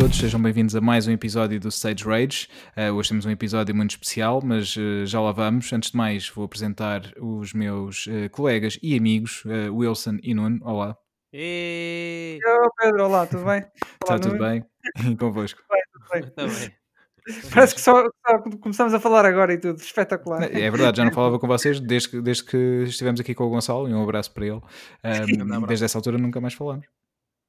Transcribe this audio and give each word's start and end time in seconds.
a 0.00 0.02
todos, 0.02 0.16
sejam 0.16 0.40
bem-vindos 0.40 0.74
a 0.74 0.80
mais 0.80 1.06
um 1.06 1.12
episódio 1.12 1.60
do 1.60 1.68
Stage 1.68 2.04
Rage. 2.04 2.48
Uh, 2.74 2.94
hoje 2.94 3.10
temos 3.10 3.26
um 3.26 3.30
episódio 3.30 3.74
muito 3.74 3.90
especial, 3.90 4.40
mas 4.42 4.74
uh, 4.74 5.04
já 5.04 5.20
lá 5.20 5.30
vamos. 5.30 5.70
Antes 5.74 5.90
de 5.90 5.96
mais, 5.98 6.26
vou 6.26 6.46
apresentar 6.46 7.02
os 7.20 7.52
meus 7.52 8.06
uh, 8.06 8.30
colegas 8.30 8.78
e 8.82 8.96
amigos, 8.96 9.44
Wilson 9.44 10.16
e 10.22 10.32
Nuno. 10.32 10.58
Olá. 10.62 10.96
E... 11.34 12.38
Olá 12.42 12.70
Pedro, 12.80 13.04
olá, 13.04 13.26
tudo 13.26 13.44
bem? 13.44 13.66
Está 14.02 14.18
tudo 14.18 14.38
bem? 14.38 14.64
E 15.06 15.16
convosco? 15.20 15.60
Bem, 15.70 15.82
tudo 15.92 16.06
bem. 16.10 16.30
Tá 16.30 16.46
bem. 16.46 16.72
Parece 17.52 17.74
que 17.74 17.80
só, 17.82 18.02
só, 18.02 18.38
começamos 18.58 18.94
a 18.94 19.00
falar 19.00 19.26
agora 19.26 19.52
e 19.52 19.58
tudo, 19.58 19.78
espetacular. 19.80 20.44
É 20.44 20.70
verdade, 20.70 20.96
já 20.96 21.04
não 21.04 21.12
falava 21.12 21.38
com 21.38 21.46
vocês 21.46 21.78
desde 21.78 22.08
que, 22.08 22.22
desde 22.22 22.44
que 22.44 22.84
estivemos 22.86 23.20
aqui 23.20 23.34
com 23.34 23.44
o 23.44 23.50
Gonçalo 23.50 23.86
e 23.86 23.92
um 23.92 24.02
abraço 24.02 24.32
para 24.32 24.46
ele. 24.46 24.62
Um, 25.04 25.66
desde 25.66 25.84
essa 25.84 25.98
altura 25.98 26.16
nunca 26.16 26.40
mais 26.40 26.54
falamos. 26.54 26.86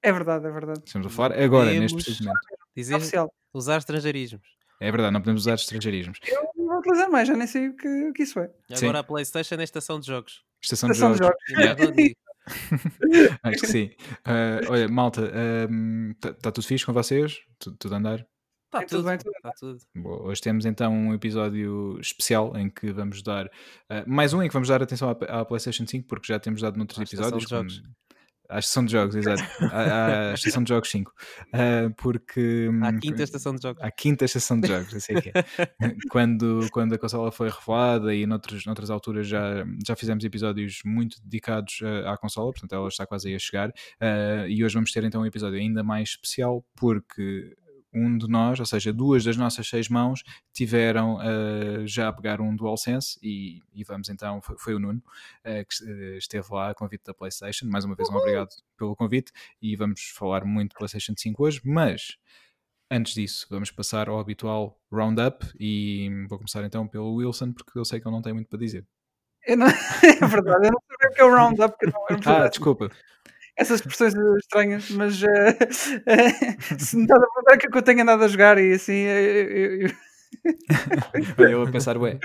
É 0.04 0.12
verdade, 0.12 0.46
é 0.48 0.52
verdade. 0.52 0.82
Estamos 0.86 1.08
a 1.08 1.10
falar 1.10 1.34
agora, 1.40 1.68
Podemos 1.68 1.94
neste 1.94 1.96
preciso 2.06 2.24
momento. 2.24 2.42
Dizer, 2.76 2.96
Oficial. 2.96 3.34
usar 3.54 3.78
estrangeirismos. 3.78 4.48
É 4.80 4.92
verdade, 4.92 5.14
não 5.14 5.22
podemos 5.22 5.42
usar 5.44 5.54
estrangeirismos. 5.56 6.18
Eu 6.28 6.44
não 6.56 6.66
vou 6.68 6.80
utilizar 6.80 7.10
mais, 7.12 7.28
já 7.28 7.36
nem 7.36 7.46
sei 7.48 7.68
o 7.68 7.76
que, 7.76 7.88
o 8.10 8.14
que 8.14 8.24
isso 8.24 8.40
é. 8.40 8.50
Sim. 8.74 8.86
Agora 8.86 9.00
a 9.00 9.04
Playstation 9.04 9.56
é 9.56 9.64
estação 9.64 10.00
de 10.00 10.08
jogos. 10.08 10.44
Estação 10.62 10.90
de 10.90 10.96
Estação 10.96 11.14
de 11.14 11.20
jogos. 11.20 11.38
jogos. 11.48 11.64
Yeah. 11.64 11.86
Não 11.86 11.92
digo. 11.92 12.16
Acho 13.44 13.60
que 13.62 13.68
sim. 13.68 13.92
Ah, 14.26 14.60
olha, 14.70 14.88
malta, 14.88 15.32
está 16.26 16.52
tudo 16.52 16.66
fixe 16.66 16.86
com 16.86 16.94
vocês? 16.94 17.40
Tu- 17.60 17.72
Tudo 17.78 17.94
a 17.96 17.98
andar? 17.98 18.26
Tá 18.72 18.80
Bem, 18.80 18.88
tudo 18.88 19.00
tudo, 19.00 19.08
bem, 19.10 19.18
tudo 19.18 19.34
tá 19.44 19.52
tudo. 19.60 19.78
Boa, 19.94 20.24
Hoje 20.24 20.40
temos 20.42 20.66
então 20.66 20.94
um 20.94 21.14
episódio 21.14 22.00
especial 22.00 22.56
em 22.58 22.70
que 22.70 22.90
vamos 22.92 23.22
dar 23.22 23.50
ah, 23.90 24.04
mais 24.08 24.34
um 24.34 24.42
em 24.42 24.48
que 24.48 24.54
vamos 24.54 24.70
dar 24.70 24.82
atenção 24.82 25.10
à, 25.10 25.42
à 25.42 25.46
PlayStation 25.46 25.86
5, 25.86 26.08
porque 26.08 26.28
já 26.32 26.40
temos 26.40 26.62
dado 26.62 26.78
noutros 26.78 27.00
À 27.00 27.04
episódios. 27.04 27.44
de 27.44 27.50
jogos. 27.50 27.80
como- 27.80 27.94
À 28.52 28.60
estação 28.60 28.84
de 28.84 28.92
jogos, 28.92 29.16
exato. 29.16 29.42
À, 29.72 30.32
à 30.32 30.34
estação 30.36 30.62
de 30.62 30.70
jogos 30.70 30.90
5. 30.90 31.12
Ah, 31.54 31.90
porque. 31.96 32.70
À 32.82 32.90
hum, 32.90 33.00
quinta 33.00 33.24
estação 33.24 33.56
de 33.56 33.62
jogos. 33.62 33.82
à 33.82 33.90
quinta 33.90 34.26
estação 34.26 34.60
de 34.60 34.68
jogos, 34.68 34.94
assim 34.94 35.14
é 35.16 35.22
que 35.22 35.30
é. 35.30 35.34
quando, 36.12 36.68
quando 36.72 36.94
a 36.94 36.98
consola 36.98 37.32
foi 37.32 37.50
revelada 37.50 38.14
e 38.14 38.26
noutras, 38.26 38.66
noutras 38.66 38.90
alturas 38.90 39.26
já, 39.28 39.66
já 39.88 39.96
fizemos 39.96 40.24
episódios 40.26 40.82
muito 40.84 41.22
dedicados 41.24 41.80
eh, 41.82 42.04
à 42.08 42.18
consola, 42.18 42.52
portanto 42.52 42.74
ela 42.74 42.88
está 42.90 43.06
quase 43.06 43.30
aí 43.30 43.36
a 43.36 43.40
chegar. 43.40 43.72
eh, 44.02 44.48
e 44.50 44.64
hoje 44.64 44.74
vamos 44.74 44.92
ter 44.92 45.04
então 45.06 45.22
um 45.22 45.26
episódio 45.26 45.58
ainda 45.58 45.84
mais 45.84 46.10
especial 46.10 46.64
porque 46.76 47.56
um 47.94 48.18
de 48.18 48.28
nós, 48.28 48.60
ou 48.60 48.66
seja, 48.66 48.92
duas 48.94 49.24
das 49.24 49.36
nossas 49.38 49.68
seis 49.68 49.90
mãos, 49.90 50.24
tiveram 50.54 51.20
eh, 51.22 51.86
já 51.86 52.08
a 52.08 52.14
pegar 52.14 52.40
um 52.42 52.56
DualSense 52.56 53.20
e, 53.22 53.62
e 53.74 53.84
vamos 53.84 54.10
então, 54.10 54.42
foi, 54.42 54.58
foi 54.58 54.76
o 54.76 54.80
Nuno 54.80 55.02
eh, 55.44 55.66
que 55.66 55.84
eh, 55.90 56.18
esteve 56.18 56.48
lá 56.52 56.70
a 56.70 56.74
convite 56.74 57.04
da 57.06 57.14
PlayStation. 57.14 57.66
Mais 57.68 57.84
uma 57.86 57.96
vez, 57.96 58.10
um 58.10 58.16
obrigado 58.16 58.50
pelo 58.78 58.96
convite 58.96 59.32
e 59.62 59.76
vamos 59.76 60.02
falar 60.16 60.46
muito 60.46 60.72
de 60.72 60.78
PlayStation 60.78 61.14
5 61.18 61.44
hoje, 61.44 61.62
mas 61.64 62.18
Antes 62.94 63.14
disso, 63.14 63.48
vamos 63.50 63.72
passar 63.72 64.10
ao 64.10 64.20
habitual 64.20 64.78
roundup 64.92 65.46
e 65.58 66.10
vou 66.28 66.38
começar 66.38 66.62
então 66.66 66.86
pelo 66.86 67.14
Wilson, 67.16 67.54
porque 67.54 67.80
eu 67.80 67.86
sei 67.86 68.02
que 68.02 68.06
ele 68.06 68.14
não 68.14 68.22
tem 68.22 68.34
muito 68.34 68.50
para 68.50 68.60
dizer. 68.60 68.86
Não- 69.48 69.66
é 70.04 70.28
verdade, 70.28 70.68
eu 70.68 70.72
não 70.74 70.82
sei 70.86 71.08
o 71.10 71.14
que 71.14 71.22
é 71.22 71.24
o 71.24 71.34
roundup, 71.34 71.74
eu 71.82 71.90
não, 71.90 72.06
não 72.10 72.36
Ah, 72.36 72.48
desculpa. 72.50 72.92
Essas 73.62 73.80
expressões 73.80 74.14
estranhas, 74.40 74.90
mas 74.92 75.22
eh, 75.24 75.58
eh, 76.06 76.30
se 76.80 76.96
me 76.98 77.04
estás 77.04 77.22
a 77.22 77.26
perguntar 77.28 77.56
o 77.56 77.58
que 77.60 77.68
é 77.68 77.70
que 77.70 77.78
eu 77.78 77.82
tenho 77.82 78.02
andado 78.02 78.24
a 78.24 78.28
jogar 78.28 78.58
e 78.58 78.74
assim, 78.74 78.94
eu, 78.94 79.52
eu- 79.88 79.90
eu 81.50 81.62
a 81.64 81.70
pensar, 81.72 81.98
ué. 81.98 82.18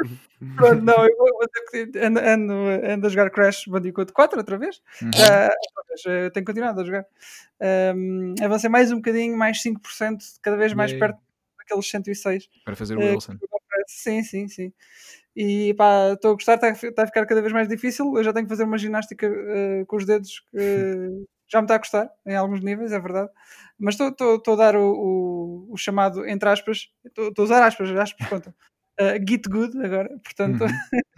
pronto, 0.57 0.83
não, 0.83 1.05
eu 1.07 1.17
vou 1.17 1.29
vou 1.39 1.49
ter 1.49 1.87
que- 1.91 1.99
ando, 1.99 2.21
ando, 2.21 2.53
ando 2.89 3.07
a 3.07 3.11
jogar 3.11 3.31
Crash 3.31 3.65
Bandicoot 3.67 4.13
4 4.13 4.39
outra 4.39 4.57
vez. 4.57 4.81
Uhum. 5.03 5.11
Eh, 6.07 6.31
tenho 6.31 6.47
continuado 6.47 6.81
a 6.81 6.85
jogar. 6.85 7.05
Um, 7.95 8.35
avancei 8.43 8.69
mais 8.71 8.93
um 8.93 8.97
bocadinho, 8.97 9.37
mais 9.37 9.61
5%, 9.63 10.19
cada 10.43 10.57
vez 10.57 10.73
mais 10.75 10.93
perto 10.93 11.19
daqueles 11.59 11.89
106. 11.91 12.49
Para 12.65 12.77
fazer 12.77 12.97
o 12.97 13.01
Wilson. 13.01 13.37
Sim, 13.87 14.23
sim, 14.23 14.49
sim. 14.49 14.73
E 15.37 15.75
pá, 15.75 16.13
estou 16.15 16.33
a 16.33 16.35
gostar, 16.35 16.55
está 16.57 16.69
a 16.69 16.73
está 16.73 17.03
a 17.05 17.07
ficar 17.07 17.27
cada 17.27 17.41
vez 17.43 17.53
mais 17.53 17.69
difícil. 17.69 18.17
Eu 18.17 18.25
já 18.25 18.33
tenho 18.33 18.47
que 18.47 18.51
fazer 18.51 18.65
uma 18.65 18.79
ginástica 18.79 19.27
eh, 19.27 19.85
com 19.87 19.97
os 19.97 20.07
dedos 20.07 20.41
que 20.51 20.59
já 21.49 21.61
me 21.61 21.67
está 21.67 21.77
a 21.77 21.79
custar 21.79 22.11
em 22.27 22.37
alguns 22.37 22.61
níveis, 22.63 22.93
é 22.93 22.99
verdade. 23.01 23.31
Mas 23.79 23.99
estou- 24.01 24.43
a 24.55 24.57
dar 24.57 24.77
o, 24.77 25.67
o- 25.69 25.73
o 25.73 25.77
chamado, 25.77 26.27
entre 26.29 26.49
aspas, 26.49 26.89
estou 27.05 27.33
a 27.39 27.43
usar 27.45 27.67
aspas, 27.67 27.91
aspas 27.93 28.27
contam. 28.29 28.55
eh, 28.99 29.19
get 29.29 29.47
good 29.49 29.77
agora, 29.85 30.09
portanto, 30.25 30.65
Uhum. 30.65 30.69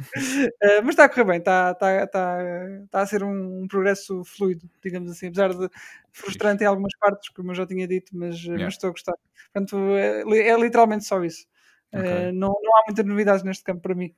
eh, 0.62 0.80
mas 0.82 0.90
está 0.90 1.04
a 1.04 1.08
correr 1.08 1.24
bem, 1.24 1.38
está, 1.38 1.70
está, 1.72 2.04
está, 2.04 2.38
está 2.84 3.00
a 3.02 3.06
ser 3.06 3.22
um, 3.24 3.62
um 3.64 3.68
progresso 3.68 4.24
fluido, 4.24 4.68
digamos 4.82 5.10
assim, 5.10 5.28
apesar 5.28 5.54
de 5.54 5.68
frustrante 6.12 6.64
em 6.64 6.66
algumas 6.66 6.92
partes, 6.98 7.28
como 7.30 7.50
eu 7.52 7.54
já 7.54 7.66
tinha 7.66 7.86
dito, 7.88 8.10
mas, 8.16 8.46
Yeah. 8.54 8.64
mas 8.64 8.74
estou 8.74 8.88
a 8.88 8.92
gostar. 8.92 9.14
Portanto, 9.52 9.76
é, 9.96 10.22
é 10.50 10.56
literalmente 10.60 11.04
só 11.04 11.22
isso. 11.24 11.46
Ok. 11.92 12.06
Eh, 12.06 12.32
não, 12.32 12.48
não 12.48 12.76
há 12.76 12.82
muitas 12.86 13.06
novidades 13.06 13.42
neste 13.42 13.64
campo 13.64 13.80
para 13.80 13.94
mim. 13.94 14.14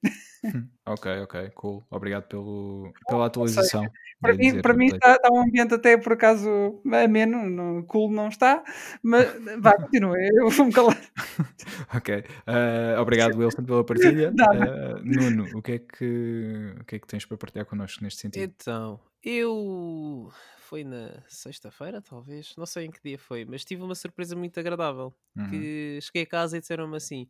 Ok, 0.87 1.21
ok, 1.21 1.51
cool. 1.55 1.85
Obrigado 1.89 2.25
pelo, 2.25 2.93
pela 3.07 3.27
atualização. 3.27 3.87
Para 4.21 4.35
mim, 4.35 4.61
para 4.61 4.75
mim 4.75 4.87
está, 4.87 5.15
está 5.15 5.29
um 5.31 5.43
ambiente 5.43 5.75
até 5.75 5.97
por 5.97 6.13
acaso 6.13 6.83
ameno, 6.93 7.49
no, 7.49 7.85
cool 7.85 8.11
não 8.11 8.29
está, 8.29 8.63
mas 9.03 9.27
vá, 9.59 9.77
continua, 9.77 10.17
eu 10.19 10.51
vou-me 10.51 10.73
calar. 10.73 11.01
Ok. 11.95 12.25
Ah, 12.47 13.01
obrigado, 13.01 13.37
Wilson, 13.37 13.65
pela 13.65 13.85
partilha. 13.85 14.33
Ah, 14.41 15.01
Nuno, 15.03 15.47
o 15.57 15.63
que, 15.63 15.73
é 15.73 15.79
que, 15.79 16.75
o 16.81 16.85
que 16.85 16.97
é 16.97 16.99
que 16.99 17.07
tens 17.07 17.25
para 17.25 17.37
partilhar 17.37 17.67
connosco 17.67 18.03
neste 18.03 18.21
sentido? 18.21 18.43
Então, 18.43 19.01
eu. 19.23 20.31
Foi 20.59 20.85
na 20.85 21.21
sexta-feira, 21.27 22.01
talvez. 22.01 22.55
Não 22.57 22.65
sei 22.65 22.87
em 22.87 22.91
que 22.91 23.03
dia 23.03 23.19
foi, 23.19 23.45
mas 23.45 23.65
tive 23.65 23.83
uma 23.83 23.95
surpresa 23.95 24.37
muito 24.37 24.59
agradável. 24.61 25.13
Uhum. 25.37 25.51
Que 25.51 25.99
cheguei 26.01 26.23
a 26.23 26.27
casa 26.27 26.57
e 26.57 26.61
disseram-me 26.61 26.97
assim: 26.97 27.29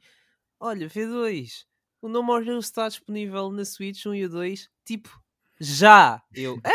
Olha, 0.60 0.88
V2, 0.88 1.65
o 2.03 2.09
No 2.09 2.22
More 2.22 2.44
Heroes 2.47 2.66
está 2.66 2.87
disponível 2.88 3.50
na 3.50 3.65
Switch 3.65 4.04
1 4.06 4.15
e 4.15 4.25
o 4.26 4.28
2, 4.28 4.69
tipo, 4.84 5.19
já! 5.59 6.22
Eu, 6.34 6.60
é? 6.65 6.71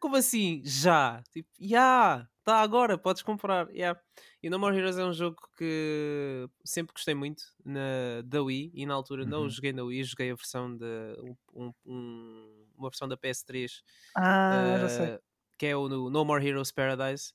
Como 0.00 0.16
assim? 0.16 0.60
Já? 0.64 1.22
Tipo, 1.30 1.48
já! 1.60 2.28
Está 2.40 2.60
agora, 2.60 2.96
podes 2.96 3.22
comprar. 3.22 3.68
Yeah. 3.70 4.00
E 4.42 4.46
o 4.48 4.50
No 4.52 4.58
More 4.58 4.76
Heroes 4.76 4.98
é 4.98 5.04
um 5.04 5.12
jogo 5.12 5.36
que 5.58 6.48
sempre 6.64 6.92
gostei 6.92 7.14
muito 7.14 7.42
na, 7.64 8.22
da 8.24 8.40
Wii 8.42 8.70
e 8.74 8.86
na 8.86 8.94
altura 8.94 9.24
não 9.24 9.40
Uhum. 9.40 9.46
o 9.46 9.50
joguei 9.50 9.72
na 9.72 9.82
Wii, 9.82 10.04
joguei 10.04 10.30
a 10.30 10.34
versão 10.34 10.76
de 10.76 10.84
um- 11.54 11.72
um- 11.84 12.66
uma 12.76 12.88
versão 12.88 13.08
da 13.08 13.16
PS3 13.16 13.82
Ah, 14.16 14.78
já 14.80 14.88
sei. 14.88 15.06
eh, 15.06 15.20
que 15.58 15.66
é 15.66 15.76
o 15.76 15.88
no 15.88 16.08
No 16.08 16.24
More 16.24 16.46
Heroes 16.46 16.70
Paradise 16.70 17.32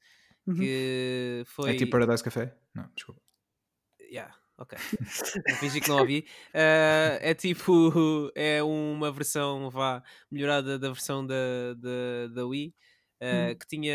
Uhum. 0.48 0.56
que 0.56 1.44
foi 1.46 1.72
É 1.72 1.76
tipo 1.76 1.92
Paradise 1.92 2.24
Café? 2.24 2.58
Não, 2.74 2.90
desculpa. 2.96 3.22
Yeah, 4.00 4.34
ok. 4.62 4.78
Vou 5.48 5.58
fingir 5.58 5.82
que 5.82 5.88
não 5.90 6.00
ouvi. 6.00 6.28
Eh, 6.54 7.20
é 7.22 7.34
tipo, 7.36 8.32
é 8.36 8.64
uma 8.64 9.12
versão 9.12 9.70
vá, 9.70 10.04
melhorada 10.32 10.80
da 10.80 10.90
versão 10.90 11.26
da, 11.26 11.74
da, 11.78 12.28
da 12.34 12.46
Wii. 12.48 12.76
eh, 13.22 13.56
Hum. 13.56 13.60
que 13.60 13.68
tinha 13.68 13.94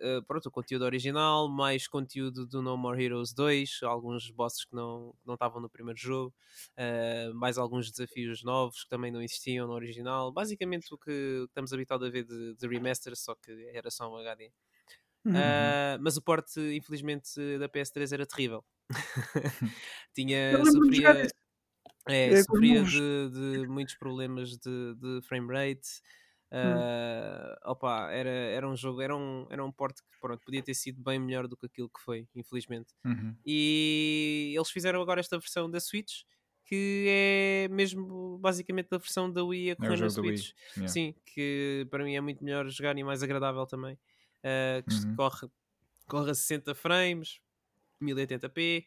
eh, 0.00 0.20
pronto, 0.26 0.46
o 0.46 0.50
conteúdo 0.52 0.84
original, 0.84 1.48
mais 1.48 1.86
conteúdo 1.88 2.46
do 2.46 2.62
No 2.62 2.76
More 2.76 3.02
Heroes 3.02 3.32
2, 3.34 3.80
alguns 3.82 4.30
bosses 4.30 4.64
que 4.64 4.74
não, 4.74 5.14
não 5.24 5.34
estavam 5.34 5.60
no 5.62 5.70
primeiro 5.70 5.98
jogo, 5.98 6.34
mais 7.34 7.58
alguns 7.58 7.90
desafios 7.90 8.42
novos 8.42 8.82
que 8.84 8.88
também 8.88 9.10
não 9.12 9.22
existiam 9.22 9.66
no 9.66 9.74
original. 9.74 10.32
Basicamente 10.32 10.92
o 10.92 10.98
que 10.98 11.44
estamos 11.48 11.72
habituados 11.72 12.06
a 12.08 12.10
ver 12.10 12.24
de, 12.24 12.54
de 12.56 12.68
remaster, 12.68 13.16
só 13.16 13.34
que 13.34 13.52
era 13.74 13.90
só 13.90 14.10
um 14.10 14.16
HD. 14.16 14.52
Uhum. 15.28 15.74
Ah, 15.74 15.98
mas 16.00 16.16
o 16.16 16.22
porte, 16.22 16.60
infelizmente, 16.76 17.30
da 17.58 17.68
PS3 17.68 18.12
era 18.12 18.26
terrível. 18.26 18.64
Tinha, 20.14 20.64
sofria, 20.64 21.30
é, 22.08 22.34
É, 22.34 22.36
sofria 22.36 22.84
de, 22.84 23.30
de 23.30 23.66
muitos 23.68 23.94
problemas 23.96 24.50
de, 24.58 24.94
de 24.96 25.22
frame 25.26 25.48
rate. 25.52 25.88
Hum. 26.62 26.88
Ah, 26.92 27.58
opa, 27.66 28.10
era, 28.12 28.30
era 28.30 28.68
um 28.68 28.76
jogo, 28.76 29.02
era 29.02 29.16
um, 29.16 29.46
era 29.50 29.64
um 29.64 29.72
porte 29.72 30.02
que 30.02 30.08
pronto, 30.20 30.42
podia 30.44 30.62
ter 30.62 30.74
sido 30.74 31.02
bem 31.02 31.18
melhor 31.18 31.46
do 31.48 31.56
que 31.56 31.66
aquilo 31.66 31.90
que 31.90 32.00
foi, 32.00 32.28
infelizmente. 32.34 32.94
Uhum. 33.04 33.38
E 33.44 34.52
eles 34.56 34.70
fizeram 34.70 35.00
agora 35.02 35.20
esta 35.20 35.38
versão 35.38 35.70
da 35.70 35.80
Switch, 35.80 36.22
que 36.64 37.06
é 37.08 37.68
mesmo 37.68 38.38
basicamente 38.38 38.88
a 38.92 38.98
versão 38.98 39.30
da 39.32 39.44
Wii 39.44 39.70
a 39.72 39.76
É 39.82 39.88
correr 39.88 40.02
o 40.02 40.10
na. 40.10 40.10
Switch. 40.10 40.52
yeah. 40.76 40.94
Sim, 40.94 41.14
que 41.26 41.86
para 41.90 42.04
mim 42.04 42.14
é 42.16 42.20
muito 42.20 42.44
melhor 42.44 42.68
jogar 42.68 42.96
e 42.98 43.04
mais 43.04 43.22
agradável 43.22 43.66
também. 43.66 43.98
Uh, 44.44 44.82
que 44.86 44.94
Uhum. 44.94 45.18
corre, 45.18 45.48
corre 46.08 46.30
a 46.30 46.34
60 46.34 46.74
frames, 46.74 47.40
1080p. 48.00 48.86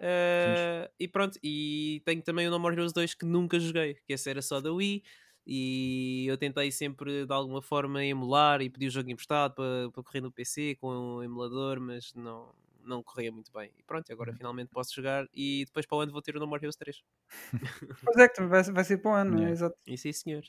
uh, 0.00 0.90
e 0.98 1.08
pronto, 1.08 1.38
e 1.42 2.02
tenho 2.04 2.22
também 2.22 2.48
o 2.48 2.50
No 2.50 2.58
More 2.58 2.74
Heroes 2.74 2.92
2 2.92 3.14
que 3.14 3.24
nunca 3.26 3.58
joguei, 3.60 3.94
que 4.06 4.12
esse 4.14 4.30
era 4.30 4.42
só 4.42 4.60
da 4.60 4.72
Wii. 4.72 5.02
E 5.46 6.26
eu 6.28 6.36
tentei 6.38 6.70
sempre 6.70 7.26
de 7.26 7.32
alguma 7.32 7.62
forma 7.62 8.04
emular 8.04 8.60
e 8.62 8.70
pedir 8.70 8.88
o 8.88 8.90
jogo 8.90 9.10
emprestado 9.10 9.54
para, 9.54 9.90
para 9.90 10.02
correr 10.02 10.20
no 10.20 10.30
PC 10.32 10.76
com 10.76 10.88
um 11.18 11.22
emulador, 11.22 11.80
mas 11.80 12.12
não, 12.14 12.54
não 12.82 13.02
corria 13.02 13.32
muito 13.32 13.50
bem. 13.52 13.72
E 13.76 13.82
pronto, 13.82 14.12
agora 14.12 14.32
Uhum. 14.32 14.38
finalmente 14.38 14.70
posso 14.70 14.94
jogar 14.94 15.26
e 15.34 15.64
depois 15.66 15.86
para 15.86 15.96
o 15.98 16.00
ano 16.02 16.12
vou 16.12 16.22
ter 16.22 16.36
o 16.36 16.40
No 16.40 16.46
More 16.46 16.62
Heroes 16.62 16.76
3. 16.76 17.02
Pois 18.04 18.16
é, 18.24 18.28
que 18.28 18.42
vai, 18.52 18.62
vai 18.76 18.84
ser 18.84 18.98
para 18.98 19.10
o 19.12 19.14
ano, 19.14 19.30
não 19.32 19.46
é? 19.46 19.50
Exato. 19.52 19.76
E 19.86 19.96
sim, 19.98 20.12
senhor. 20.12 20.44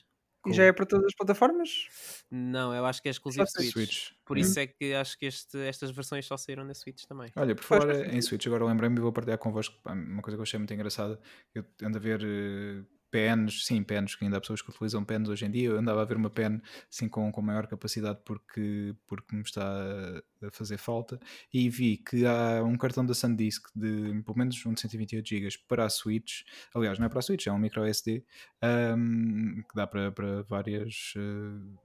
E 0.45 0.53
já 0.53 0.63
é 0.63 0.71
para 0.73 0.85
todas 0.85 1.05
as 1.05 1.13
plataformas? 1.15 1.87
Não, 2.31 2.73
eu 2.73 2.85
acho 2.85 3.01
que 3.01 3.07
é 3.09 3.11
exclusivo 3.11 3.45
Só 3.47 3.59
Switch. 3.59 3.71
Switch. 3.73 4.11
Por 4.25 4.37
Hum. 4.37 4.41
isso 4.41 4.59
é 4.59 4.67
que 4.67 4.93
acho 4.93 5.17
que 5.17 5.25
este- 5.27 5.57
estas 5.59 5.91
versões 5.91 6.25
só 6.25 6.35
saíram 6.37 6.63
na 6.63 6.73
Switch 6.73 7.03
também. 7.05 7.29
Olha, 7.35 7.53
por 7.55 7.63
falar 7.63 7.93
em 8.13 8.21
Switch, 8.21 8.47
agora 8.47 8.65
lembrei-me 8.65 8.97
e 8.97 9.01
vou 9.01 9.11
partilhar 9.13 9.37
convosco 9.37 9.75
uma 9.85 10.21
coisa 10.21 10.35
que 10.37 10.39
eu 10.39 10.43
achei 10.43 10.57
muito 10.57 10.73
engraçada. 10.73 11.19
Eu 11.53 11.63
ando 11.83 11.97
a 11.97 12.01
ver 12.01 12.21
eh, 12.23 12.83
pens, 13.11 13.65
sim, 13.65 13.83
pens, 13.83 14.15
que 14.15 14.23
ainda 14.25 14.37
há 14.37 14.41
pessoas 14.41 14.61
que 14.61 14.69
utilizam 14.71 15.03
pens 15.05 15.27
hoje 15.29 15.45
em 15.45 15.51
dia. 15.51 15.69
Eu 15.69 15.77
andava 15.79 16.01
a 16.01 16.05
ver 16.05 16.17
uma 16.17 16.29
pen 16.29 16.61
assim 16.89 17.09
com, 17.09 17.31
com 17.31 17.41
maior 17.41 17.67
capacidade 17.67 18.19
porque, 18.25 18.95
porque 19.07 19.35
me 19.35 19.41
está 19.43 19.61
a- 19.63 20.51
fazer 20.51 20.77
falta 20.77 21.19
e 21.53 21.69
vi 21.69 21.97
que 21.97 22.25
há 22.25 22.63
um 22.63 22.77
cartão 22.77 23.05
da 23.05 23.13
SanDisk 23.13 23.67
de 23.75 24.21
pelo 24.23 24.37
menos 24.37 24.65
um 24.65 24.73
de 24.73 24.81
128 24.81 25.27
GB 25.29 25.49
para 25.67 25.85
a 25.85 25.89
Switch. 25.89 26.41
Aliás, 26.73 26.97
não 26.97 27.05
é 27.05 27.09
para 27.09 27.19
a 27.19 27.21
Switch, 27.21 27.47
é 27.47 27.51
um 27.51 27.59
micro 27.59 27.83
SD 27.85 28.25
ahm, 28.61 29.61
que 29.69 29.75
dá 29.75 29.85
para, 29.87 30.11
para 30.11 30.43
várias, 30.43 31.13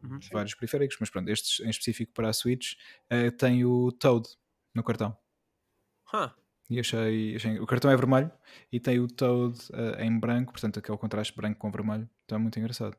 Uhum. 0.02 0.20
vários 0.32 0.54
periféricos, 0.54 0.96
mas 1.00 1.10
pronto, 1.10 1.28
estes 1.30 1.60
em 1.60 1.70
específico 1.70 2.12
para 2.12 2.28
a 2.28 2.32
Switch 2.32 2.74
eh, 3.10 3.30
tem 3.30 3.64
o 3.64 3.92
Toad 3.92 4.26
no 4.74 4.82
cartão. 4.84 5.16
Huh. 6.12 6.30
E 6.68 6.80
achei, 6.80 7.36
achei- 7.36 7.60
O 7.60 7.66
cartão 7.66 7.90
é 7.90 7.96
vermelho 7.96 8.30
e 8.72 8.80
tem 8.80 8.98
o 8.98 9.06
Toad 9.06 9.56
eh, 9.72 10.04
em 10.04 10.18
branco, 10.18 10.52
portanto, 10.52 10.78
aquele 10.78 10.98
contraste 10.98 11.34
branco 11.36 11.58
com 11.58 11.70
vermelho. 11.70 12.08
Está 12.22 12.38
muito 12.38 12.58
engraçado. 12.58 12.96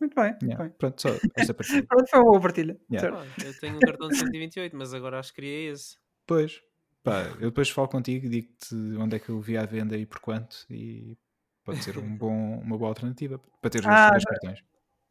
Muito 0.00 0.14
bem, 0.16 0.36
Yeah, 0.42 0.64
bem. 0.64 0.72
Pronto, 0.76 1.00
só 1.00 1.08
partida. 1.56 1.86
Pronto, 1.86 2.10
foi 2.10 2.18
uma 2.18 2.30
boa 2.30 2.40
partilha. 2.40 2.78
Yeah. 2.90 3.16
Ah, 3.18 3.44
eu 3.44 3.58
tenho 3.60 3.76
um 3.76 3.80
cartão 3.80 4.08
de 4.08 4.16
128, 4.16 4.76
mas 4.76 4.92
agora 4.92 5.18
acho 5.18 5.30
que 5.30 5.36
queria 5.40 5.72
esse. 5.72 5.96
Pois, 6.26 6.60
pá, 7.02 7.22
eu 7.40 7.50
depois 7.50 7.70
falo 7.70 7.88
contigo 7.88 8.26
e 8.26 8.28
digo-te 8.28 8.74
onde 8.98 9.16
é 9.16 9.18
que 9.18 9.28
eu 9.28 9.40
vi 9.40 9.56
à 9.56 9.64
venda 9.64 9.96
e 9.96 10.04
por 10.04 10.18
quanto. 10.20 10.66
E 10.68 11.16
pode 11.64 11.82
ser 11.84 11.96
um 11.98 12.16
bom, 12.18 12.58
uma 12.58 12.76
boa 12.76 12.88
alternativa 12.90 13.38
para 13.60 13.70
ter 13.70 13.78
os 13.80 13.86
Ah, 13.86 14.10
dois 14.10 14.24
cartões. 14.24 14.58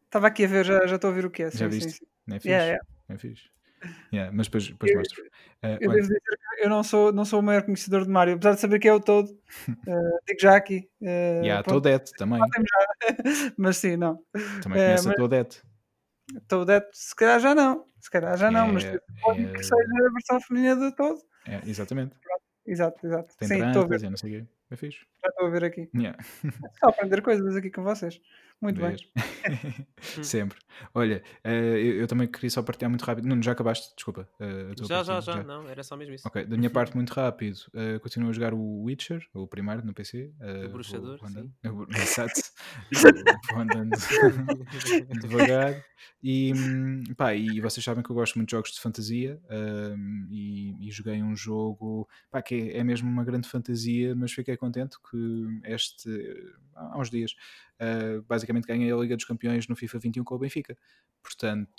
Estava 0.05 0.27
aqui 0.27 0.43
a 0.45 0.47
ver, 0.47 0.65
já, 0.65 0.85
já 0.85 0.95
estou 0.97 1.09
a 1.09 1.13
ver 1.13 1.25
o 1.25 1.31
que 1.31 1.43
é. 1.43 1.49
Sim, 1.49 1.57
Já 1.57 1.71
sim, 1.71 1.79
viste? 1.79 1.91
sim. 1.99 2.05
Não 2.27 2.35
é 2.35 2.39
fixe? 2.39 2.49
Yeah, 2.49 2.65
yeah. 2.65 2.85
É 3.09 3.17
fixe? 3.17 3.49
Yeah, 4.13 4.31
mas 4.35 4.47
depois, 4.47 4.67
depois 4.67 4.91
Eu- 4.91 4.97
mostro. 4.97 5.23
Eh, 5.63 5.73
Eu 5.81 5.89
devo 5.91 6.01
dizer 6.01 6.19
que 6.21 6.63
eu 6.65 6.69
não 6.69 6.83
sou, 6.83 7.11
não 7.13 7.25
sou 7.25 7.39
o 7.39 7.43
maior 7.43 7.63
conhecedor 7.63 8.03
de 8.03 8.09
Mario, 8.09 8.35
apesar 8.35 8.55
de 8.55 8.59
saber 8.61 8.79
que 8.79 8.87
é 8.87 8.93
o 8.93 8.99
todo. 8.99 9.29
eh, 9.87 10.17
digo 10.27 10.39
já 10.41 10.55
aqui. 10.55 10.89
a 11.59 11.63
pronto, 11.63 11.81
Toadette 11.81 12.11
também. 12.17 12.39
mas 13.57 13.77
sim, 13.77 13.95
não. 13.97 14.19
Também 14.61 14.77
conhece 14.79 15.05
a 15.07 15.09
mas- 15.09 15.17
Toadette. 15.17 15.61
Toadette, 16.47 16.89
se 16.93 17.15
calhar 17.15 17.39
já 17.39 17.53
não. 17.55 17.85
Se 17.99 18.09
calhar 18.09 18.37
já 18.37 18.49
não, 18.51 18.71
mas 18.73 18.83
É- 18.85 18.99
pode 19.21 19.45
é- 19.45 19.51
que 19.53 19.63
seja 19.63 19.75
a 19.75 20.11
versão 20.11 20.41
feminina 20.41 20.75
do 20.75 20.91
todo. 20.95 21.19
É, 21.47 21.61
exatamente. 21.65 22.15
Exato, 22.65 23.05
exato. 23.05 23.35
Tem 23.37 23.47
sim, 23.47 23.61
a 23.61 23.71
e 23.71 24.09
não 24.09 24.17
sei 24.17 24.37
o 24.37 24.41
quê. 24.41 24.47
É 24.71 24.75
fixe. 24.75 25.05
Já 25.23 25.29
estou 25.29 25.47
a 25.47 25.49
ver 25.49 25.63
aqui. 25.63 25.89
Yeah. 25.95 26.17
Só 26.79 26.89
aprender 26.89 27.21
coisas 27.21 27.55
aqui 27.55 27.69
com 27.71 27.83
vocês. 27.83 28.19
Muito 28.61 28.79
bem. 28.79 28.95
Sempre. 30.23 30.57
Olha, 30.93 31.21
eh, 31.43 31.73
eu, 31.75 31.95
eu 32.01 32.07
também 32.07 32.27
queria 32.27 32.49
só 32.49 32.61
partilhar 32.63 32.89
muito 32.89 33.03
rápido. 33.03 33.27
Nuno, 33.27 33.43
já 33.43 33.51
acabaste? 33.51 33.93
Desculpa. 33.95 34.29
tua 34.77 34.85
Já, 34.87 35.03
já, 35.03 35.13
partida. 35.15 35.37
já, 35.37 35.43
não, 35.43 35.67
era 35.67 35.83
só 35.83 35.97
mesmo 35.97 36.13
isso. 36.15 36.25
Ok, 36.27 36.45
da 36.45 36.55
minha 36.55 36.69
parte, 36.71 36.95
muito 36.95 37.11
rápido. 37.11 37.57
eh, 37.73 37.99
continuo 37.99 38.29
a 38.29 38.33
jogar 38.33 38.53
o 38.53 38.83
Witcher, 38.83 39.25
o 39.33 39.45
primeiro 39.47 39.85
no 39.85 39.93
PC. 39.93 40.31
eh, 40.39 40.65
O 40.65 40.69
bruxador, 40.69 41.17
vou 41.19 41.27
andando- 41.27 41.51
sim. 41.61 41.69
o- 41.69 41.87
Exato. 41.91 42.41
vou 43.51 43.59
andando 43.59 43.91
devagar. 45.21 45.83
E, 46.21 46.53
hum, 46.55 47.03
pá, 47.17 47.33
e 47.35 47.59
vocês 47.59 47.83
sabem 47.83 48.01
que 48.03 48.09
eu 48.09 48.15
gosto 48.15 48.35
muito 48.35 48.47
de 48.49 48.55
jogos 48.55 48.71
de 48.71 48.79
fantasia. 48.79 49.41
hum, 49.51 50.27
e, 50.29 50.87
e 50.87 50.91
joguei 50.91 51.21
um 51.21 51.35
jogo 51.35 52.07
pá, 52.31 52.41
que 52.41 52.55
é, 52.71 52.77
é 52.77 52.83
mesmo 52.83 53.09
uma 53.09 53.23
grande 53.25 53.49
fantasia, 53.49 54.15
mas 54.15 54.31
fiquei 54.31 54.55
contente 54.55 54.97
que 55.13 55.59
este, 55.65 56.09
há 56.75 56.97
uns 56.99 57.09
dias, 57.09 57.35
eh, 57.79 58.19
basicamente 58.27 58.65
ganhei 58.65 58.91
a 58.91 58.95
Liga 58.95 59.15
dos 59.15 59.25
Campeões 59.25 59.67
no 59.67 59.75
FIFA 59.75 59.99
21 59.99 60.23
com 60.23 60.35
o 60.35 60.39
Benfica. 60.39 60.75
Portanto. 61.21 61.69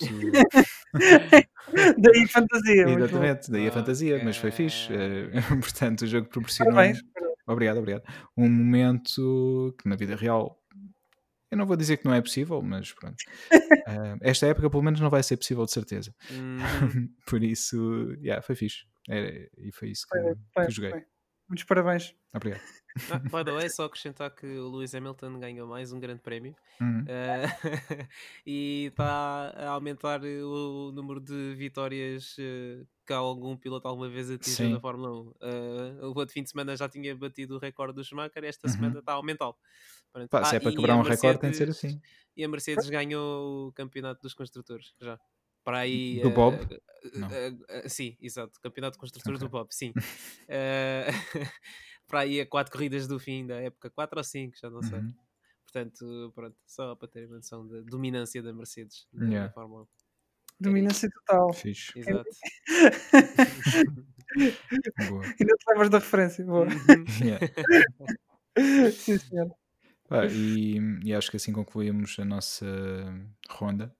Daí 1.99 2.27
fantasia. 2.29 2.89
Exatamente, 2.89 3.51
daí 3.51 3.69
a 3.69 3.73
fantasia, 3.73 4.23
mas 4.25 4.37
foi 4.37 4.51
fixe. 4.51 4.93
Eh, 4.93 5.31
portanto, 5.61 6.03
o 6.03 6.07
jogo 6.07 6.29
proporcionou. 6.29 6.73
Parabéns. 6.75 7.03
Obrigado, 7.47 7.79
obrigado. 7.79 8.03
Um 8.37 8.49
momento 8.49 9.75
que 9.79 9.89
na 9.89 9.97
vida 9.97 10.17
real 10.17 10.59
eu 11.51 11.59
não 11.59 11.67
vou 11.67 11.77
dizer 11.77 11.99
que 11.99 12.05
não 12.05 12.15
é 12.15 12.21
possível, 12.21 12.61
mas 12.63 12.93
pronto. 12.93 13.17
Eh, 13.87 14.17
esta 14.23 14.47
época, 14.47 14.71
pelo 14.71 14.83
menos, 14.83 14.99
não 14.99 15.11
vai 15.11 15.23
ser 15.23 15.37
possível 15.37 15.67
de 15.67 15.73
certeza. 15.73 16.15
Uhum. 16.31 17.07
Por 17.27 17.43
isso, 17.45 18.17
yeah, 18.23 18.41
foi 18.41 18.55
fixe. 18.55 18.87
Era- 19.07 19.47
e 19.59 19.71
foi 19.73 19.91
isso 19.91 20.07
que, 20.11 20.19
Foi, 20.19 20.35
que 20.35 20.41
foi, 20.55 20.65
eu 20.65 20.71
joguei. 20.71 20.91
foi. 20.91 21.05
Muitos 21.49 21.65
parabéns. 21.65 22.15
Obrigado. 22.35 22.61
Ah, 23.11 23.19
by 23.19 23.45
the 23.45 23.53
way, 23.53 23.69
só 23.69 23.85
acrescentar 23.85 24.31
que 24.35 24.47
o 24.47 24.69
Lewis 24.71 24.95
Hamilton 24.95 25.41
ganhou 25.41 25.67
mais 25.67 25.93
um 25.93 25.99
grande 26.01 26.21
prémio 26.23 26.55
Uhum. 26.81 27.05
eh, 27.09 27.43
e 28.47 28.87
está 28.87 29.51
a 29.57 29.69
aumentar 29.71 30.21
o 30.25 30.93
número 30.93 31.21
de 31.21 31.55
vitórias 31.57 32.37
eh, 32.39 32.85
que 33.07 33.13
algum 33.13 33.57
piloto 33.57 33.87
alguma 33.89 34.09
vez 34.09 34.31
atingiu 34.31 34.71
na 34.71 34.81
Fórmula 34.81 35.11
1. 35.11 35.33
Eh, 35.43 35.99
o 36.07 36.07
outro 36.17 36.33
fim 36.33 36.43
de 36.45 36.51
semana 36.51 36.77
já 36.77 36.89
tinha 36.89 37.15
batido 37.17 37.57
o 37.57 37.59
recorde 37.59 37.95
do 37.95 38.05
Schumacher, 38.05 38.45
esta 38.45 38.69
Uhum. 38.69 38.73
semana 38.75 38.99
está 39.01 39.13
a 39.13 39.17
aumentá-lo. 39.17 39.57
Pá, 40.31 40.45
se 40.45 40.55
Ah, 40.55 40.57
é 40.57 40.61
para 40.61 40.71
quebrar 40.73 40.97
um 40.97 41.03
recorde, 41.03 41.41
tem 41.41 41.51
de 41.51 41.57
ser 41.57 41.69
assim. 41.71 42.01
E 42.37 42.45
a 42.45 42.49
Mercedes 42.49 42.89
ganhou 42.89 43.69
o 43.69 43.73
campeonato 43.73 44.23
dos 44.23 44.35
construtores 44.35 44.95
já. 45.01 45.19
Para 45.65 45.81
aí. 45.81 46.21
Do 46.21 46.31
Bob? 46.31 46.55
eh, 47.31 47.53
eh, 47.69 47.89
sim, 47.89 48.17
exato. 48.21 48.61
Campeonato 48.61 48.97
de 48.97 49.01
construtores 49.01 49.41
Ok. 49.41 49.49
do 49.49 49.51
Bob, 49.51 49.69
sim. 49.73 49.93
Eh, 50.47 51.09
para 52.07 52.21
aí 52.21 52.41
a 52.41 52.47
quatro 52.47 52.73
corridas 52.73 53.09
do 53.09 53.19
fim 53.19 53.47
da 53.47 53.57
época, 53.57 53.91
quatro 53.91 54.19
ou 54.19 54.25
cinco, 54.25 54.57
já 54.61 54.69
não 54.71 54.83
sei. 54.83 54.99
Uhum. 54.99 55.15
Portanto, 55.65 56.33
pronto, 56.35 56.57
só 56.67 56.95
para 56.95 57.09
ter 57.09 57.27
uma 57.27 57.37
noção 57.37 57.67
da 57.67 57.81
dominância 57.81 58.43
da 58.43 58.53
Mercedes 58.53 59.09
na, 59.13 59.27
Yeah. 59.27 59.53
Fórmula 59.53 59.83
1. 59.83 59.87
Dominância 60.61 61.09
total. 61.11 61.53
Fixe. 61.53 61.99
Exato. 61.99 62.29
Boa. 65.09 65.25
Ainda 65.25 65.57
te 65.57 65.71
lembras 65.71 65.91
da 65.91 65.99
referência. 65.99 66.45
Boa. 66.45 66.67
Uhum. 66.67 67.05
Yeah. 67.25 67.41
Sim, 68.93 69.19
senhor. 69.19 69.51
Pá, 70.09 70.27
e, 70.27 70.79
e 71.03 71.15
acho 71.15 71.31
que 71.31 71.39
assim 71.39 71.53
concluímos 71.53 72.17
a 72.21 72.25
nossa 72.25 72.67
ronda. 73.49 73.93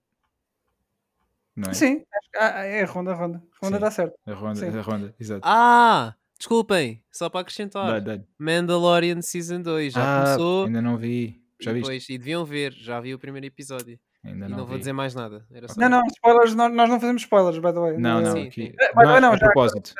Não 1.55 1.69
é? 1.69 1.73
Sim, 1.73 2.03
acho 2.13 2.29
que- 2.31 2.37
ah, 2.37 2.63
é 2.65 2.83
a 2.83 2.85
ronda, 2.85 3.11
a 3.11 3.15
ronda. 3.15 3.37
A 3.61 3.65
ronda 3.65 3.77
Sim. 3.77 3.81
dá 3.81 3.91
certo. 3.91 4.13
A 4.25 4.33
ronda, 4.33 4.55
Sim. 4.71 4.77
a 4.77 4.81
ronda, 4.81 5.15
exato. 5.19 5.41
Ah! 5.43 6.15
Desculpem, 6.37 7.01
só 7.11 7.29
para 7.29 7.39
acrescentar. 7.41 8.01
Dá, 8.01 8.17
dá. 8.17 8.23
Mandalorian 8.37 9.21
Season 9.21 9.61
2 9.61 9.93
já 9.93 10.01
Ah, 10.01 10.23
começou. 10.23 10.65
ainda 10.65 10.81
não 10.81 10.97
vi. 10.97 11.41
Já 11.61 11.71
viste? 11.71 11.83
depois- 11.85 12.09
e 12.09 12.17
deviam 12.17 12.43
ver, 12.43 12.73
já 12.73 12.99
vi 12.99 13.13
o 13.13 13.19
primeiro 13.19 13.47
episódio. 13.47 13.97
Ainda 14.23 14.47
e 14.47 14.49
não, 14.49 14.57
não 14.57 14.65
vou 14.65 14.73
vi. 14.73 14.79
dizer 14.79 14.91
mais 14.91 15.15
nada. 15.15 15.45
Era 15.49 15.67
só 15.69 15.79
Não, 15.79 15.87
não, 15.87 16.01
spoilers, 16.07 16.53
nós, 16.55 16.73
nós 16.73 16.89
não 16.89 16.99
fazemos 16.99 17.21
spoilers, 17.21 17.57
by 17.59 17.71
the 17.73 17.79
way. 17.79 17.97
Não, 17.97 18.19
não, 18.21 18.31
Sim, 18.33 18.47
aqui. 18.47 18.73
Eh, 18.79 18.91
mas 18.93 19.07
não, 19.07 19.21
não, 19.21 19.31
a 19.31 19.37
já- 19.37 19.45
propósito. 19.45 19.93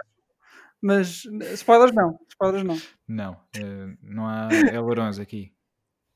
Mas 0.81 1.23
spoilers 1.53 1.93
não. 1.95 2.19
Spoilers 2.29 2.63
não. 2.65 2.77
Não, 3.07 3.39
eh, 3.55 3.95
não 4.03 4.27
há 4.27 4.49
ailerons 4.49 5.19
aqui. 5.19 5.53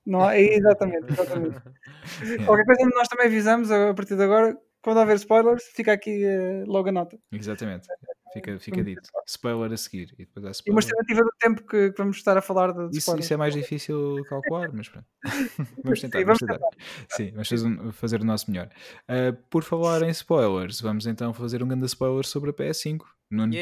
Não 0.06 0.22
há, 0.24 0.36
é 0.36 0.56
exatamente, 0.56 1.06
exatamente. 1.14 1.62
Qualquer 2.46 2.66
coisa 2.66 2.90
nós 2.96 3.08
também 3.08 3.28
avisamos 3.28 3.72
a 3.72 3.94
partir 3.94 4.16
de 4.18 4.24
agora. 4.24 4.58
Quando 4.82 4.98
houver 5.00 5.16
spoilers, 5.18 5.64
fica 5.76 5.92
aqui 5.94 6.24
eh, 6.24 6.64
logo 6.66 6.90
a 6.90 6.92
nota. 6.92 7.18
exatamente. 7.32 7.88
Fica, 8.32 8.60
fica 8.60 8.84
dito. 8.84 9.02
Spoiler 9.28 9.74
a 9.74 9.78
seguir. 9.78 10.14
E 10.14 10.24
depois 10.26 10.46
há 10.46 10.50
E 10.68 10.70
uma 10.72 10.80
spoiler. 10.80 10.84
estimativa 10.84 11.22
do 11.24 11.32
tempo 11.40 11.66
que, 11.68 11.92
que 11.92 11.98
vamos 11.98 12.18
estar 12.18 12.38
a 12.38 12.42
falar 12.44 12.72
de, 12.72 12.84
de 12.90 12.90
Isso, 12.92 13.00
spoilers. 13.00 13.26
isso 13.26 13.34
é 13.34 13.38
mais 13.38 13.54
difícil 13.56 14.16
de 14.18 14.24
calcular, 14.30 14.72
mas 14.72 14.88
pronto. 14.88 15.08
Vamos 15.84 16.00
tentar, 16.00 16.20
Sim, 16.20 16.26
vamos 16.26 16.40
vamos 16.40 16.40
tentar. 16.40 16.70
Sim, 17.10 17.32
vamos 17.32 17.50
fazer, 17.50 17.68
um- 17.68 17.92
fazer 17.92 18.22
o 18.22 18.26
nosso 18.26 18.52
melhor. 18.52 18.70
Uh, 19.10 19.34
por 19.50 19.64
falar 19.64 20.04
em 20.04 20.10
spoilers, 20.12 20.80
vamos 20.80 21.08
então 21.08 21.34
fazer 21.34 21.64
um 21.64 21.68
grande 21.68 21.86
spoiler 21.88 22.24
sobre 22.26 22.52
a 22.52 22.54
PS5. 22.54 23.00
Nuno, 23.32 23.54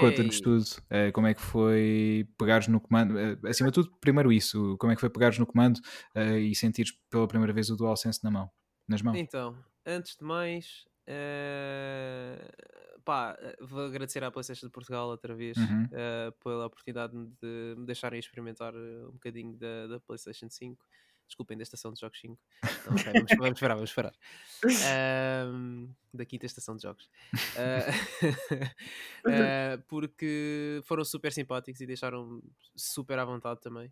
conta-nos 0.00 0.40
tudo. 0.40 0.62
Uh, 0.62 1.12
como 1.12 1.26
é 1.26 1.34
que 1.34 1.40
foi 1.40 2.28
pegares 2.38 2.68
no 2.68 2.80
comando? 2.80 3.14
Uh, 3.16 3.48
acima 3.48 3.70
de 3.70 3.74
tudo, 3.74 3.90
primeiro 4.00 4.32
isso. 4.32 4.76
Como 4.78 4.92
é 4.92 4.94
que 4.94 5.00
foi 5.00 5.10
pegares 5.10 5.38
no 5.40 5.46
comando 5.46 5.78
uh, 6.16 6.38
e 6.38 6.54
sentires 6.54 6.92
pela 7.10 7.26
primeira 7.26 7.52
vez 7.52 7.68
o 7.68 7.76
DualSense 7.76 8.22
na 8.22 8.30
mão? 8.30 8.48
Nas 8.88 9.02
mãos? 9.02 9.16
Então, 9.18 9.56
antes 9.86 10.16
de 10.16 10.24
mais, 10.24 10.84
eh, 11.06 12.50
pá, 13.04 13.36
vou 13.60 13.84
agradecer 13.84 14.22
à 14.24 14.30
PlayStation 14.30 14.66
de 14.66 14.72
Portugal 14.72 15.08
outra 15.08 15.34
vez 15.34 15.56
Uhum. 15.56 15.88
eh, 15.92 16.30
pela 16.42 16.66
oportunidade 16.66 17.12
de 17.14 17.74
me 17.76 17.86
deixarem 17.86 18.18
experimentar 18.18 18.74
eh, 18.74 19.06
um 19.08 19.12
bocadinho 19.12 19.56
da, 19.56 19.86
da 19.86 20.00
PlayStation 20.00 20.48
5. 20.50 20.84
Desculpem, 21.26 21.56
da 21.56 21.62
estação 21.62 21.92
de 21.92 22.00
jogos 22.00 22.20
5. 22.20 22.38
Não, 22.84 22.94
ok, 22.94 23.12
vamos, 23.14 23.32
vamos 23.38 23.52
esperar, 23.56 23.74
vamos 23.76 23.90
esperar. 23.90 24.14
Ahm, 24.78 25.88
da 26.12 26.24
quinta 26.26 26.44
estação 26.46 26.76
de 26.76 26.82
jogos. 26.82 27.08
Ah, 27.54 27.86
porque 29.88 30.80
foram 30.84 31.04
super 31.04 31.32
simpáticos 31.32 31.80
e 31.80 31.86
deixaram 31.86 32.42
super 32.76 33.18
à 33.18 33.24
vontade 33.24 33.60
também. 33.60 33.90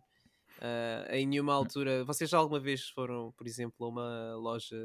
Ah, 0.59 1.05
em 1.09 1.25
nenhuma 1.27 1.53
altura. 1.53 2.03
Vocês 2.05 2.29
já 2.29 2.37
alguma 2.37 2.59
vez 2.59 2.89
foram, 2.89 3.31
por 3.33 3.47
exemplo, 3.47 3.85
a 3.85 3.89
uma 3.89 4.35
loja 4.35 4.77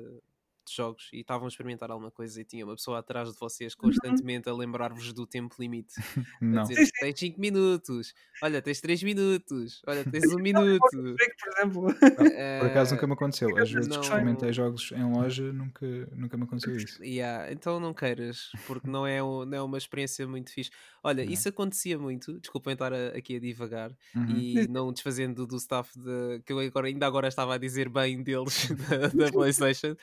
de 0.68 0.76
jogos 0.76 1.08
e 1.12 1.20
estavam 1.20 1.46
a 1.46 1.48
experimentar 1.48 1.90
alguma 1.90 2.10
coisa 2.10 2.40
e 2.40 2.44
tinha 2.44 2.64
uma 2.64 2.74
pessoa 2.74 2.98
atrás 2.98 3.32
de 3.32 3.38
vocês 3.38 3.74
constantemente 3.74 4.48
a 4.48 4.52
lembrar-vos 4.54 5.12
do 5.12 5.26
tempo 5.26 5.54
limite. 5.58 5.94
A 6.40 6.44
Não. 6.44 6.62
dizer, 6.62 6.76
Sim, 6.76 6.84
sim. 6.86 6.92
tens 7.00 7.18
5 7.18 7.40
minutos, 7.40 8.14
olha, 8.42 8.62
tens 8.62 8.80
3 8.80 9.02
minutos, 9.02 9.82
olha, 9.86 10.04
tens 10.04 10.24
1 10.32 10.38
minuto. 10.38 10.80
Break, 10.92 11.34
por 11.38 11.48
exemplo. 11.58 11.86
Por 12.60 12.66
acaso 12.66 12.92
Eh, 12.92 12.94
nunca 12.94 13.06
me 13.06 13.12
aconteceu. 13.14 13.58
Às 13.58 13.70
vezes 13.70 13.88
não- 13.88 14.00
experimentei 14.00 14.52
jogos 14.52 14.92
em 14.92 15.04
loja, 15.12 15.52
nunca, 15.52 15.86
nunca 16.12 16.36
me 16.36 16.44
aconteceu 16.44 16.76
isso. 16.76 17.02
Yeah, 17.02 17.52
então 17.52 17.78
não 17.80 17.92
queiras, 17.94 18.50
porque 18.66 18.88
não 18.88 19.06
é, 19.06 19.22
um- 19.22 19.44
não 19.44 19.58
é 19.58 19.62
uma 19.62 19.78
experiência 19.78 20.26
muito 20.26 20.50
fixe. 20.52 20.70
Olha, 21.02 21.24
Não. 21.24 21.32
isso 21.32 21.48
acontecia 21.48 21.98
muito, 21.98 22.38
desculpem 22.40 22.72
estar 22.72 22.92
a- 22.92 23.08
aqui 23.16 23.36
a 23.36 23.40
divagar 23.40 23.90
Uhum. 24.14 24.30
e 24.36 24.68
não 24.68 24.92
desfazendo 24.92 25.46
do 25.46 25.56
staff 25.56 25.98
de, 25.98 26.40
que 26.44 26.52
eu 26.52 26.58
agora, 26.60 26.86
ainda 26.88 27.06
agora 27.06 27.28
estava 27.28 27.54
a 27.54 27.58
dizer 27.58 27.88
bem 27.88 28.22
deles 28.22 28.68
da, 28.88 29.08
da 29.26 29.32
PlayStation, 29.32 29.96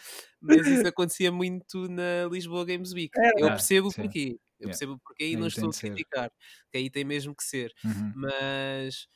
mas 0.56 0.70
isso 0.70 0.88
acontecia 0.88 1.32
muito 1.32 1.88
na 1.90 2.26
Lisboa 2.32 2.66
Games 2.66 2.94
Week. 2.94 3.14
Era. 3.14 3.32
Eu 3.36 3.52
percebo 3.52 3.90
o 3.90 3.94
sim. 3.94 3.96
porquê, 3.96 4.40
eu 4.60 4.70
Yeah. 4.70 4.70
percebo 4.70 4.94
o 4.94 5.00
porquê 5.00 5.32
e 5.34 5.36
Aí 5.36 5.38
não 5.38 5.48
estou 5.48 5.70
a 5.72 5.76
criticar, 5.76 6.32
que 6.72 6.78
aí 6.78 6.90
tem 6.90 7.04
mesmo 7.06 7.36
que 7.36 7.44
ser, 7.44 7.74
Uhum. 7.84 8.16
mas 8.16 9.08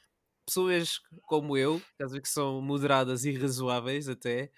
pessoas 0.47 0.99
como 1.27 1.57
eu, 1.57 1.81
caso 1.99 2.21
que 2.21 2.29
são 2.29 2.61
moderadas 2.61 3.25
e 3.25 3.33
razoáveis 3.37 4.09
até, 4.09 4.51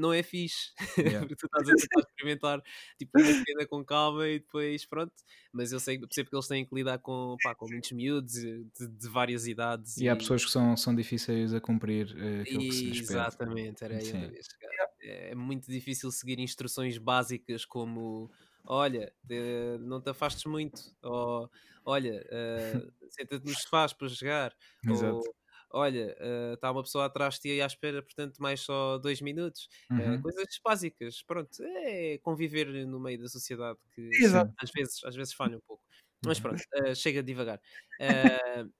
não 0.00 0.12
é 0.12 0.22
fixe. 0.22 0.72
Yeah. 0.98 1.20
Porque 1.20 1.36
tu 1.36 1.46
estás 1.46 1.68
a 1.68 1.74
tentar 1.74 2.00
experimentar 2.00 2.62
tipo, 2.98 3.18
cena 3.18 3.66
com 3.68 3.84
calma 3.84 4.28
e 4.28 4.38
depois 4.38 4.84
pronto. 4.86 5.12
Mas 5.52 5.72
eu 5.72 5.80
sei, 5.80 5.98
percebo 5.98 6.30
que 6.30 6.36
eles 6.36 6.46
têm 6.46 6.64
que 6.64 6.74
lidar 6.74 6.98
com, 6.98 7.36
pá, 7.42 7.54
com 7.54 7.68
muitos 7.68 7.92
miúdos 7.92 8.36
e 8.36 8.64
de, 8.78 8.88
de 8.88 9.08
várias 9.08 9.46
idades. 9.46 9.96
E 9.98 10.08
há 10.08 10.16
pessoas 10.16 10.44
que 10.44 10.50
são, 10.50 10.76
são 10.76 10.94
difíceis 10.94 11.52
a 11.52 11.60
cumprir 11.60 12.14
eh, 12.16 12.42
aquilo 12.42 12.60
que 12.60 12.72
se 12.72 12.84
lhes 12.84 13.00
pede. 13.00 13.12
Exatamente, 13.12 13.84
era 13.84 13.96
aí 13.96 14.12
onde 14.12 14.36
ia 14.36 14.42
chegar. 14.42 14.90
É 15.02 15.34
muito 15.34 15.70
difícil 15.70 16.10
seguir 16.10 16.38
instruções 16.38 16.98
básicas 16.98 17.64
como 17.64 18.30
olha, 18.64 19.12
eh, 19.28 19.78
não 19.80 20.00
te 20.00 20.10
afastes 20.10 20.44
muito, 20.44 20.80
ou 21.02 21.50
olha, 21.84 22.24
eh, 22.30 22.86
senta-te 23.08 23.44
nos 23.44 23.62
sofás 23.62 23.92
para 23.92 24.08
jogar, 24.08 24.54
Exato. 24.84 25.16
ou 25.16 25.34
olha, 25.72 26.16
está 26.54 26.70
uma 26.70 26.82
pessoa 26.82 27.06
atrás 27.06 27.34
de 27.36 27.40
ti 27.42 27.50
aí 27.52 27.62
à 27.62 27.66
espera, 27.66 28.02
portanto, 28.02 28.38
mais 28.38 28.60
só 28.60 28.98
dois 28.98 29.20
minutos. 29.20 29.68
Eh, 29.96 30.16
Uhum. 30.16 30.18
coisas 30.18 30.46
básicas, 30.64 31.22
pronto, 31.22 31.62
é 31.62 32.18
conviver 32.18 32.66
no 32.86 33.00
meio 33.00 33.18
da 33.20 33.28
sociedade 33.28 33.78
que 33.94 34.18
Exato. 34.18 34.54
às 34.62 34.70
vezes, 34.74 35.04
às 35.04 35.14
vezes 35.16 35.34
falha 35.34 35.56
um 35.58 35.60
pouco. 35.66 35.84
Mas 36.24 36.38
Uhum. 36.38 36.40
pronto, 36.40 36.62
eh, 36.86 36.94
chega 36.94 37.22
devagar. 37.22 37.60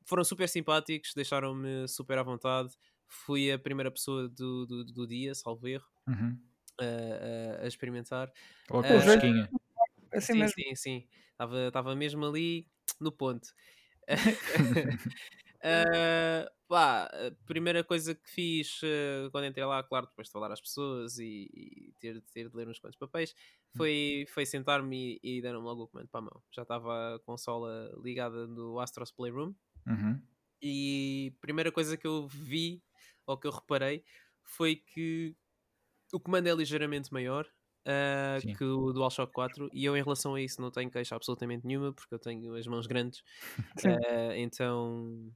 Foram 0.07 0.25
super 0.25 0.49
simpáticos, 0.49 1.13
deixaram-me 1.15 1.87
super 1.89 2.19
à 2.19 2.23
vontade. 2.23 2.73
Fui 3.09 3.51
a 3.53 3.59
primeira 3.59 3.91
pessoa 3.91 4.29
do, 4.29 4.67
do, 4.67 4.85
do 4.85 5.07
dia, 5.07 5.35
salvo 5.35 5.67
erro, 5.69 5.87
Uhum. 6.09 6.51
a, 7.63 7.67
experimentar. 7.67 8.33
Logo 8.71 8.97
a 8.97 9.01
fresquinha. 9.01 9.53
Assim 10.15 10.35
sim, 10.35 10.47
mesmo. 10.47 10.55
sim, 10.55 10.75
sim. 10.77 11.09
Estava 11.33 11.69
estava 11.69 11.97
mesmo 11.97 12.25
ali 12.27 12.69
no 13.01 13.13
ponto. 13.13 13.49
Ah, 15.63 16.51
pá, 16.69 17.05
a 17.07 17.31
primeira 17.47 17.85
coisa 17.85 18.15
que 18.15 18.31
fiz 18.31 18.81
eh, 18.85 19.29
quando 19.31 19.47
entrei 19.47 19.65
lá, 19.65 19.83
claro, 19.83 20.07
depois 20.07 20.29
de 20.29 20.33
falar 20.33 20.53
às 20.53 20.61
pessoas 20.61 21.19
e, 21.19 21.49
e 21.53 21.93
ter, 21.99 22.23
ter 22.33 22.49
de 22.49 22.57
ler 22.57 22.69
uns 22.69 22.79
quantos 22.79 22.99
papéis, 22.99 23.35
foi, 23.77 24.25
foi 24.29 24.47
sentar-me 24.47 25.19
e, 25.23 25.39
e 25.39 25.43
deram-me 25.43 25.65
logo 25.67 25.83
o 25.85 25.89
comando 25.89 26.09
para 26.09 26.21
a 26.21 26.23
mão. 26.23 26.43
Já 26.51 26.63
estava 26.63 27.17
a 27.17 27.19
consola 27.21 27.93
ligada 28.03 28.47
no 28.47 28.79
Astros 28.81 29.13
Playroom 29.13 29.55
Uhum. 29.87 30.29
e 30.63 31.33
a 31.37 31.41
primeira 31.41 31.73
coisa 31.73 31.97
que 31.97 32.07
eu 32.07 32.27
vi 32.27 32.83
ou 33.27 33.39
que 33.39 33.47
eu 33.47 33.53
reparei 33.53 34.05
foi 34.43 34.77
que 34.77 35.37
o 36.13 36.21
comando 36.21 36.49
é 36.49 36.55
ligeiramente 36.55 37.13
maior 37.13 37.47
Sim. 38.35 38.57
que 38.57 38.65
o 38.65 38.93
DualShock 38.93 39.33
4 39.33 39.69
e 39.73 39.85
eu 39.85 39.97
em 39.97 40.03
relação 40.03 40.35
a 40.35 40.41
isso 40.41 40.61
não 40.61 40.71
tenho 40.71 40.91
queixa 40.91 41.15
absolutamente 41.17 41.67
nenhuma 41.67 41.93
porque 41.93 42.15
eu 42.15 42.19
tenho 42.19 42.55
as 42.55 42.67
mãos 42.67 42.87
grandes. 42.87 43.23
Ah, 43.85 44.37
então 44.37 45.33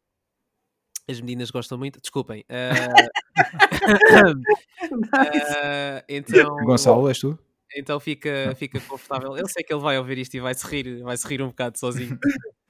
as 1.08 1.20
meninas 1.20 1.50
gostam 1.50 1.76
muito 1.78 2.00
desculpem 2.00 2.44
Ah, 2.48 2.72
ah, 5.12 6.04
então 6.08 6.56
Gonçalo, 6.64 7.08
és 7.08 7.18
tu? 7.18 7.38
então 7.76 7.98
fica, 7.98 8.54
fica 8.56 8.78
confortável. 8.80 9.36
Eu 9.36 9.48
sei 9.48 9.64
que 9.64 9.72
ele 9.74 9.80
vai 9.82 9.98
ouvir 9.98 10.16
isto 10.18 10.34
e 10.36 10.40
vai 10.40 10.54
se 10.54 10.64
rir, 10.66 11.02
vai 11.02 11.16
se 11.16 11.26
rir 11.26 11.42
um 11.42 11.48
bocado 11.48 11.76
sozinho. 11.78 12.16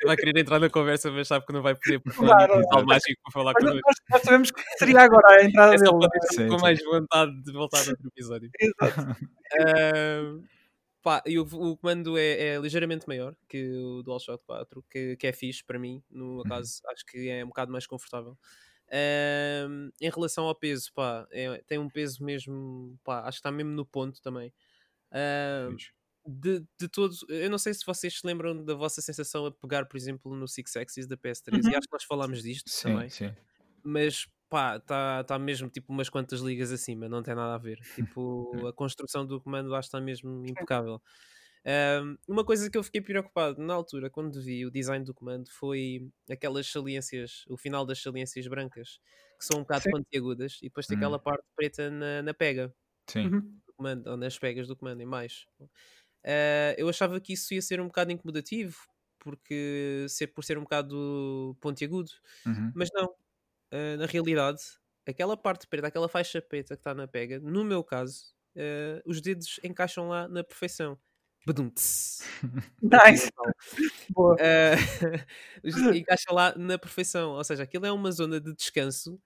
Ele 0.00 0.06
vai 0.06 0.16
querer 0.16 0.38
entrar 0.40 0.58
na 0.58 0.70
conversa, 0.70 1.10
mas 1.10 1.28
sabe 1.28 1.44
que 1.44 1.52
não 1.52 1.60
vai 1.62 1.74
poder 1.74 1.98
porque 2.00 2.18
não 2.20 2.26
Claro. 2.28 2.54
nenhum 2.54 2.68
tal 2.68 2.84
mágico 2.86 3.20
para 3.22 3.32
falar 3.32 3.52
connosco. 3.54 3.80
nós, 3.86 3.96
nós 4.10 4.22
sabemos 4.22 4.50
que 4.50 4.62
seria 4.78 5.00
agora 5.02 5.40
a 5.40 5.44
entrada 5.44 5.74
É 5.74 5.78
dele. 5.78 5.90
deixar 5.98 6.42
Sim, 6.44 6.48
com 6.48 6.56
sim. 6.58 6.62
mais 6.62 6.82
vontade 6.84 7.42
de 7.42 7.52
voltar 7.52 7.78
a 7.78 7.90
outro 7.90 8.08
episódio. 8.08 8.48
Exato. 8.58 9.16
Ah, 9.60 10.38
pá, 11.04 11.22
e 11.26 11.38
o, 11.38 11.44
o 11.44 11.76
comando 11.78 12.18
é, 12.18 12.56
é 12.56 12.58
ligeiramente 12.58 13.08
maior 13.08 13.36
que 13.48 13.70
o 13.78 14.02
DualShock 14.02 14.44
4, 14.46 14.84
que, 14.90 15.16
que 15.18 15.28
é 15.28 15.32
fixe 15.34 15.64
para 15.64 15.78
mim. 15.78 16.02
No 16.10 16.44
Uhum. 16.44 16.46
caso, 16.46 16.80
acho 16.88 17.06
que 17.06 17.28
é 17.30 17.44
um 17.44 17.48
bocado 17.48 17.72
mais 17.72 17.86
confortável. 17.86 18.38
Ah, 18.90 19.66
em 20.00 20.10
relação 20.10 20.46
ao 20.46 20.54
peso, 20.54 20.92
pá, 20.94 21.26
é- 21.32 21.62
tem 21.66 21.78
um 21.78 21.90
peso 21.90 22.24
mesmo, 22.24 22.98
pá, 23.04 23.20
acho 23.22 23.38
que 23.38 23.40
está 23.40 23.52
mesmo 23.52 23.72
no 23.72 23.86
ponto 23.86 24.20
também. 24.22 24.52
Fixe. 25.66 25.92
de, 26.26 26.64
de 26.80 26.88
todos, 26.88 27.24
eu 27.28 27.50
não 27.50 27.58
sei 27.58 27.74
se 27.74 27.84
vocês 27.84 28.18
se 28.20 28.26
lembram 28.26 28.64
da 28.64 28.74
vossa 28.74 29.02
sensação 29.02 29.44
a 29.46 29.52
pegar, 29.52 29.84
por 29.86 29.96
exemplo, 29.96 30.34
no 30.34 30.48
Six 30.48 30.76
Axis 30.76 31.06
da 31.06 31.16
PS3, 31.16 31.68
e 31.68 31.74
Uhum. 31.74 31.76
acho 31.76 31.86
que 31.86 31.92
nós 31.92 32.04
falámos 32.04 32.42
disto 32.42 32.78
Sim, 32.78 32.80
também, 32.80 33.10
sim. 33.10 33.34
mas 33.84 34.26
pá, 34.54 34.76
está 34.76 35.24
tá 35.24 35.38
mesmo 35.38 35.68
tipo 35.68 35.92
umas 35.92 36.08
quantas 36.08 36.40
ligas 36.40 36.70
acima, 36.72 37.08
não 37.08 37.22
tem 37.22 37.34
nada 37.34 37.54
a 37.54 37.58
ver. 37.58 37.80
Tipo, 37.94 38.66
a 38.68 38.72
construção 38.72 39.26
do 39.26 39.40
comando 39.40 39.74
acho 39.74 39.88
que 39.90 39.96
está 39.96 40.00
mesmo 40.00 40.46
impecável. 40.46 41.02
Ahm, 41.66 42.16
uma 42.28 42.44
coisa 42.44 42.70
que 42.70 42.78
eu 42.78 42.84
fiquei 42.84 43.00
preocupado 43.02 43.60
na 43.62 43.74
altura, 43.74 44.10
quando 44.10 44.40
vi 44.42 44.66
o 44.66 44.70
design 44.70 45.04
do 45.04 45.14
comando, 45.14 45.50
foi 45.52 46.10
aquelas 46.30 46.68
saliências, 46.68 47.44
o 47.48 47.56
final 47.58 47.86
das 47.86 48.00
saliências 48.02 48.46
brancas, 48.48 49.00
que 49.38 49.44
são 49.46 49.58
um 49.58 49.62
bocado 49.62 49.84
Sim. 49.84 49.90
pontiagudas, 49.90 50.58
e 50.62 50.66
depois 50.68 50.86
tem 50.86 50.94
Hum. 50.94 50.96
aquela 50.96 51.18
parte 51.20 51.44
preta 51.56 51.90
na, 51.90 52.22
na 52.22 52.34
pega 52.34 52.74
Sim. 53.08 53.34
Do 53.66 53.72
comando, 53.74 54.06
ou 54.10 54.16
nas 54.16 54.38
pegas 54.38 54.68
do 54.68 54.76
comando, 54.76 55.00
em 55.02 55.06
mais. 55.06 55.46
Ah, 56.24 56.74
eu 56.78 56.88
achava 56.88 57.20
que 57.20 57.32
isso 57.34 57.54
ia 57.54 57.62
ser 57.62 57.80
um 57.80 57.86
bocado 57.88 58.12
incomodativo, 58.12 58.76
porque 59.18 60.06
ser, 60.08 60.28
por 60.28 60.44
ser 60.44 60.58
um 60.58 60.62
bocado 60.62 61.56
pontiagudo, 61.60 62.10
Uhum. 62.46 62.74
mas 62.74 62.90
não. 62.94 63.14
Ah, 63.74 63.96
na 63.96 64.06
realidade, 64.06 64.60
aquela 65.04 65.36
parte 65.36 65.66
preta, 65.66 65.88
aquela 65.88 66.08
faixa 66.08 66.40
preta 66.40 66.76
que 66.76 66.80
está 66.80 66.94
na 66.94 67.08
pega, 67.08 67.40
no 67.40 67.64
meu 67.64 67.82
caso, 67.82 68.32
ah, 68.56 69.02
os 69.04 69.20
dedos 69.20 69.58
encaixam 69.64 70.08
lá 70.08 70.28
na 70.28 70.44
perfeição. 70.44 70.96
Badum-ts. 71.44 72.22
Nice. 72.80 73.30
Boa. 74.10 74.36
Encaixa 75.98 76.32
lá 76.32 76.54
na 76.56 76.78
perfeição. 76.78 77.32
Ou 77.32 77.44
seja, 77.44 77.64
aquilo 77.64 77.84
é 77.84 77.92
uma 77.92 78.12
zona 78.12 78.40
de 78.40 78.54
descanso 78.54 79.20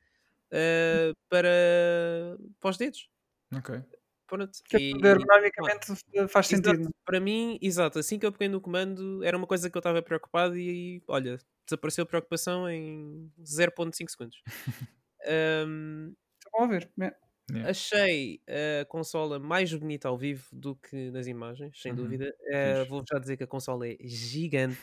ah, 0.51 1.13
para, 1.29 2.39
para 2.59 2.71
os 2.71 2.77
dedos. 2.79 3.11
Ok. 3.55 3.83
Pronto. 4.29 4.53
Que 4.65 4.77
é 4.77 4.81
E- 4.81 4.91
ergonomicamente 4.93 5.87
faz 6.29 6.47
Exato, 6.53 6.69
sentido. 6.77 6.91
Para 7.05 7.21
mim, 7.21 7.59
exato, 7.63 7.99
assim 7.99 8.19
que 8.19 8.27
eu 8.27 8.33
peguei 8.33 8.49
no 8.49 8.61
comando, 8.61 9.25
era 9.25 9.37
uma 9.37 9.47
coisa 9.47 9.71
que 9.71 9.77
eu 9.77 9.81
estava 9.81 10.03
preocupado 10.03 10.57
e, 10.57 11.03
olha, 11.09 11.39
desapareceu 11.67 12.05
a 12.05 12.07
preocupação 12.07 12.69
em 12.71 13.33
0.5 13.45 14.11
segundos. 14.11 14.43
Ahm, 15.27 16.15
Está 16.39 16.51
bom 16.53 16.65
a 16.65 16.69
ver. 16.69 16.91
É. 17.01 17.15
Yeah. 17.51 17.71
achei 17.71 18.43
a 18.83 18.85
consola 18.87 19.39
mais 19.39 19.73
bonita 19.75 20.09
ao 20.09 20.19
vivo 20.19 20.47
do 20.53 20.77
que 20.77 21.11
nas 21.11 21.27
imagens, 21.27 21.81
sem 21.81 21.93
Uhum, 21.93 21.97
dúvida. 21.97 22.35
Eh, 22.53 22.81
fixe. 22.81 22.91
vou 22.91 23.03
já 23.11 23.19
dizer 23.19 23.37
que 23.39 23.45
a 23.45 23.47
consola 23.47 23.89
é 23.89 23.97
gigante. 24.03 24.79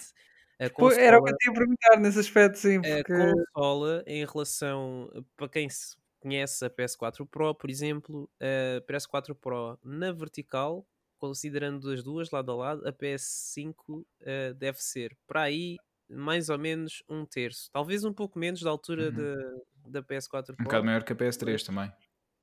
A 0.59 0.69
Pô, 0.77 0.91
era 0.91 1.19
o 1.19 1.23
que 1.23 1.31
consola- 1.31 1.31
eu 1.31 1.37
tinha 1.37 1.51
a 1.51 1.55
perguntar 1.55 1.99
nesse 1.99 2.19
aspecto, 2.19 2.57
sim. 2.57 2.77
a 2.79 2.81
Porque... 2.81 3.13
consola 3.13 4.03
em 4.07 4.25
relação 4.25 5.11
para 5.37 5.49
quem 5.49 5.69
se 5.69 5.95
conhece 6.25 6.65
a 6.65 6.69
PS4 6.69 7.25
Pro, 7.29 7.53
por 7.53 7.69
exemplo, 7.69 8.27
a 8.41 8.81
PS4 8.91 9.35
Pro 9.35 9.77
na 9.83 10.11
vertical, 10.11 10.87
considerando 11.19 11.91
as 11.91 12.01
duas 12.03 12.31
lado 12.31 12.51
a 12.51 12.55
lado, 12.55 12.87
a 12.87 12.91
PS5 12.91 14.05
eh, 14.21 14.53
deve 14.53 14.81
ser 14.81 15.15
para 15.27 15.43
aí 15.43 15.77
mais 16.09 16.49
ou 16.49 16.57
menos 16.57 17.03
um 17.09 17.25
terço, 17.25 17.69
talvez 17.71 18.03
um 18.03 18.13
pouco 18.13 18.37
menos 18.39 18.61
da 18.61 18.69
altura 18.71 19.09
Uhum. 19.09 19.61
da, 19.91 20.01
da 20.01 20.03
PS4 20.03 20.53
Um 20.53 20.55
Pro. 20.55 20.63
bocado 20.63 20.85
maior 20.85 21.03
que 21.03 21.13
a 21.13 21.15
PS3 21.15 21.63
também. 21.63 21.91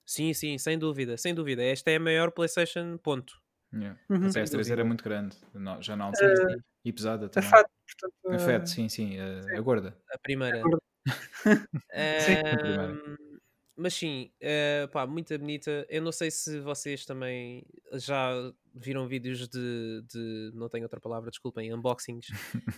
Sim, 0.07 0.33
sim, 0.35 0.59
sem 0.59 0.79
dúvida, 0.79 1.17
sem 1.17 1.35
dúvida. 1.35 1.63
Esta 1.63 1.91
é 1.91 1.97
a 1.97 2.01
maior 2.01 2.31
PlayStation, 2.33 2.99
ponto. 2.99 3.41
Yeah. 3.75 3.99
Uhum. 4.11 4.27
A 4.27 4.31
Sem 4.31 4.43
PS3 4.43 4.51
dúvida. 4.59 4.73
era 4.75 4.85
muito 4.85 5.03
grande, 5.05 5.37
já 5.81 5.97
na 5.97 6.05
altura. 6.07 6.37
Sim. 6.37 6.63
E 6.85 6.93
pesada 6.93 7.27
A 7.27 7.29
também. 7.29 7.49
FAT, 7.51 7.67
portanto. 7.87 8.15
A 8.29 8.35
eh, 8.35 8.39
FAT, 8.39 8.67
sim, 8.69 8.89
sim. 8.89 9.19
A, 9.19 9.43
sim. 9.43 9.57
a 9.57 9.61
gorda. 9.61 9.97
A 10.13 10.19
primeira. 10.19 10.61
gorda. 10.63 10.83
Sim, 12.21 12.35
a 12.45 12.57
primeira. 12.59 13.17
Mas 13.77 13.95
sim, 13.95 14.33
eh, 14.41 14.87
pá, 14.93 15.07
muito 15.07 15.37
bonita. 15.39 15.87
Eu 15.89 16.03
não 16.03 16.13
sei 16.13 16.31
se 16.31 16.61
vocês 16.61 17.07
também 17.07 17.65
já 17.95 18.53
viram 18.75 19.09
vídeos 19.09 19.49
de, 19.49 20.03
de 20.03 20.51
não 20.55 20.69
tenho 20.69 20.85
outra 20.85 21.01
palavra, 21.01 21.31
desculpem, 21.31 21.73
unboxings 21.73 22.35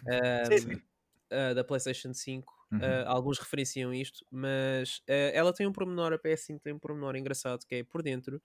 ahm, 0.09 0.77
sim. 0.81 0.85
ah, 1.31 1.55
da 1.55 1.65
PlayStation 1.65 2.15
5. 2.15 2.55
Uhum. 2.73 2.99
Ah, 3.05 3.05
alguns 3.09 3.39
referenciam 3.39 3.93
isto, 3.95 4.25
mas 4.31 5.03
ela 5.09 5.53
tem 5.53 5.67
um 5.67 5.73
pormenor, 5.73 6.13
a 6.13 6.19
PS5 6.19 6.63
tem 6.63 6.73
um 6.75 6.79
pormenor 6.79 7.17
engraçado 7.17 7.65
que 7.67 7.77
é 7.77 7.85
por 7.85 8.03
dentro. 8.03 8.43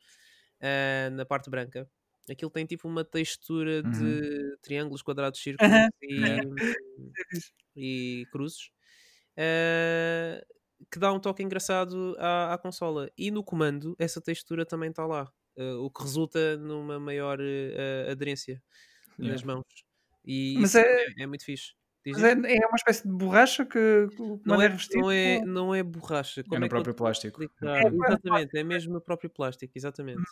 na 1.12 1.26
parte 1.26 1.50
branca. 1.50 1.90
Aquilo 2.30 2.52
tem 2.52 2.66
tipo 2.66 2.88
uma 2.88 3.04
textura 3.06 3.84
Uhum. 3.84 4.20
de 4.24 4.58
triângulos, 4.62 5.02
quadrados, 5.02 5.42
círculos 5.42 5.84
Aham. 5.84 5.90
e, 6.02 6.62
e 7.76 8.28
cruzes. 8.32 8.72
ah, 9.38 10.42
que 10.92 11.00
dá 11.00 11.12
um 11.14 11.20
toque 11.20 11.44
engraçado 11.44 12.16
à, 12.20 12.54
à 12.54 12.58
consola. 12.58 13.10
E 13.18 13.32
no 13.32 13.44
comando, 13.44 13.96
essa 14.00 14.22
textura 14.22 14.66
também 14.66 14.90
está 14.90 15.06
lá. 15.06 15.32
ah, 15.58 15.76
o 15.80 15.92
que 15.92 16.04
resulta 16.04 16.58
numa 16.58 17.00
maior 17.00 17.40
ah, 17.42 18.12
aderência 18.12 18.62
nas 19.18 19.42
Yeah. 19.42 19.46
mãos. 19.46 19.66
E 20.26 20.62
Mas 20.62 20.72
isso 20.72 20.78
é- 20.80 20.84
é, 21.20 21.24
é 21.24 21.28
muito 21.28 21.46
fixe. 21.46 21.74
Mas 22.12 22.24
é, 22.24 22.32
é 22.32 22.68
uma 22.68 22.76
espécie 22.78 23.04
de 23.08 23.14
borracha 23.16 23.66
que 23.66 24.08
que 24.16 24.22
o 24.22 24.40
não, 24.46 24.62
é, 24.62 24.66
é 24.66 24.68
revestido? 24.70 25.04
não, 25.04 25.12
é, 25.12 25.42
não 25.46 25.76
é 25.76 25.84
borracha. 25.84 26.42
É 26.42 26.44
Como 26.44 26.60
no 26.60 26.66
é 26.66 26.70
que 26.70 26.80
eu 26.80 26.84
próprio 26.84 26.96
plástico. 26.96 27.42
explicar? 27.42 27.70
É, 27.76 27.82
é 27.88 27.88
Exatamente, 27.88 28.58
é 28.58 28.64
mesmo 28.64 28.94
no 28.94 29.02
próprio 29.02 29.30
plástico, 29.30 29.74
exatamente. 29.76 30.32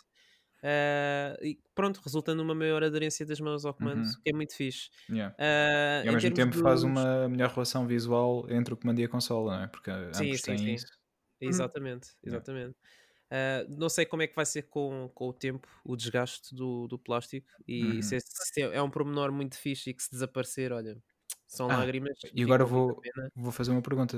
Ah, 0.62 1.36
e 1.42 1.60
pronto, 1.74 2.00
resulta 2.04 2.34
numa 2.34 2.54
maior 2.54 2.82
aderência 2.84 3.24
das 3.26 3.40
mãos 3.40 3.64
ao 3.64 3.74
comando, 3.74 4.02
Uhum. 4.02 4.12
que 4.24 4.30
é 4.30 4.32
muito 4.34 4.54
fixe. 4.56 4.90
Yeah. 5.10 5.36
Ah, 5.38 6.04
E 6.04 6.08
ao 6.08 6.14
mesmo 6.14 6.32
tempo 6.32 6.54
faz 6.56 6.82
dos- 6.82 6.84
uma 6.84 7.28
melhor 7.28 7.50
relação 7.50 7.86
visual 7.86 8.48
entre 8.50 8.74
o 8.74 8.76
comando 8.76 9.00
e 9.00 9.04
a 9.04 9.08
consola, 9.08 9.56
não 9.58 9.64
é? 9.64 9.68
Porque 9.68 9.90
Sim, 10.12 10.24
ambos 10.24 10.38
sim, 10.38 10.56
têm 10.56 10.56
sim. 10.56 10.74
isso. 10.74 10.86
Exatamente, 11.40 12.10
Yeah. 12.26 12.46
exatamente. 12.46 12.76
Ah, 13.30 13.64
não 13.68 13.88
sei 13.88 14.06
como 14.06 14.22
é 14.22 14.26
que 14.28 14.36
vai 14.36 14.46
ser 14.46 14.62
com, 14.64 15.10
com 15.14 15.28
o 15.28 15.32
tempo, 15.34 15.68
o 15.84 15.96
desgaste 15.96 16.54
do, 16.54 16.88
do 16.88 16.98
plástico 16.98 17.48
e 17.68 18.02
se, 18.02 18.16
Uhum. 18.16 18.18
é, 18.18 18.20
se 18.20 18.62
é 18.62 18.82
um 18.82 18.90
pormenor 18.90 19.32
muito 19.32 19.56
fixe 19.58 19.90
e 19.90 19.94
que 19.94 20.02
se 20.02 20.10
desaparecer, 20.12 20.72
olha, 20.72 21.02
são 21.46 21.70
Ah, 21.70 21.74
lágrimas. 21.74 22.18
E 22.34 22.42
agora 22.42 22.64
vou, 22.64 23.00
vou 23.34 23.52
fazer 23.52 23.70
uma 23.72 23.82
pergunta, 23.82 24.16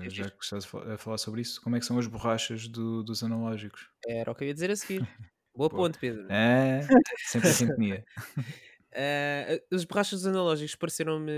Diz, 0.00 0.14
já 0.14 0.30
que 0.30 0.42
estás 0.44 0.64
a 0.74 0.98
falar 0.98 1.18
sobre 1.18 1.42
isso. 1.42 1.60
Como 1.62 1.76
é 1.76 1.80
que 1.80 1.86
são 1.86 1.98
as 1.98 2.06
borrachas 2.06 2.68
do- 2.68 3.02
dos 3.02 3.22
analógicos? 3.22 3.88
Era 4.06 4.32
o 4.32 4.34
que 4.34 4.42
eu 4.44 4.48
ia 4.48 4.54
dizer 4.54 4.70
a 4.70 4.76
seguir. 4.76 5.06
Boa 5.58 5.70
ponte, 5.70 5.98
Pedro. 5.98 6.26
É, 6.30 6.80
sempre 7.26 7.48
em 7.50 7.52
sintonia. 7.52 8.04
Ah, 9.00 9.60
as 9.70 9.84
borrachas 9.84 10.24
analógicas 10.24 10.74
pareceram-me 10.74 11.30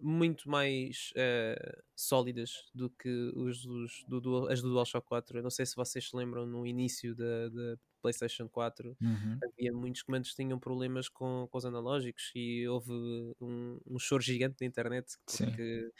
muito 0.00 0.48
mais 0.48 1.12
ah, 1.14 1.78
sólidas 1.94 2.52
do 2.74 2.88
que 2.88 3.30
os 3.36 3.62
dos, 3.66 4.02
do, 4.08 4.18
Dual- 4.18 4.48
as 4.50 4.62
do 4.62 4.70
DualShock 4.70 5.06
4. 5.06 5.38
Eu 5.38 5.42
não 5.42 5.50
sei 5.50 5.66
se 5.66 5.76
vocês 5.76 6.08
se 6.08 6.16
lembram 6.16 6.46
no 6.46 6.66
início 6.66 7.14
da, 7.14 7.50
da 7.50 7.76
PlayStation 8.00 8.48
4 8.48 8.96
Uhum. 9.00 9.38
havia 9.44 9.72
muitos 9.74 10.02
comandos 10.02 10.30
que 10.30 10.36
tinham 10.36 10.58
problemas 10.58 11.06
com, 11.08 11.46
com 11.50 11.58
os 11.58 11.66
analógicos 11.66 12.32
e 12.34 12.66
houve 12.66 12.90
um, 13.38 13.78
um 13.86 13.98
choro 13.98 14.22
gigante 14.22 14.56
na 14.62 14.66
internet 14.66 15.12
Sim. 15.28 15.44
porque 15.44 15.62
eh, 15.62 15.90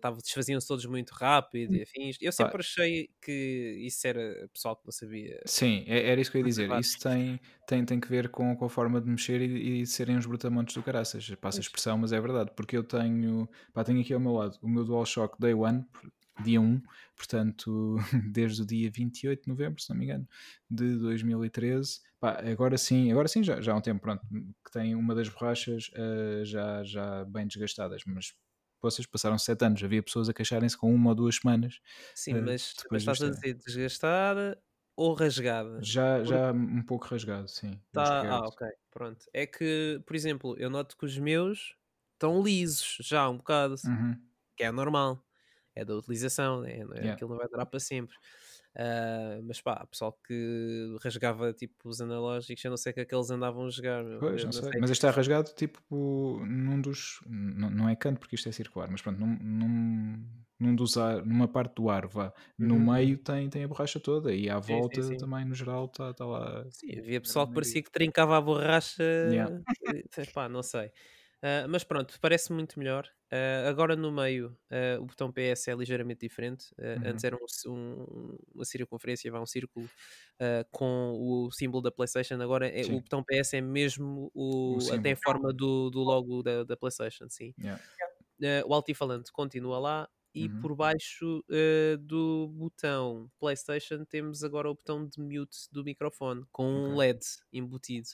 tava- 0.00 0.18
desfaziam-se 0.18 0.66
todos 0.66 0.84
muito 0.86 1.10
rápido 1.12 1.74
e 1.74 1.82
afins. 1.82 2.16
Eu 2.20 2.32
sempre 2.32 2.60
achei 2.60 3.10
que 3.20 3.32
isso 3.86 4.06
era 4.06 4.48
pessoal 4.52 4.76
que 4.76 4.86
não 4.86 4.92
sabia. 4.92 5.40
Sim, 5.46 5.84
é- 5.86 6.10
era 6.10 6.20
isso 6.20 6.30
que 6.30 6.36
eu 6.38 6.40
ia 6.40 6.44
dizer. 6.44 6.70
Isso 6.78 6.98
tem, 6.98 7.40
tem, 7.66 7.84
tem 7.84 8.00
que 8.00 8.08
ver 8.08 8.28
com, 8.30 8.54
com 8.56 8.64
a 8.64 8.68
forma 8.70 9.00
de 9.00 9.08
mexer 9.08 9.40
e, 9.40 9.82
e 9.82 9.86
serem 9.86 10.16
os 10.16 10.26
brutamontes 10.26 10.74
do 10.74 10.82
caraças. 10.82 11.28
Passa 11.40 11.58
a 11.60 11.62
expressão, 11.62 11.98
mas 11.98 12.12
é 12.12 12.20
verdade. 12.20 12.50
Porque 12.56 12.76
eu 12.76 12.84
tenho, 12.84 13.48
pá, 13.72 13.84
tenho 13.84 14.00
aqui 14.00 14.12
ao 14.12 14.20
meu 14.20 14.32
lado 14.32 14.58
o 14.62 14.68
meu 14.68 14.84
DualShock 14.84 15.38
Day 15.40 15.54
One, 15.54 15.84
dia 16.42 16.60
1, 16.60 16.82
portanto, 17.16 17.96
desde 18.32 18.62
o 18.62 18.66
dia 18.66 18.90
28 18.90 19.42
de 19.44 19.48
novembro, 19.48 19.80
se 19.80 19.88
não 19.90 19.96
me 19.96 20.04
engano, 20.04 20.28
de 20.70 20.96
2013. 20.98 22.00
Pá, 22.18 22.40
agora 22.50 22.76
sim, 22.78 23.12
agora 23.12 23.28
sim, 23.28 23.42
já, 23.42 23.60
já 23.60 23.72
há 23.72 23.76
um 23.76 23.80
tempo, 23.80 24.00
pronto, 24.00 24.22
que 24.64 24.70
tem 24.72 24.94
uma 24.94 25.14
das 25.14 25.28
borrachas 25.28 25.90
eh, 25.94 26.42
já, 26.44 26.82
já 26.82 27.24
bem 27.26 27.46
desgastadas, 27.46 28.02
mas 28.06 28.34
vocês 28.84 29.06
passaram 29.06 29.38
7 29.38 29.64
anos, 29.64 29.82
havia 29.84 30.02
pessoas 30.02 30.28
a 30.28 30.34
queixarem-se 30.34 30.76
com 30.78 30.94
uma 30.94 31.10
ou 31.10 31.14
duas 31.16 31.36
semanas. 31.36 31.80
Sim, 32.14 32.34
eh, 32.34 32.40
mas, 32.40 32.74
mas 32.90 33.02
estás 33.02 33.22
a 33.22 33.30
dizer 33.30 33.54
desgastada 33.54 34.62
ou 34.96 35.14
rasgada? 35.14 35.90
Já, 35.90 36.22
Porque 36.22 36.24
já 36.24 36.52
um 36.52 36.82
pouco 36.82 37.06
rasgado, 37.08 37.48
sim. 37.48 37.80
Tá, 37.92 38.22
ah, 38.28 38.48
ok, 38.48 38.66
pronto. 38.90 39.24
É 39.32 39.46
que, 39.46 40.02
por 40.04 40.16
exemplo, 40.16 40.56
eu 40.58 40.68
noto 40.68 40.96
que 40.96 41.04
os 41.06 41.16
meus 41.18 41.76
estão 42.14 42.42
lisos 42.42 42.96
já 43.00 43.28
um 43.28 43.36
bocado, 43.36 43.76
Uhum. 43.84 44.28
que 44.56 44.64
é 44.64 44.72
normal, 44.72 45.24
é 45.74 45.84
da 45.84 45.94
utilização, 45.96 46.60
né? 46.62 46.84
não 46.84 46.94
é? 46.96 47.00
Yeah. 47.00 47.08
aquilo 47.08 47.30
não 47.30 47.38
vai 47.38 47.48
durar 47.48 47.66
para 47.66 47.80
sempre. 47.80 48.16
Ah, 48.76 49.40
mas 49.44 49.60
pá, 49.60 49.86
pessoal 49.86 50.12
que 50.26 50.96
rasgava 51.02 51.52
tipo 51.52 51.88
os 51.88 52.00
analógicos, 52.00 52.64
eu 52.64 52.70
não 52.70 52.76
sei 52.76 52.92
o 52.92 52.94
que 52.94 53.00
é 53.00 53.04
que 53.04 53.14
eles 53.14 53.30
andavam 53.30 53.66
a 53.66 53.70
jogar. 53.70 54.04
Pois, 54.18 54.44
não 54.44 54.52
sei. 54.52 54.70
Mas 54.78 54.90
este 54.90 55.06
está 55.06 55.10
rasgado 55.10 55.52
tipo 55.54 55.80
num 56.46 56.80
dos. 56.80 57.20
Não, 57.26 57.70
não 57.70 57.88
é 57.88 57.96
canto 57.96 58.18
porque 58.20 58.36
isto 58.36 58.48
é 58.48 58.52
circular, 58.52 58.88
mas 58.90 59.02
pronto, 59.02 59.18
num, 59.18 59.36
num, 59.40 60.28
num 60.60 60.74
dos 60.76 60.96
ar, 60.96 61.24
numa 61.26 61.48
parte 61.48 61.74
do 61.76 61.90
ar, 61.90 62.06
vá. 62.06 62.32
No 62.58 62.78
Uhum. 62.78 62.84
meio 62.92 63.18
tem, 63.18 63.50
tem 63.50 63.64
a 63.64 63.68
borracha 63.68 63.98
toda 64.00 64.32
e 64.34 64.48
à 64.48 64.58
Sim, 64.60 64.82
sim, 64.82 65.02
volta 65.02 65.02
sim. 65.02 65.16
também 65.16 65.44
no 65.44 65.54
geral 65.54 65.86
está 65.86 66.14
tá 66.14 66.24
lá. 66.24 66.64
Sim, 66.70 66.98
havia 66.98 67.20
pessoal 67.20 67.46
que 67.46 67.54
parecia 67.54 67.82
que 67.82 67.90
trincava 67.90 68.36
a 68.36 68.40
borracha. 68.40 69.02
Yeah. 69.22 69.50
e, 69.82 70.04
Pá, 70.32 70.48
não 70.48 70.62
sei. 70.62 70.90
Ah, 71.46 71.66
mas 71.68 71.84
pronto, 71.84 72.18
parece 72.20 72.52
muito 72.52 72.78
melhor. 72.78 73.06
Ah, 73.30 73.68
agora 73.68 73.94
no 73.96 74.10
meio, 74.10 74.56
ah, 74.70 74.98
o 75.00 75.04
botão 75.06 75.30
PS 75.30 75.70
é 75.70 75.74
ligeiramente 75.74 76.20
diferente. 76.20 76.68
Uhum. 76.78 77.10
Antes 77.10 77.24
era 77.24 77.36
um 77.36 77.44
um- 77.70 78.38
uma 78.54 78.64
circunferência, 78.64 79.30
vai 79.30 79.40
um 79.40 79.46
círculo 79.46 79.86
com 80.70 81.12
o 81.18 81.50
símbolo 81.52 81.82
da 81.82 81.90
PlayStation. 81.92 82.40
Agora 82.40 82.66
é, 82.68 82.84
o 82.86 83.00
botão 83.00 83.22
PS 83.22 83.56
é 83.56 83.60
mesmo 83.60 84.30
o, 84.34 84.78
O 84.78 84.92
até 84.92 85.12
a 85.12 85.16
forma 85.16 85.52
do, 85.52 85.90
do 85.90 86.00
logo 86.00 86.42
da, 86.42 86.64
da 86.64 86.76
PlayStation. 86.76 87.28
Sim. 87.28 87.54
Yeah. 87.58 87.82
Uh, 88.40 88.66
o 88.68 88.74
altifalante 88.74 89.30
continua 89.32 89.78
lá 89.78 90.08
e 90.34 90.48
Uhum. 90.48 90.60
por 90.60 90.74
baixo 90.74 91.44
uh, 91.48 91.96
do 91.98 92.48
botão 92.48 93.30
PlayStation 93.38 94.04
temos 94.04 94.42
agora 94.42 94.68
o 94.68 94.74
botão 94.74 95.06
de 95.06 95.20
mute 95.20 95.68
do 95.70 95.84
microfone 95.84 96.44
com 96.50 96.66
um 96.66 96.94
Ok. 96.94 96.96
LED 96.96 97.20
embutido. 97.52 98.08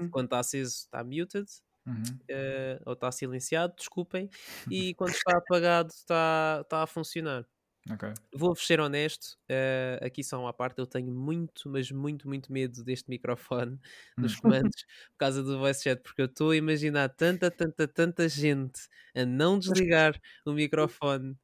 Hum. 0.00 0.10
Quando 0.10 0.26
está 0.26 0.40
aceso 0.40 0.74
está 0.74 1.04
muted 1.04 1.46
Uhum. 1.86 2.02
uh, 2.30 2.82
ou 2.86 2.92
está 2.92 3.10
silenciado, 3.10 3.74
desculpem, 3.76 4.28
e 4.70 4.94
quando 4.94 5.10
está 5.10 5.38
apagado 5.38 5.90
está, 5.90 6.60
está 6.62 6.82
a 6.82 6.86
funcionar. 6.86 7.46
Ok. 7.90 8.12
Vou-vos 8.32 8.64
ser 8.64 8.78
honesto, 8.78 9.36
uh, 9.50 10.04
aqui 10.04 10.22
só 10.22 10.38
uma 10.40 10.52
parte, 10.52 10.78
eu 10.78 10.86
tenho 10.86 11.12
muito, 11.12 11.68
mas 11.68 11.90
muito, 11.90 12.28
muito 12.28 12.52
medo 12.52 12.84
deste 12.84 13.08
microfone 13.08 13.78
nos 14.16 14.34
Hum. 14.34 14.40
comandos 14.42 14.84
por 15.12 15.18
causa 15.18 15.42
do 15.42 15.58
voice 15.58 15.82
chat, 15.82 16.00
porque 16.02 16.22
eu 16.22 16.26
estou 16.26 16.50
a 16.50 16.56
imaginar 16.56 17.08
tanta, 17.08 17.50
tanta, 17.50 17.88
tanta 17.88 18.28
gente 18.28 18.80
a 19.16 19.24
não 19.24 19.58
desligar 19.58 20.20
o 20.46 20.52
microfone 20.52 21.36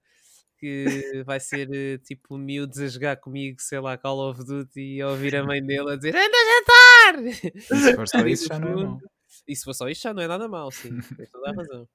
que 0.58 1.22
vai 1.26 1.38
ser 1.40 1.68
eh, 1.74 1.98
tipo 1.98 2.38
miúdos 2.38 2.78
a 2.78 2.88
jogar 2.88 3.16
comigo, 3.16 3.60
sei 3.60 3.80
lá, 3.80 3.96
Call 3.98 4.30
of 4.30 4.44
Duty 4.44 4.80
e 4.80 5.02
ouvir 5.02 5.36
a 5.36 5.44
mãe 5.44 5.62
dele 5.64 5.92
a 5.92 5.96
dizer 5.96 6.14
anda 6.16 6.36
a 6.36 7.14
jantar! 7.24 7.32
Se 7.82 7.94
for 7.94 8.08
só 8.08 8.18
isso 8.26 8.46
já 8.48 8.58
não 8.58 8.68
é 8.68 8.72
fundo. 8.72 9.15
E 9.46 9.54
se 9.56 9.64
for 9.64 9.74
só 9.74 9.88
isto 9.88 10.02
já 10.02 10.14
não 10.14 10.22
é 10.22 10.28
nada 10.28 10.48
mal, 10.48 10.70
sim, 10.70 10.90
tens 11.16 11.30
toda 11.30 11.50
a 11.50 11.54
razão. 11.54 11.88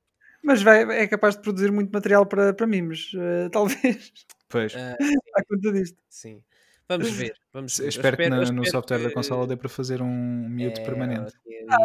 Mas 0.43 0.61
vai, 0.63 0.81
é 0.99 1.07
capaz 1.07 1.35
de 1.35 1.41
produzir 1.41 1.71
muito 1.71 1.91
material 1.91 2.25
para, 2.25 2.53
para 2.53 2.65
memes, 2.67 3.11
eh, 3.15 3.49
talvez, 3.51 4.11
Pois. 4.49 4.73
Ah, 4.75 4.95
à 5.35 5.43
conta 5.45 5.71
disto. 5.71 5.97
sim, 6.09 6.43
vamos 6.89 7.11
ver. 7.11 7.33
Vamos 7.53 7.77
ver. 7.77 7.87
Espero 7.87 8.17
que 8.17 8.29
no 8.29 8.41
espero 8.43 8.65
software 8.71 8.99
da 9.03 9.07
que- 9.09 9.13
consola 9.13 9.45
dê 9.47 9.55
para 9.55 9.69
fazer 9.69 10.01
um 10.01 10.49
mute 10.49 10.81
É, 10.81 10.83
permanente. 10.83 11.33
eu 11.45 11.67
Ah. 11.69 11.77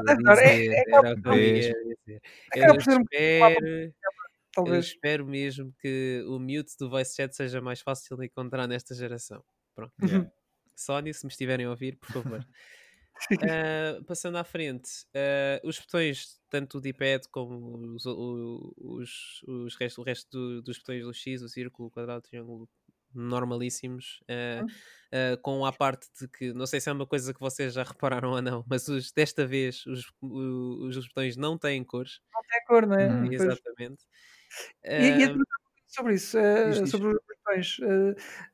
É- 0.43 0.67
é 0.81 0.85
eu 4.57 4.79
espero 4.81 5.27
mesmo 5.27 5.75
que 5.81 6.25
o 6.27 6.39
mute 6.39 6.77
do 6.79 6.89
voice 6.89 7.15
chat 7.15 7.35
seja 7.37 7.61
mais 7.61 7.81
fácil 7.81 8.17
de 8.17 8.27
encontrar 8.27 8.67
nesta 8.67 8.95
geração. 8.95 9.45
Pronto. 9.75 9.93
Yeah. 10.03 10.31
Sony, 10.75 11.13
se 11.13 11.25
me 11.27 11.31
estiverem 11.31 11.67
a 11.67 11.71
ouvir, 11.71 11.97
por 11.97 12.11
favor. 12.11 12.47
Ah, 13.43 14.01
passando 14.07 14.37
à 14.39 14.45
frente, 14.45 14.89
ah, 15.15 15.61
os 15.65 15.79
botões, 15.79 16.41
tanto 16.51 16.79
o 16.79 16.81
D-pad 16.81 17.29
como 17.31 17.95
os, 17.95 18.07
o- 18.07 18.73
os, 18.79 19.43
os 19.47 19.77
resto, 19.77 20.01
o 20.01 20.05
resto 20.05 20.29
do- 20.31 20.63
dos 20.63 20.79
botões 20.79 21.03
do 21.05 21.13
X, 21.13 21.43
o 21.43 21.49
círculo, 21.49 21.89
o 21.89 21.91
quadrado, 21.91 22.19
o 22.21 22.23
triângulo, 22.23 22.69
normalíssimos, 23.15 24.21
ah, 24.29 24.65
ah, 25.13 25.37
com 25.43 25.65
a 25.65 25.73
parte 25.73 26.07
de 26.21 26.29
que, 26.29 26.53
não 26.53 26.67
sei 26.67 26.81
se 26.81 26.89
é 26.89 26.93
uma 26.93 27.07
coisa 27.07 27.33
que 27.35 27.41
vocês 27.41 27.75
já 27.75 27.83
repararam 28.23 28.33
ou 28.33 28.43
não, 28.43 28.65
mas 28.69 28.89
os, 28.89 29.11
desta 29.13 29.47
vez 29.47 29.85
os, 29.87 30.05
os, 30.21 30.97
os 30.97 31.07
botões 31.09 31.37
não 31.37 31.59
têm 31.59 31.83
cores. 31.85 32.21
Não 32.33 32.43
tem 32.43 32.61
cor, 32.67 32.87
não 32.87 32.97
é? 32.97 33.09
Pois. 33.37 33.43
Exatamente. 33.43 34.05
E, 34.85 35.21
e 35.21 35.25
a 35.25 35.29
sobre 35.97 36.15
isso, 36.15 36.39
eh, 36.39 36.65
diz, 36.65 36.81
diz. 36.83 36.93
sobre 36.93 37.09
os 37.09 37.19
botões, 37.45 37.79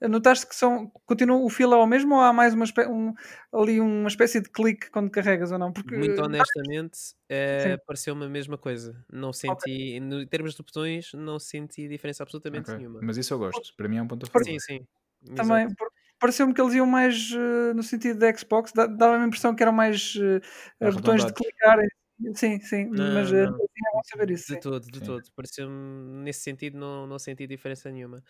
eh, 0.00 0.08
notaste 0.08 0.46
que 0.46 0.54
são, 0.54 0.90
continua 1.06 1.36
o 1.38 1.48
filo 1.50 1.74
é 1.74 1.76
o 1.78 1.86
mesmo 1.86 2.14
ou 2.14 2.20
há 2.20 2.32
mais 2.32 2.54
uma 2.54 2.64
um, 2.88 3.14
ali 3.52 3.80
uma 3.80 4.08
espécie 4.08 4.40
de 4.40 4.50
clique 4.50 4.90
quando 4.90 5.10
carregas 5.10 5.52
ou 5.52 5.58
não? 5.58 5.72
Porque 5.72 5.94
Muito 5.94 6.22
honestamente, 6.22 6.98
Sim. 7.58 7.78
pareceu-me 7.86 8.24
a 8.26 8.28
mesma 8.28 8.58
coisa. 8.58 9.04
Não 9.10 9.32
senti, 9.32 9.98
no- 10.00 10.20
em 10.22 10.26
termos 10.26 10.54
de 10.54 10.62
botões, 10.62 11.12
não 11.14 11.38
senti 11.38 11.88
diferença 11.88 12.22
absolutamente 12.22 12.70
Ok. 12.70 12.76
nenhuma. 12.76 13.00
Mas 13.02 13.16
isso 13.16 13.32
eu 13.34 13.38
gosto. 13.38 13.74
Para 13.76 13.88
mim 13.88 13.96
é 13.96 14.02
um 14.02 14.08
ponto 14.08 14.26
a 14.26 14.28
favor. 14.28 14.44
Sim, 14.44 14.58
sim. 14.58 14.86
também 15.34 15.68
pareceu-me 16.20 16.54
que 16.54 16.60
eles 16.60 16.74
iam 16.74 16.86
mais 16.86 17.30
eh, 17.32 17.74
no 17.74 17.82
sentido 17.82 18.18
da 18.20 18.34
Xbox, 18.36 18.72
dava-me 18.74 19.24
a 19.24 19.26
impressão 19.28 19.54
que 19.56 19.62
eram 19.62 19.72
mais 19.72 20.14
eh, 20.80 20.90
botões 20.92 21.24
de 21.26 21.32
clicar 21.34 21.78
em 21.80 21.88
Sim, 22.34 22.60
sim, 22.60 22.86
Não, 22.90 23.10
mas 23.10 23.32
não. 23.32 23.32
assim 23.32 23.80
é 23.86 23.92
bom 23.92 24.02
saber 24.04 24.30
isso, 24.30 24.48
De 24.48 24.56
sim. 24.56 24.58
todo, 24.58 24.90
de 24.90 25.00
Sim. 25.00 25.02
todo. 25.02 25.30
Pareceu-me, 25.36 26.24
nesse 26.24 26.40
sentido, 26.42 26.78
não, 26.78 27.06
não 27.06 27.18
senti 27.18 27.46
diferença 27.46 27.90
nenhuma. 27.90 28.24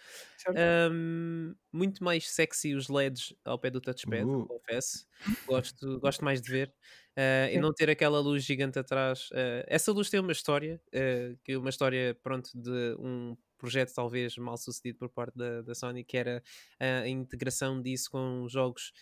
Ahm, 0.55 1.55
muito 1.73 2.05
mais 2.05 2.31
sexy 2.31 2.75
os 2.75 2.89
LEDs 2.89 3.35
ao 3.45 3.59
pé 3.59 3.71
do 3.71 3.81
touchpad, 3.81 4.31
Uh. 4.31 4.47
confesso. 4.47 5.07
Gosto, 5.47 6.01
gosto 6.01 6.25
mais 6.25 6.43
de 6.43 6.51
ver. 6.51 6.75
Ah, 7.17 7.51
e 7.53 7.59
não 7.59 7.73
ter 7.75 7.91
aquela 7.91 8.21
luz 8.21 8.45
gigante 8.45 8.79
atrás. 8.79 9.29
Ah, 9.35 9.65
essa 9.69 9.93
luz 9.93 10.11
tem 10.11 10.21
uma 10.21 10.33
história, 10.33 10.83
ah, 10.95 11.37
que 11.45 11.57
uma 11.57 11.71
história, 11.71 12.15
pronto, 12.23 12.51
de 12.55 12.97
um 13.01 13.37
projeto 13.59 13.95
talvez 13.95 14.37
mal 14.39 14.57
sucedido 14.59 14.99
por 14.99 15.11
parte 15.11 15.37
da, 15.39 15.63
da 15.63 15.75
Sony, 15.75 16.05
que 16.05 16.17
era 16.19 16.43
a 16.81 17.09
integração 17.09 17.83
disso 17.83 18.11
com 18.11 18.47
jogos, 18.49 18.93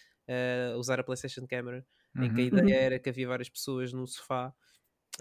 usar 0.79 1.00
a 1.00 1.05
PlayStation 1.05 1.46
Camera, 1.46 1.87
em 2.20 2.31
que 2.33 2.40
a 2.42 2.44
Uhum. 2.44 2.46
ideia 2.46 2.76
Uhum. 2.76 2.87
era 2.87 2.98
que 3.00 3.09
havia 3.11 3.29
várias 3.29 3.48
pessoas 3.50 3.92
num 3.92 4.07
sofá 4.07 4.55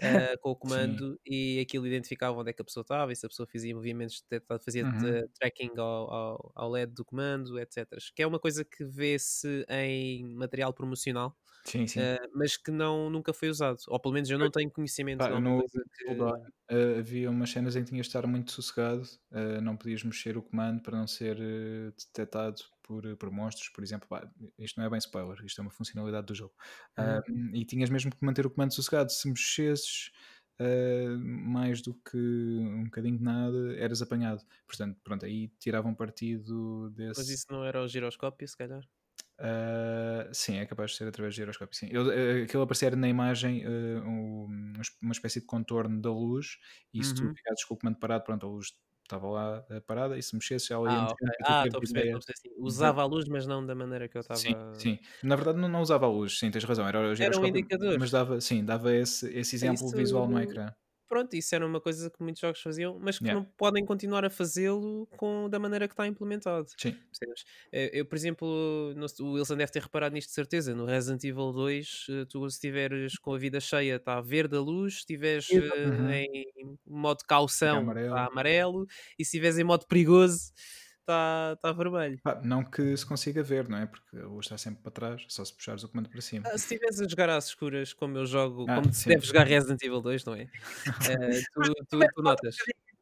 ah, 0.02 0.36
com 0.40 0.50
o 0.50 0.56
comando 0.56 1.18
e 1.26 1.60
aquilo 1.60 1.86
identificava 1.86 2.36
onde 2.38 2.50
é 2.50 2.52
que 2.52 2.62
a 2.62 2.64
pessoa 2.64 2.82
estava 2.82 3.12
e 3.12 3.16
se 3.16 3.26
a 3.26 3.28
pessoa 3.28 3.46
fazia 3.50 3.74
movimentos, 3.74 4.24
fazia 4.64 4.86
Uhum. 4.86 5.22
tracking 5.38 5.70
ao, 5.78 6.10
ao, 6.12 6.52
ao 6.54 6.70
LED 6.70 6.92
do 6.94 7.04
comando, 7.04 7.58
etc. 7.58 8.00
Que 8.14 8.22
é 8.22 8.26
uma 8.26 8.38
coisa 8.40 8.64
que 8.64 8.84
vê-se 8.84 9.64
em 9.68 10.24
material 10.34 10.72
promocional, 10.72 11.36
Sim, 11.64 11.86
sim. 11.86 12.00
ah, 12.00 12.18
mas 12.34 12.56
que 12.56 12.70
não, 12.70 13.10
nunca 13.10 13.32
foi 13.32 13.48
usado. 13.48 13.78
Ou 13.88 14.00
pelo 14.00 14.14
menos 14.14 14.30
eu 14.30 14.38
não 14.38 14.50
tenho 14.50 14.70
conhecimento 14.70 15.18
Pá, 15.18 15.30
coisa 15.30 15.82
que. 15.92 16.74
Eh, 16.74 16.98
havia 16.98 17.30
umas 17.30 17.50
cenas 17.50 17.76
em 17.76 17.82
que 17.82 17.90
tinhas 17.90 18.06
de 18.06 18.10
estar 18.10 18.26
muito 18.26 18.52
sossegado, 18.52 19.06
eh, 19.32 19.60
não 19.60 19.76
podias 19.76 20.04
mexer 20.04 20.36
o 20.36 20.42
comando 20.42 20.80
para 20.82 20.96
não 20.96 21.06
ser 21.06 21.36
detectado 21.92 22.62
por, 22.82 23.16
por 23.16 23.30
monstros, 23.30 23.68
por 23.68 23.82
exemplo. 23.82 24.08
Pá, 24.08 24.30
isto 24.58 24.78
não 24.78 24.86
é 24.86 24.90
bem 24.90 24.98
spoiler, 24.98 25.44
isto 25.44 25.60
é 25.60 25.62
uma 25.62 25.70
funcionalidade 25.70 26.26
do 26.26 26.34
jogo. 26.34 26.54
Uhum. 26.98 27.50
Um, 27.52 27.56
e 27.56 27.64
tinhas 27.64 27.90
mesmo 27.90 28.10
que 28.10 28.24
manter 28.24 28.46
o 28.46 28.50
comando 28.50 28.72
sossegado. 28.72 29.10
Se 29.12 29.28
mexesses 29.28 30.10
eh, 30.60 31.08
mais 31.16 31.80
do 31.80 31.94
que 31.94 32.18
um 32.18 32.84
bocadinho 32.84 33.16
de 33.16 33.24
nada, 33.24 33.74
eras 33.78 34.02
apanhado. 34.02 34.44
Portanto, 34.66 34.98
pronto, 35.02 35.24
aí 35.24 35.48
tiravam 35.58 35.94
partido 35.94 36.92
Mas 37.16 37.28
desse. 37.28 37.34
isso 37.34 37.46
não 37.50 37.64
era 37.64 37.82
o 37.82 37.88
giroscópio, 37.88 38.46
se 38.46 38.56
calhar? 38.56 38.82
Uh, 39.40 40.28
sim, 40.34 40.56
é 40.58 40.66
capaz 40.66 40.90
de 40.92 40.98
ser 40.98 41.08
através 41.08 41.34
de 41.34 41.40
giroscópio. 41.40 41.74
Sim. 41.76 41.88
Eu, 41.90 42.10
eh, 42.12 42.42
aquilo 42.42 42.62
aparecer 42.62 42.94
na 42.94 43.08
imagem 43.08 43.64
uh, 43.66 44.02
um- 44.06 44.44
uma 44.74 44.82
es- 44.82 44.96
uma 45.02 45.12
espécie 45.12 45.40
de 45.40 45.46
contorno 45.46 45.98
da 46.00 46.10
luz, 46.12 46.58
e 46.92 47.02
se 47.02 47.14
tu 47.14 47.24
Uhum. 47.24 47.34
ficasses 47.34 47.64
com 47.64 47.74
o 47.74 47.78
comando 47.78 47.98
parado, 47.98 48.24
pronto, 48.24 48.44
a 48.46 48.48
luz 48.50 48.74
estava 49.02 49.26
lá 49.28 49.64
uh, 49.70 49.80
parada, 49.82 50.18
e 50.18 50.22
se 50.22 50.34
mexesse, 50.34 50.72
ela 50.74 50.90
ia 50.90 50.98
Ah, 50.98 51.02
mexendo 51.04 51.28
ok. 51.28 51.36
para 51.38 51.46
tu 51.46 51.52
Ah, 51.52 51.62
a 51.62 51.80
perceber, 51.80 52.00
ideia. 52.00 52.16
estou 52.18 52.18
a 52.18 52.34
perceber. 52.34 52.54
Sim. 52.54 52.62
Usava 52.62 53.02
a 53.02 53.04
luz, 53.06 53.28
mas 53.28 53.46
não 53.46 53.64
da 53.64 53.74
maneira 53.74 54.08
que 54.08 54.16
eu 54.18 54.20
estava. 54.20 54.38
Sim, 54.38 54.54
sim. 54.74 54.98
Na 55.22 55.36
verdade, 55.36 55.58
não, 55.58 55.68
não 55.68 55.80
usava 55.80 56.04
a 56.06 56.08
luz, 56.10 56.38
sim, 56.38 56.50
tens 56.50 56.64
razão. 56.64 56.86
Era 56.86 56.98
o 56.98 57.02
Era 57.02 57.12
um 57.12 57.16
giroscópio, 57.16 57.48
indicador. 57.48 57.98
mas 57.98 58.10
dava, 58.10 58.40
sim, 58.42 58.62
dava 58.64 58.94
esse, 58.94 59.26
esse 59.36 59.56
exemplo 59.56 59.88
visual 59.90 60.28
no 60.28 60.38
Isso- 60.40 60.50
ecrã. 60.52 60.72
Pronto, 61.10 61.34
isso 61.34 61.52
era 61.56 61.66
uma 61.66 61.80
coisa 61.80 62.08
que 62.08 62.22
muitos 62.22 62.40
jogos 62.40 62.62
faziam, 62.62 62.96
mas 63.00 63.18
que 63.18 63.24
Yeah. 63.24 63.40
não 63.40 63.44
podem 63.56 63.84
continuar 63.84 64.24
a 64.24 64.30
fazê-lo 64.30 65.08
com, 65.16 65.50
da 65.50 65.58
maneira 65.58 65.88
que 65.88 65.92
está 65.92 66.06
implementado. 66.06 66.68
Sim? 66.78 66.96
Eh, 67.72 67.90
Eu, 68.00 68.06
por 68.06 68.14
exemplo, 68.14 68.94
sei- 69.08 69.26
o 69.26 69.32
Wilson 69.32 69.56
deve 69.56 69.72
ter 69.72 69.82
reparado 69.82 70.14
nisto 70.14 70.28
de 70.28 70.34
certeza. 70.34 70.72
No 70.72 70.84
Resident 70.86 71.24
Evil 71.24 71.50
2, 71.52 72.06
eh, 72.08 72.24
tu 72.26 72.48
se 72.48 72.54
estiveres 72.58 73.18
com 73.18 73.34
a 73.34 73.38
vida 73.38 73.58
cheia, 73.58 73.96
está 73.96 74.20
verde 74.20 74.56
a 74.56 74.60
luz, 74.60 74.94
se 74.94 74.98
estiveres 75.00 75.48
eh, 75.50 75.58
Uhum. 75.88 76.10
em 76.12 76.78
modo 76.86 77.24
caução, 77.26 77.78
amarelo. 77.78 78.06
está 78.14 78.26
amarelo, 78.26 78.86
e 79.18 79.24
se 79.24 79.30
estiveres 79.30 79.58
em 79.58 79.64
modo 79.64 79.86
perigoso, 79.88 80.52
está 81.10 81.56
tá 81.56 81.72
vermelho. 81.72 82.18
Pá, 82.22 82.40
não 82.44 82.62
que 82.62 82.96
se 82.96 83.04
consiga 83.04 83.42
ver, 83.42 83.68
não 83.68 83.78
é? 83.78 83.86
Porque 83.86 84.16
a 84.16 84.26
luz 84.26 84.46
está 84.46 84.56
sempre 84.56 84.82
para 84.82 84.92
trás, 84.92 85.24
só 85.28 85.44
se 85.44 85.52
puxares 85.54 85.82
o 85.82 85.88
comando 85.88 86.08
para 86.10 86.20
cima. 86.20 86.46
Ah, 86.46 86.56
se 86.56 86.74
estiveres 86.74 87.00
a 87.00 87.08
jogar 87.08 87.30
às 87.30 87.46
escuras, 87.46 87.92
como 87.92 88.18
eu 88.18 88.26
jogo, 88.26 88.66
Ah, 88.68 88.76
como 88.76 88.92
se 88.92 89.08
deve 89.08 89.24
jogar 89.26 89.46
Resident 89.46 89.82
Evil 89.82 90.00
2, 90.00 90.24
não 90.24 90.34
é? 90.34 90.42
Eh, 90.42 91.40
tu, 91.52 91.74
tu, 91.88 91.98
tu 92.14 92.22
notas. 92.22 92.56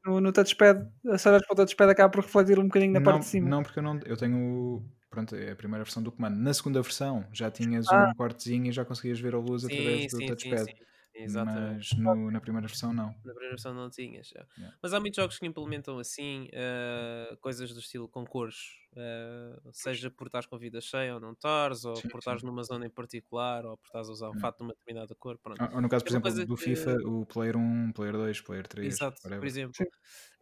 No, 0.05 0.21
no 0.21 0.33
touchpad, 0.33 0.89
se 1.19 1.29
olhares 1.29 1.47
para 1.47 1.53
o 1.53 1.57
touchpad, 1.57 1.91
acaba 1.91 2.11
por 2.11 2.23
refletir 2.25 2.59
um 2.59 2.65
bocadinho 2.65 2.93
na 2.93 3.01
não, 3.01 3.05
parte 3.05 3.21
de 3.25 3.27
cima. 3.29 3.51
Não, 3.51 3.63
porque 3.63 3.79
eu 3.79 3.83
não 3.83 4.01
eu 4.07 4.17
tenho. 4.17 4.83
Pronto, 5.11 5.35
é 5.35 5.51
a 5.53 5.57
primeira 5.57 5.85
versão 5.85 6.03
do 6.03 6.13
comando. 6.13 6.37
Na 6.39 6.53
segunda 6.55 6.81
versão 6.83 7.25
já 7.33 7.51
tinhas 7.51 7.87
Ah. 7.91 8.09
um 8.11 8.15
cortezinho 8.15 8.67
e 8.67 8.73
já 8.73 8.85
conseguias 8.85 9.19
ver 9.19 9.35
a 9.35 9.39
luz 9.39 9.65
através 9.65 10.03
Sim, 10.03 10.09
do 10.09 10.19
sim, 10.19 10.27
sim, 10.27 10.27
touchpad. 10.29 10.65
sim. 10.67 10.77
Exatamente. 11.25 11.79
Mas 11.79 11.93
no- 11.99 12.31
na 12.31 12.41
primeira 12.41 12.67
versão 12.67 12.93
não. 12.93 13.09
Na 13.25 13.33
primeira 13.33 13.51
versão 13.51 13.75
não 13.75 13.91
tinhas. 13.91 14.31
Yeah. 14.31 14.77
Mas 14.83 14.93
há 14.95 15.01
muitos 15.01 15.17
jogos 15.17 15.39
que 15.39 15.47
implementam 15.47 15.99
assim 15.99 16.49
eh, 16.53 17.37
coisas 17.41 17.73
do 17.75 17.81
estilo 17.81 18.09
com 18.09 18.25
cores, 18.25 18.57
eh, 18.97 19.61
seja 19.73 20.11
por 20.11 20.27
estares 20.29 20.47
com 20.49 20.59
vida 20.59 20.81
cheia 20.81 21.15
ou 21.15 21.21
não 21.21 21.33
estares, 21.33 21.85
ou 21.85 22.03
Sim, 22.03 22.09
por 22.09 22.19
estares 22.21 22.43
numa 22.43 22.63
zona 22.65 22.87
em 22.87 22.91
particular, 22.91 23.65
ou 23.67 23.77
por 23.79 23.87
estás 23.87 24.09
a 24.09 24.13
usar 24.13 24.31
um 24.31 24.35
Yeah. 24.35 24.41
fato 24.41 24.59
de 24.59 24.65
uma 24.65 24.75
determinada 24.75 25.15
cor. 25.17 25.39
Pronto. 25.39 25.63
Ou, 25.63 25.67
ou 25.77 25.81
no 25.83 25.89
caso, 25.89 26.05
por 26.05 26.11
É 26.11 26.11
exemplo, 26.11 26.31
do 26.47 26.57
que- 26.57 26.67
FIFA, 26.67 26.97
o 27.07 27.27
Player 27.27 27.57
1, 27.57 27.93
Player 27.93 28.15
2, 28.17 28.41
Player 28.41 28.67
3. 28.67 28.97
Exato, 28.97 29.21
por 29.39 29.47
whatever. 29.47 29.49
exemplo. 29.49 29.77
Sim. 29.77 29.85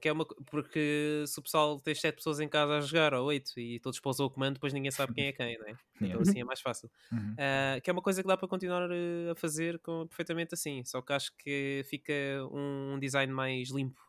Que 0.01 0.09
é 0.09 0.13
uma, 0.13 0.27
porque 0.51 1.25
se 1.27 1.39
o 1.41 1.43
pessoal 1.43 1.81
tem 1.81 1.95
sete 1.95 2.17
pessoas 2.17 2.41
em 2.41 2.49
casa 2.49 2.79
a 2.79 2.81
jogar, 2.83 3.15
ou 3.15 3.27
oito, 3.29 3.59
e 3.59 3.81
todos 3.81 4.01
pousam 4.01 4.27
o 4.27 4.31
comando, 4.31 4.55
depois 4.55 4.73
ninguém 4.75 4.91
sabe 4.93 5.13
quem 5.15 5.29
é 5.29 5.33
quem, 5.33 5.59
né? 5.59 5.79
Então 6.01 6.21
Yeah. 6.21 6.23
assim 6.23 6.41
é 6.41 6.45
mais 6.45 6.61
fácil. 6.61 6.91
Uhum. 7.13 7.39
Ah, 7.39 7.81
que 7.83 7.91
é 7.91 7.93
uma 7.95 8.03
coisa 8.03 8.23
que 8.23 8.29
dá 8.29 8.37
para 8.37 8.49
continuar 8.49 8.91
eh, 8.93 9.31
a 9.33 9.37
fazer 9.37 9.79
com, 9.81 10.07
perfeitamente 10.09 10.55
assim, 10.55 10.85
só 10.85 11.03
que 11.03 11.13
acho 11.15 11.33
que 11.39 11.83
fica 11.91 12.13
um 12.53 12.99
design 13.01 13.33
mais 13.33 13.71
limpo. 13.71 14.01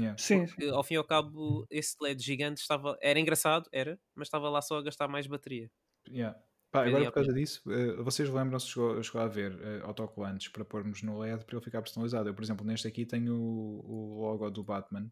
Yeah. 0.00 0.18
Sim, 0.18 0.46
sim. 0.46 0.54
Porque, 0.54 0.70
ao 0.70 0.82
fim 0.82 0.94
e 0.94 0.96
ao 0.96 1.04
cabo, 1.04 1.66
esse 1.70 1.96
LED 2.00 2.22
gigante 2.22 2.60
estava, 2.60 2.96
era 3.00 3.18
engraçado, 3.18 3.68
era, 3.72 3.98
mas 4.14 4.28
estava 4.28 4.48
lá 4.48 4.62
só 4.62 4.78
a 4.78 4.82
gastar 4.82 5.08
mais 5.08 5.26
bateria. 5.26 5.70
Yeah. 6.08 6.38
Pá, 6.70 6.86
agora 6.86 7.04
por 7.06 7.14
causa 7.14 7.32
disso, 7.32 7.62
eh, 7.68 7.96
vocês 7.96 8.28
lembram-se, 8.30 8.68
chegou, 8.68 9.02
chegou 9.02 9.20
a 9.20 9.26
ver 9.26 9.58
eh, 9.60 9.80
autocolantes 9.82 10.48
para 10.48 10.64
pormos 10.64 11.02
no 11.02 11.18
LED 11.18 11.44
para 11.44 11.56
ele 11.56 11.64
ficar 11.64 11.82
personalizado. 11.82 12.28
Eu, 12.28 12.34
por 12.34 12.44
exemplo, 12.44 12.64
neste 12.64 12.86
aqui 12.86 13.04
tenho 13.04 13.34
o, 13.34 14.18
o 14.18 14.20
logo 14.20 14.48
do 14.50 14.62
Batman, 14.62 15.10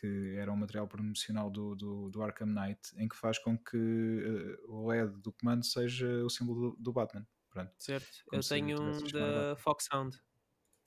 que 0.00 0.34
era 0.38 0.50
um 0.50 0.56
material 0.56 0.88
promocional 0.88 1.50
do, 1.50 1.74
do, 1.74 2.10
do 2.10 2.22
Arkham 2.22 2.46
Knight, 2.46 2.80
em 2.96 3.06
que 3.06 3.16
faz 3.16 3.38
com 3.38 3.56
que 3.58 3.76
eh, 3.76 4.56
o 4.66 4.88
LED 4.88 5.20
do 5.20 5.30
comando 5.32 5.64
seja 5.64 6.08
o 6.24 6.30
símbolo 6.30 6.70
do, 6.70 6.76
do 6.82 6.92
Batman. 6.92 7.26
Pronto, 7.50 7.72
Certo? 7.78 8.08
Como 8.26 8.40
Eu 8.40 8.48
tenho 8.48 8.82
um 8.82 9.06
da 9.12 9.56
Foxhound. 9.56 10.18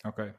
ok. 0.03 0.33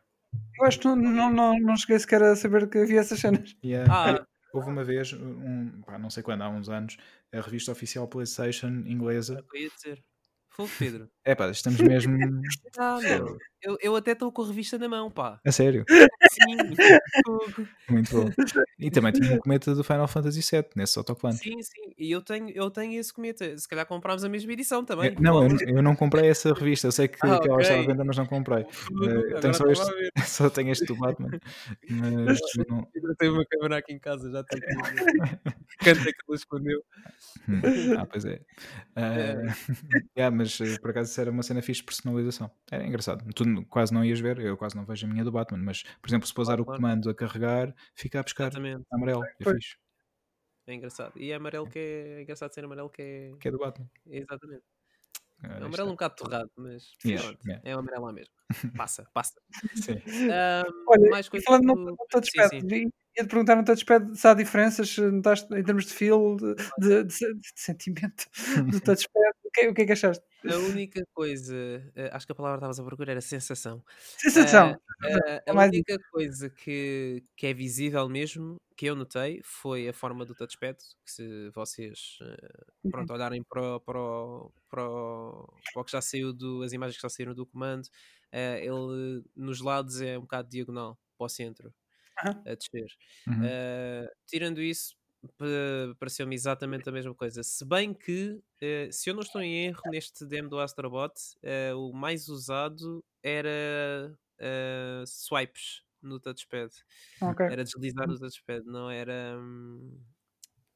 Eu 0.59 0.67
acho 0.67 0.81
que 0.81 0.87
não, 0.87 0.97
não, 0.97 1.31
não, 1.31 1.59
não 1.59 1.77
cheguei 1.77 1.99
sequer 1.99 2.23
a 2.23 2.37
saber 2.37 2.69
que 2.69 2.79
havia 2.79 3.01
essas 3.01 3.21
cenas. 3.21 3.57
Yeah. 3.64 3.93
Ah, 3.93 4.27
Houve 4.53 4.71
uma 4.71 4.83
vez, 4.83 5.12
um, 5.12 5.83
pá, 5.83 5.99
não 5.99 6.11
sei 6.11 6.23
quando, 6.23 6.43
há 6.43 6.49
uns 6.49 6.69
anos, 6.69 6.97
a 7.33 7.41
revista 7.41 7.71
oficial 7.71 8.09
PlayStation 8.09 8.69
inglesa. 8.87 9.35
era 9.35 9.43
o 9.43 9.47
que 9.47 9.57
eu 9.59 9.62
ia 9.62 9.71
dizer. 9.71 10.05
Fogo, 10.49 10.71
Pedro. 10.79 11.11
É 11.29 11.35
pá, 11.35 11.51
estamos 11.51 11.79
mesmo. 11.83 12.17
Ah, 12.81 13.01
meu. 13.03 13.37
Eu, 13.61 13.77
eu 13.83 13.97
até 13.97 14.12
estou 14.12 14.31
com 14.31 14.43
a 14.43 14.47
revista 14.47 14.79
na 14.79 14.88
mão, 14.88 15.11
pá. 15.11 15.41
A 15.45 15.51
sério, 15.51 15.85
Sim. 15.88 16.47
Muito 17.91 18.11
bom. 18.17 18.31
E 18.79 18.88
também 18.91 19.12
tinha 19.12 19.35
um 19.35 19.38
cometa 19.38 19.75
do 19.75 19.83
Final 19.83 20.07
Fantasy 20.07 20.41
VII 20.41 20.64
nesse 20.77 20.97
autocolante. 20.97 21.41
sim, 21.41 21.61
sim. 21.61 21.93
E 21.99 22.11
eu 22.12 22.23
tenho, 22.23 22.49
eu 22.51 22.71
tenho 22.71 22.99
esse 23.01 23.12
cometa. 23.12 23.59
Se 23.59 23.67
calhar 23.69 23.85
comprámos 23.85 24.23
a 24.23 24.29
mesma 24.29 24.53
edição 24.53 24.85
também. 24.85 25.12
Eu- 25.12 25.21
não, 25.21 25.43
eu, 25.45 25.57
eu 25.77 25.83
não 25.83 25.97
comprei 25.97 26.31
essa 26.31 26.55
revista. 26.55 26.87
Eu 26.87 26.93
sei 26.93 27.09
que, 27.09 27.19
Ah, 27.21 27.41
que 27.41 27.49
ela 27.49 27.61
estava 27.61 27.81
à 27.83 27.87
venda, 27.87 28.05
mas 28.05 28.17
não 28.17 28.27
comprei. 28.27 28.62
Eh, 28.62 28.67
agora 28.93 29.41
tenho 29.41 29.55
só, 29.55 29.67
este, 29.67 29.93
só 30.25 30.51
tenho 30.51 30.71
este 30.71 30.87
do 30.87 30.95
Batman. 30.97 31.31
Mas 31.91 32.38
não. 32.69 32.87
Eu 32.95 33.17
tenho 33.17 33.33
uma 33.33 33.45
câmera 33.45 33.79
aqui 33.79 33.93
em 33.93 33.99
casa, 33.99 34.31
já 34.31 34.45
tenho. 34.45 34.62
Canta 35.81 36.05
que 36.05 36.19
ela 36.29 36.37
escondeu. 36.37 36.81
Hum, 37.49 37.61
Ah, 37.97 38.07
pois 38.07 38.25
é. 38.25 38.41
Ah, 38.95 39.55
yeah, 40.17 40.35
mas 40.35 40.61
eh, 40.61 40.79
por 40.79 40.91
acaso 40.91 41.12
isso 41.19 41.21
era 41.21 41.31
uma 41.31 41.43
cena 41.43 41.61
fixe 41.63 41.81
de 41.81 41.87
personalização. 41.87 42.51
Era 42.71 42.87
engraçado. 42.87 43.25
Tu 43.35 43.45
quase 43.67 43.93
não 43.93 44.05
ias 44.05 44.21
ver, 44.21 44.39
eu 44.39 44.57
quase 44.57 44.77
não 44.77 44.85
vejo 44.85 45.07
a 45.07 45.09
minha 45.11 45.25
do 45.25 45.33
Batman, 45.33 45.59
mas 45.65 45.83
por 46.01 46.09
exemplo, 46.09 46.27
se 46.27 46.35
pousar 46.35 46.57
Claro, 46.57 46.63
o 46.63 46.67
claro. 46.67 46.81
comando 46.81 47.11
a 47.11 47.15
carregar, 47.15 47.75
fica 47.95 48.21
a 48.21 48.23
buscar 48.23 48.49
Exatamente. 48.49 48.85
amarelo. 48.93 49.25
É 49.25 49.35
Pois. 49.43 49.57
fixe. 49.57 49.77
É 50.67 50.75
engraçado. 50.75 51.13
E 51.17 51.31
é 51.33 51.35
amarelo 51.35 51.69
que 51.69 51.79
é, 51.79 52.19
é 52.19 52.23
engraçado 52.23 52.53
ser 52.55 52.65
amarelo 52.65 52.91
que 52.91 53.03
é. 53.03 53.33
Que 53.41 53.49
é 53.49 53.51
do 53.51 53.59
Batman. 53.59 53.89
Exatamente. 54.07 54.63
Ah, 55.43 55.57
É 55.59 55.63
um 55.63 55.67
amarelo 55.67 55.89
um 55.89 55.93
bocado 55.93 56.15
torrado, 56.17 56.51
mas 56.57 56.93
Yeah, 57.05 57.39
é 57.65 57.77
um 57.77 57.81
amarelo 57.81 58.05
lá 58.07 58.13
mesmo. 58.13 58.35
Passa, 58.87 59.09
passa. 59.15 59.41
Sim. 59.75 59.93
Ahm, 60.31 60.65
Olha, 60.89 61.11
mais 61.11 61.29
coisas 61.29 61.45
falando 61.47 61.65
no, 61.65 61.75
do- 61.75 61.85
no 61.85 61.91
Sim, 61.93 62.07
touchpad, 62.11 62.61
sim. 62.61 62.67
e- 62.75 62.89
ia-te 63.19 63.29
perguntar 63.29 63.57
no 63.57 63.65
touchpad 63.65 64.15
se 64.17 64.27
há 64.29 64.35
diferenças, 64.35 64.89
se 64.91 65.01
notaste 65.01 65.53
em 65.55 65.63
termos 65.63 65.87
de 65.87 65.93
feel, 65.95 66.37
de, 66.37 66.55
de- 66.81 67.05
de 67.05 67.35
de 67.35 67.53
sentimento 67.55 68.27
do 68.79 68.81
touchpad. 68.81 69.33
O 69.49 69.51
que, 69.53 69.61
é- 69.63 69.69
o 69.71 69.75
que 69.75 69.83
é 69.83 69.87
que 69.87 69.93
achaste? 69.93 70.25
A 70.47 70.59
única 70.59 71.03
coisa, 71.13 71.55
eh, 71.97 72.11
acho 72.13 72.27
que 72.27 72.33
a 72.33 72.35
palavra 72.35 72.59
que 72.59 72.61
estavas 72.65 72.81
a 72.81 72.85
procurar 72.85 73.13
era 73.13 73.21
sensação. 73.21 73.85
Sensação. 74.17 74.69
Ah, 74.75 74.79
É 75.47 75.51
a 75.51 75.55
única 75.55 75.97
coisa 76.11 76.51
que, 76.51 77.25
que 77.37 77.47
é 77.47 77.55
visível 77.55 78.09
mesmo, 78.09 78.57
que 78.77 78.87
eu 78.87 78.97
notei, 78.97 79.41
foi 79.45 79.89
a 79.89 79.93
forma 79.93 80.25
do 80.27 80.35
touchpad. 80.35 80.77
Que 81.05 81.11
se 81.13 81.51
vocês 81.51 82.19
Uhum. 82.85 82.91
pronto, 82.91 83.13
olharem 83.13 83.43
para, 83.49 83.77
o- 83.77 83.81
para, 83.81 83.99
para, 84.71 84.83
para 85.73 85.83
o 85.83 85.85
que 85.85 85.93
já 85.93 86.01
saiu, 86.01 86.33
do, 86.33 86.63
as 86.63 86.73
imagens 86.73 86.97
que 86.97 87.03
já 87.03 87.09
saíram 87.11 87.35
do 87.35 87.47
comando, 87.47 87.89
ele 88.33 89.23
nos 89.37 89.61
lados 89.61 90.01
é 90.01 90.19
um 90.19 90.23
bocado 90.23 90.49
diagonal 90.49 90.99
para 91.17 91.27
o 91.27 91.29
centro, 91.29 91.75
a 92.45 92.55
descer. 92.55 92.87
Uhum. 93.27 93.47
Uh, 93.47 94.09
tirando 94.27 94.61
isso, 94.63 94.97
pareceu-me 95.99 96.35
exatamente 96.35 96.89
a 96.89 96.93
mesma 96.93 97.15
coisa. 97.15 97.43
Se 97.43 97.65
bem 97.65 97.93
que, 97.95 98.41
eh, 98.61 98.89
se 98.93 99.11
eu 99.11 99.15
não 99.15 99.23
estou 99.23 99.41
em 99.43 99.67
erro, 99.67 99.83
neste 99.87 100.25
demo 100.27 100.49
do 100.49 100.59
Astrobot, 100.61 101.13
eh, 101.43 101.75
o 101.75 101.93
mais 101.93 102.29
usado 102.29 103.05
era 103.23 104.19
eh, 104.39 105.05
swipes 105.07 105.83
no 106.03 106.21
touchpad. 106.21 106.71
Ok. 107.21 107.41
Era 107.47 107.65
deslizar 107.65 108.09
no 108.09 108.19
touchpad, 108.19 108.65
não 108.67 108.91
era. 108.91 109.39
hum, 109.41 110.01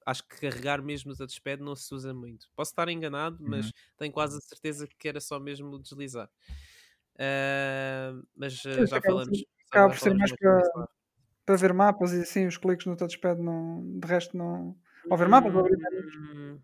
Acho 0.06 0.24
que 0.28 0.40
carregar 0.40 0.82
mesmo 0.82 1.10
no 1.12 1.16
touchpad 1.16 1.62
não 1.62 1.76
se 1.76 1.94
usa 1.94 2.14
muito. 2.14 2.50
Posso 2.56 2.72
estar 2.72 2.88
enganado, 2.88 3.38
mas 3.42 3.66
Uhum. 3.66 3.72
tenho 3.98 4.12
quase 4.12 4.38
a 4.38 4.40
certeza 4.40 4.86
que 4.88 5.08
era 5.08 5.20
só 5.20 5.38
mesmo 5.40 5.78
deslizar. 5.80 6.30
Ah, 7.18 8.12
mas 8.36 8.54
Sim, 8.74 8.86
já 8.86 9.00
falamos. 9.02 9.44
acaba 9.70 9.90
por 9.90 10.00
ser 10.00 10.14
mais 10.14 10.32
para-. 10.32 10.62
Para 11.44 11.56
ver 11.56 11.72
mapas 11.72 12.12
e 12.12 12.20
assim, 12.22 12.46
os 12.46 12.56
cliques 12.56 12.86
no 12.86 12.96
touchpad 12.96 13.40
não. 13.40 13.98
De 14.00 14.06
resto 14.06 14.36
não. 14.36 14.76
Ou 15.10 15.16
ver 15.16 15.28
mapas 15.28 15.54
ou 15.54 15.60
abrir. 15.60 15.78
Hum, 15.80 16.60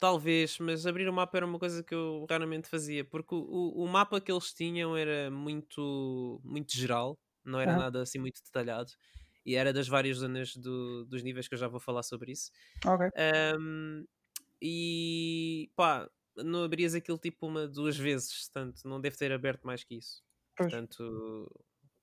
Talvez, 0.00 0.58
mas 0.58 0.86
abrir 0.86 1.08
o 1.08 1.12
mapa 1.12 1.38
era 1.38 1.46
uma 1.46 1.58
coisa 1.58 1.82
que 1.82 1.94
eu 1.94 2.26
raramente 2.30 2.68
fazia, 2.68 3.04
porque 3.04 3.34
o, 3.34 3.38
o- 3.84 3.88
mapa 3.88 4.20
que 4.20 4.32
eles 4.32 4.52
tinham 4.54 4.96
era 4.96 5.30
muito, 5.30 6.40
muito 6.44 6.76
geral, 6.76 7.18
não 7.44 7.60
era 7.60 7.76
nada 7.76 8.02
assim 8.02 8.18
muito 8.18 8.42
detalhado, 8.44 8.92
e 9.46 9.56
era 9.56 9.72
das 9.72 9.88
várias 9.88 10.18
zonas 10.18 10.56
do- 10.56 11.04
dos 11.06 11.22
níveis 11.22 11.48
que 11.48 11.54
eu 11.54 11.58
já 11.58 11.68
vou 11.68 11.80
falar 11.80 12.02
sobre 12.04 12.32
isso. 12.32 12.50
Ok. 12.86 13.12
Ahm, 13.16 14.04
e 14.62 15.70
pá, 15.76 16.10
não 16.36 16.64
abrias 16.64 16.94
aquilo 16.94 17.18
tipo 17.18 17.46
uma, 17.46 17.68
duas 17.68 17.96
vezes, 17.96 18.32
portanto, 18.50 18.82
não 18.88 19.00
deve 19.00 19.16
ter 19.16 19.32
aberto 19.32 19.64
mais 19.66 19.84
que 19.84 19.96
isso. 19.96 20.22
Pois. 20.56 20.72
Portanto, 20.72 21.50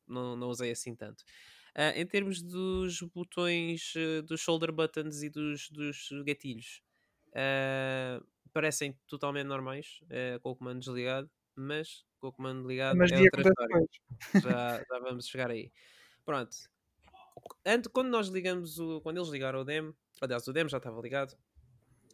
não, 0.07 0.35
não 0.35 0.49
usei 0.49 0.71
assim 0.71 0.95
tanto. 0.95 1.23
Ah, 1.75 1.91
em 1.95 2.05
termos 2.05 2.41
dos 2.41 3.01
botões, 3.01 3.93
eh, 3.95 4.21
dos 4.21 4.41
shoulder 4.41 4.71
buttons 4.71 5.21
e 5.23 5.29
dos, 5.29 5.69
dos 5.69 6.09
gatilhos, 6.25 6.81
ah, 7.35 8.21
parecem 8.53 8.97
totalmente 9.07 9.45
normais, 9.47 9.99
com 10.41 10.51
o 10.51 10.55
comando 10.55 10.79
desligado, 10.79 11.29
mas 11.55 12.05
com 12.19 12.27
o 12.27 12.33
comando 12.33 12.67
ligado 12.67 12.97
Mas 12.97 13.11
é 13.11 13.19
outra 13.19 13.41
história. 13.41 13.85
Já, 14.41 14.83
já 14.89 14.99
vamos 14.99 15.27
chegar 15.27 15.51
aí. 15.51 15.71
Pronto. 16.25 16.55
Antes, 17.65 17.89
quando 17.91 18.09
nós 18.09 18.27
ligamos 18.27 18.79
o. 18.79 19.01
Quando 19.01 19.17
eles 19.17 19.29
ligaram 19.29 19.61
o 19.61 19.63
demo, 19.65 19.95
aliás, 20.21 20.47
o 20.47 20.53
demo 20.53 20.69
já 20.69 20.77
estava 20.77 20.99
ligado, 21.01 21.37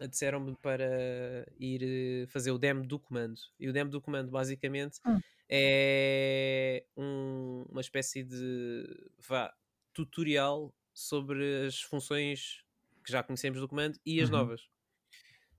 disseram-me 0.09 0.55
para 0.57 1.45
ir 1.59 1.81
eh, 2.23 2.27
fazer 2.27 2.51
o 2.51 2.57
demo 2.57 2.85
do 2.85 2.99
comando. 2.99 3.39
E 3.59 3.67
o 3.69 3.73
demo 3.73 3.89
do 3.89 4.01
comando, 4.01 4.31
basicamente, 4.31 4.99
Hum. 5.05 5.19
É 5.49 6.85
um- 6.97 7.63
uma 7.69 7.81
espécie 7.81 8.23
de 8.23 8.85
vá, 9.19 9.53
tutorial 9.93 10.73
sobre 10.93 11.65
as 11.67 11.81
funções 11.81 12.63
que 13.05 13.11
já 13.11 13.23
conhecemos 13.23 13.59
do 13.61 13.67
comando 13.67 13.99
e 14.05 14.21
as 14.21 14.29
Uhum. 14.29 14.29
novas. 14.29 14.67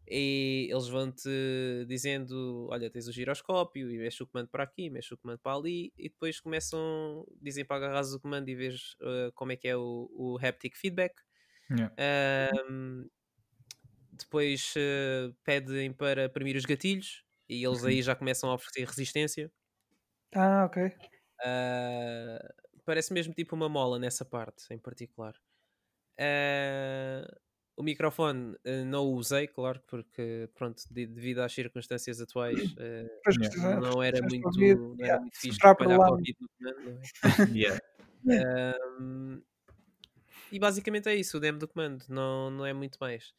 E 0.08 0.68
eles 0.70 0.86
vão-te 0.88 1.28
dizendo: 1.88 2.68
Olha, 2.70 2.88
tens 2.90 3.08
o 3.08 3.12
giroscópio 3.12 3.90
e 3.90 3.98
mexe 3.98 4.22
o 4.22 4.26
comando 4.26 4.48
para 4.48 4.62
aqui, 4.64 4.88
mexe 4.88 5.12
o 5.14 5.18
comando 5.18 5.40
para 5.40 5.56
ali, 5.56 5.92
e 5.98 6.08
depois 6.08 6.40
começam, 6.40 7.26
dizem 7.40 7.64
para 7.64 7.76
agarrares 7.76 8.12
o 8.12 8.20
comando 8.20 8.48
e 8.48 8.54
vês 8.54 8.94
eh, 9.02 9.30
como 9.34 9.50
é 9.52 9.56
que 9.56 9.66
é 9.68 9.76
o, 9.76 10.08
o 10.12 10.38
haptic 10.40 10.76
feedback. 10.76 11.14
Yeah. 11.70 11.90
Ahm, 11.98 13.08
depois 14.12 14.74
eh, 14.76 15.32
pedem 15.44 15.92
para 15.92 16.28
premir 16.28 16.56
os 16.56 16.64
gatilhos 16.64 17.24
e 17.48 17.64
eles 17.64 17.84
Uhum. 17.84 17.84
aí 17.84 18.02
já 18.02 18.14
começam 18.16 18.50
a 18.50 18.54
oferecer 18.54 18.84
resistência. 18.86 19.52
Ah, 20.34 20.64
ok. 20.66 20.76
Ah, 21.44 22.38
parece 22.84 23.12
mesmo 23.12 23.34
tipo 23.34 23.54
uma 23.54 23.68
mola 23.68 23.98
nessa 23.98 24.24
parte 24.24 24.72
em 24.72 24.78
particular. 24.78 25.34
Ah, 26.20 27.26
o 27.76 27.82
microfone 27.84 28.56
eh, 28.64 28.84
não 28.84 29.06
o 29.06 29.14
usei, 29.16 29.46
claro, 29.48 29.80
porque 29.88 30.50
pronto, 30.54 30.82
de- 30.90 31.06
devido 31.06 31.40
às 31.40 31.52
circunstâncias 31.54 32.20
atuais 32.20 32.74
precisar- 33.22 33.80
não 33.80 34.02
era 34.02 34.22
muito, 34.22 34.94
não 34.98 35.06
era 35.06 35.08
yeah, 35.08 35.18
muito 35.18 35.38
fixe 35.40 35.60
para 35.76 35.90
o 35.90 36.10
ouvido 36.10 36.46
é? 38.28 38.42
E 40.50 40.58
basicamente 40.58 41.08
é 41.08 41.14
isso, 41.14 41.36
o 41.36 41.40
demo 41.40 41.58
do 41.58 41.68
comando, 41.68 42.04
não, 42.08 42.50
não 42.50 42.64
é 42.66 42.72
muito 42.72 42.98
mais. 43.00 43.32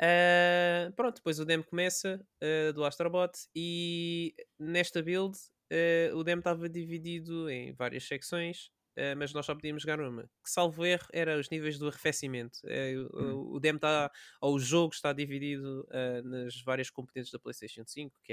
Ah, 0.00 0.92
pronto, 0.96 1.16
depois 1.16 1.38
o 1.40 1.44
demo 1.44 1.64
começa 1.64 2.24
ah, 2.42 2.72
do 2.72 2.84
Astrobot 2.84 3.32
e 3.54 4.34
nesta 4.58 5.02
build 5.02 5.36
ah, 5.70 6.14
o 6.16 6.24
demo 6.24 6.40
estava 6.40 6.68
dividido 6.68 7.48
em 7.50 7.72
várias 7.74 8.04
secções, 8.04 8.70
ah, 8.96 9.14
mas 9.16 9.32
nós 9.32 9.46
só 9.46 9.54
podíamos 9.54 9.82
jogar 9.82 10.00
uma. 10.00 10.24
Que 10.24 10.50
salvo 10.50 10.84
erro 10.86 11.06
era 11.12 11.38
os 11.38 11.48
níveis 11.50 11.78
do 11.78 11.88
arrefecimento. 11.88 12.58
Eh, 12.66 12.94
o, 13.12 13.54
o 13.56 13.60
demo 13.60 13.76
está, 13.76 14.10
ou 14.40 14.54
o 14.56 14.60
jogo 14.60 14.94
está 14.94 15.12
dividido 15.12 15.86
nas 16.24 16.60
várias 16.62 16.90
componentes 16.90 17.30
da 17.32 17.38
PlayStation 17.38 17.84
5, 17.86 18.20
que 18.24 18.32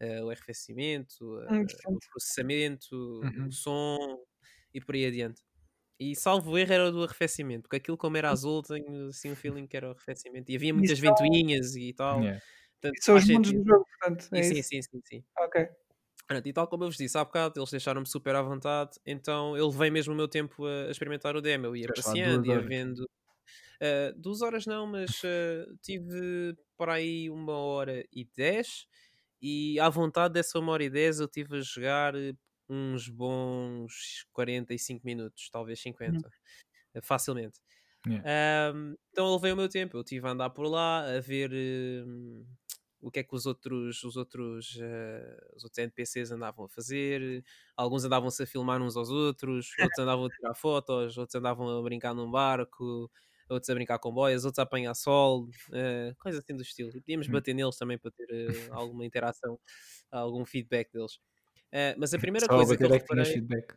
é 0.00 0.22
o 0.22 0.30
arrefecimento, 0.30 1.24
Hum, 1.48 1.66
o 1.86 1.98
processamento, 2.12 2.94
Uhum. 3.22 3.48
o 3.48 3.52
som 3.52 4.18
e 4.74 4.80
por 4.80 4.94
aí 4.94 5.06
adiante. 5.06 5.42
E 6.00 6.14
salvo 6.16 6.58
erro 6.58 6.72
era 6.72 6.88
o 6.88 6.92
do 6.92 7.04
arrefecimento, 7.04 7.62
porque 7.62 7.76
aquilo 7.76 7.96
como 7.98 8.16
era 8.18 8.30
azul 8.30 8.62
tenho 8.62 9.08
assim 9.08 9.32
um 9.32 9.36
feeling 9.36 9.66
que 9.66 9.76
era 9.76 9.88
o 9.88 9.92
arrefecimento. 9.92 10.50
E 10.52 10.56
havia 10.56 10.74
muitas 10.74 10.98
ventoinhas 10.98 11.74
e 11.76 11.92
tal. 11.94 12.20
Yeah. 12.22 12.40
Portanto, 12.80 12.98
E 12.98 13.02
são 13.04 13.16
os 13.16 13.26
mundos 13.26 13.52
do 13.52 13.64
jogo, 13.64 13.86
portanto. 13.98 14.28
É 14.34 14.42
sim, 14.42 14.62
sim, 14.62 14.82
sim, 14.82 15.00
sim. 15.04 15.24
Ok. 15.38 15.56
E 16.44 16.52
tal 16.52 16.66
como 16.68 16.84
eu 16.84 16.88
vos 16.88 16.96
disse 16.96 17.16
há 17.16 17.24
bocado, 17.24 17.60
eles 17.60 17.70
deixaram-me 17.70 18.06
super 18.08 18.34
à 18.34 18.42
vontade, 18.42 18.98
então 19.06 19.56
eu 19.56 19.68
levei 19.68 19.90
mesmo 19.90 20.12
o 20.12 20.16
meu 20.16 20.26
tempo 20.28 20.66
a, 20.66 20.86
a 20.88 20.90
experimentar 20.90 21.36
o 21.36 21.40
demo. 21.40 21.66
Eu 21.66 21.76
ia 21.76 21.86
lá 21.88 21.94
passeando, 21.94 22.46
ia 22.46 22.60
vendo. 22.60 23.08
Ah, 23.80 24.12
duas 24.16 24.42
horas 24.42 24.66
não, 24.66 24.86
mas 24.86 25.22
ah, 25.24 25.66
tive 25.82 26.56
por 26.76 26.90
aí 26.90 27.30
uma 27.30 27.52
hora 27.54 28.04
e 28.12 28.24
dez, 28.36 28.86
e 29.42 29.78
à 29.80 29.88
vontade 29.90 30.34
dessa 30.34 30.58
uma 30.58 30.72
hora 30.72 30.84
e 30.84 30.90
dez 30.90 31.20
eu 31.20 31.28
tive 31.28 31.58
a 31.58 31.60
jogar 31.62 32.14
eh, 32.16 32.34
uns 32.68 33.08
bons 33.08 34.26
45 34.32 35.06
minutos, 35.06 35.48
talvez 35.50 35.80
50, 35.80 36.30
eh, 36.94 37.00
facilmente. 37.02 37.60
Ahm, 38.24 38.96
então 39.12 39.26
eu 39.28 39.34
levei 39.36 39.52
o 39.52 39.56
meu 39.56 39.68
tempo, 39.70 39.96
eu 39.98 40.02
estive 40.02 40.26
a 40.28 40.32
andar 40.32 40.50
por 40.50 40.66
lá 40.68 41.00
a 41.16 41.20
ver 41.20 41.50
o 43.06 43.10
que 43.10 43.20
é 43.20 43.24
que 43.24 43.34
os 43.34 43.46
outros, 43.46 44.02
os 44.04 44.16
outros, 44.16 44.78
eh, 44.80 45.38
os 45.56 45.64
outros 45.64 45.78
NPCs 45.78 46.30
andavam 46.32 46.64
a 46.66 46.68
fazer. 46.68 47.44
Alguns 47.76 48.04
andavam-se 48.04 48.42
a 48.42 48.46
filmar 48.46 48.82
uns 48.82 48.96
aos 48.96 49.10
outros, 49.10 49.76
outros 49.78 49.98
andavam 50.02 50.26
a 50.26 50.30
tirar 50.30 50.54
fotos, 50.54 51.16
outros 51.18 51.34
andavam 51.36 51.78
a 51.78 51.82
brincar 51.82 52.14
num 52.14 52.30
barco, 52.30 53.10
outros 53.48 53.70
a 53.70 53.74
brincar 53.74 53.98
com 54.00 54.12
boias, 54.12 54.44
outros 54.44 54.58
a 54.58 54.62
apanhar 54.64 54.94
sol, 54.94 55.48
eh, 55.72 56.14
coisa 56.18 56.38
assim 56.40 56.56
do 56.56 56.62
estilo. 56.62 56.90
E 56.96 57.00
podíamos 57.00 57.28
Hum. 57.28 57.28
bater 57.28 57.54
neles 57.54 57.76
também 57.76 57.98
para 57.98 58.10
ter 58.10 58.26
eh, 58.30 58.68
alguma 58.72 59.04
interação, 59.06 59.58
algum 60.10 60.44
feedback 60.44 60.92
deles. 60.92 61.18
Eh, 61.72 61.94
mas 61.98 62.14
a 62.14 62.18
primeira 62.18 62.48
Só 62.48 62.54
coisa 62.54 62.76
que 62.78 62.84
eu 62.84 62.88
é 62.94 62.98
reparei. 62.98 63.32
feedback. 63.32 63.76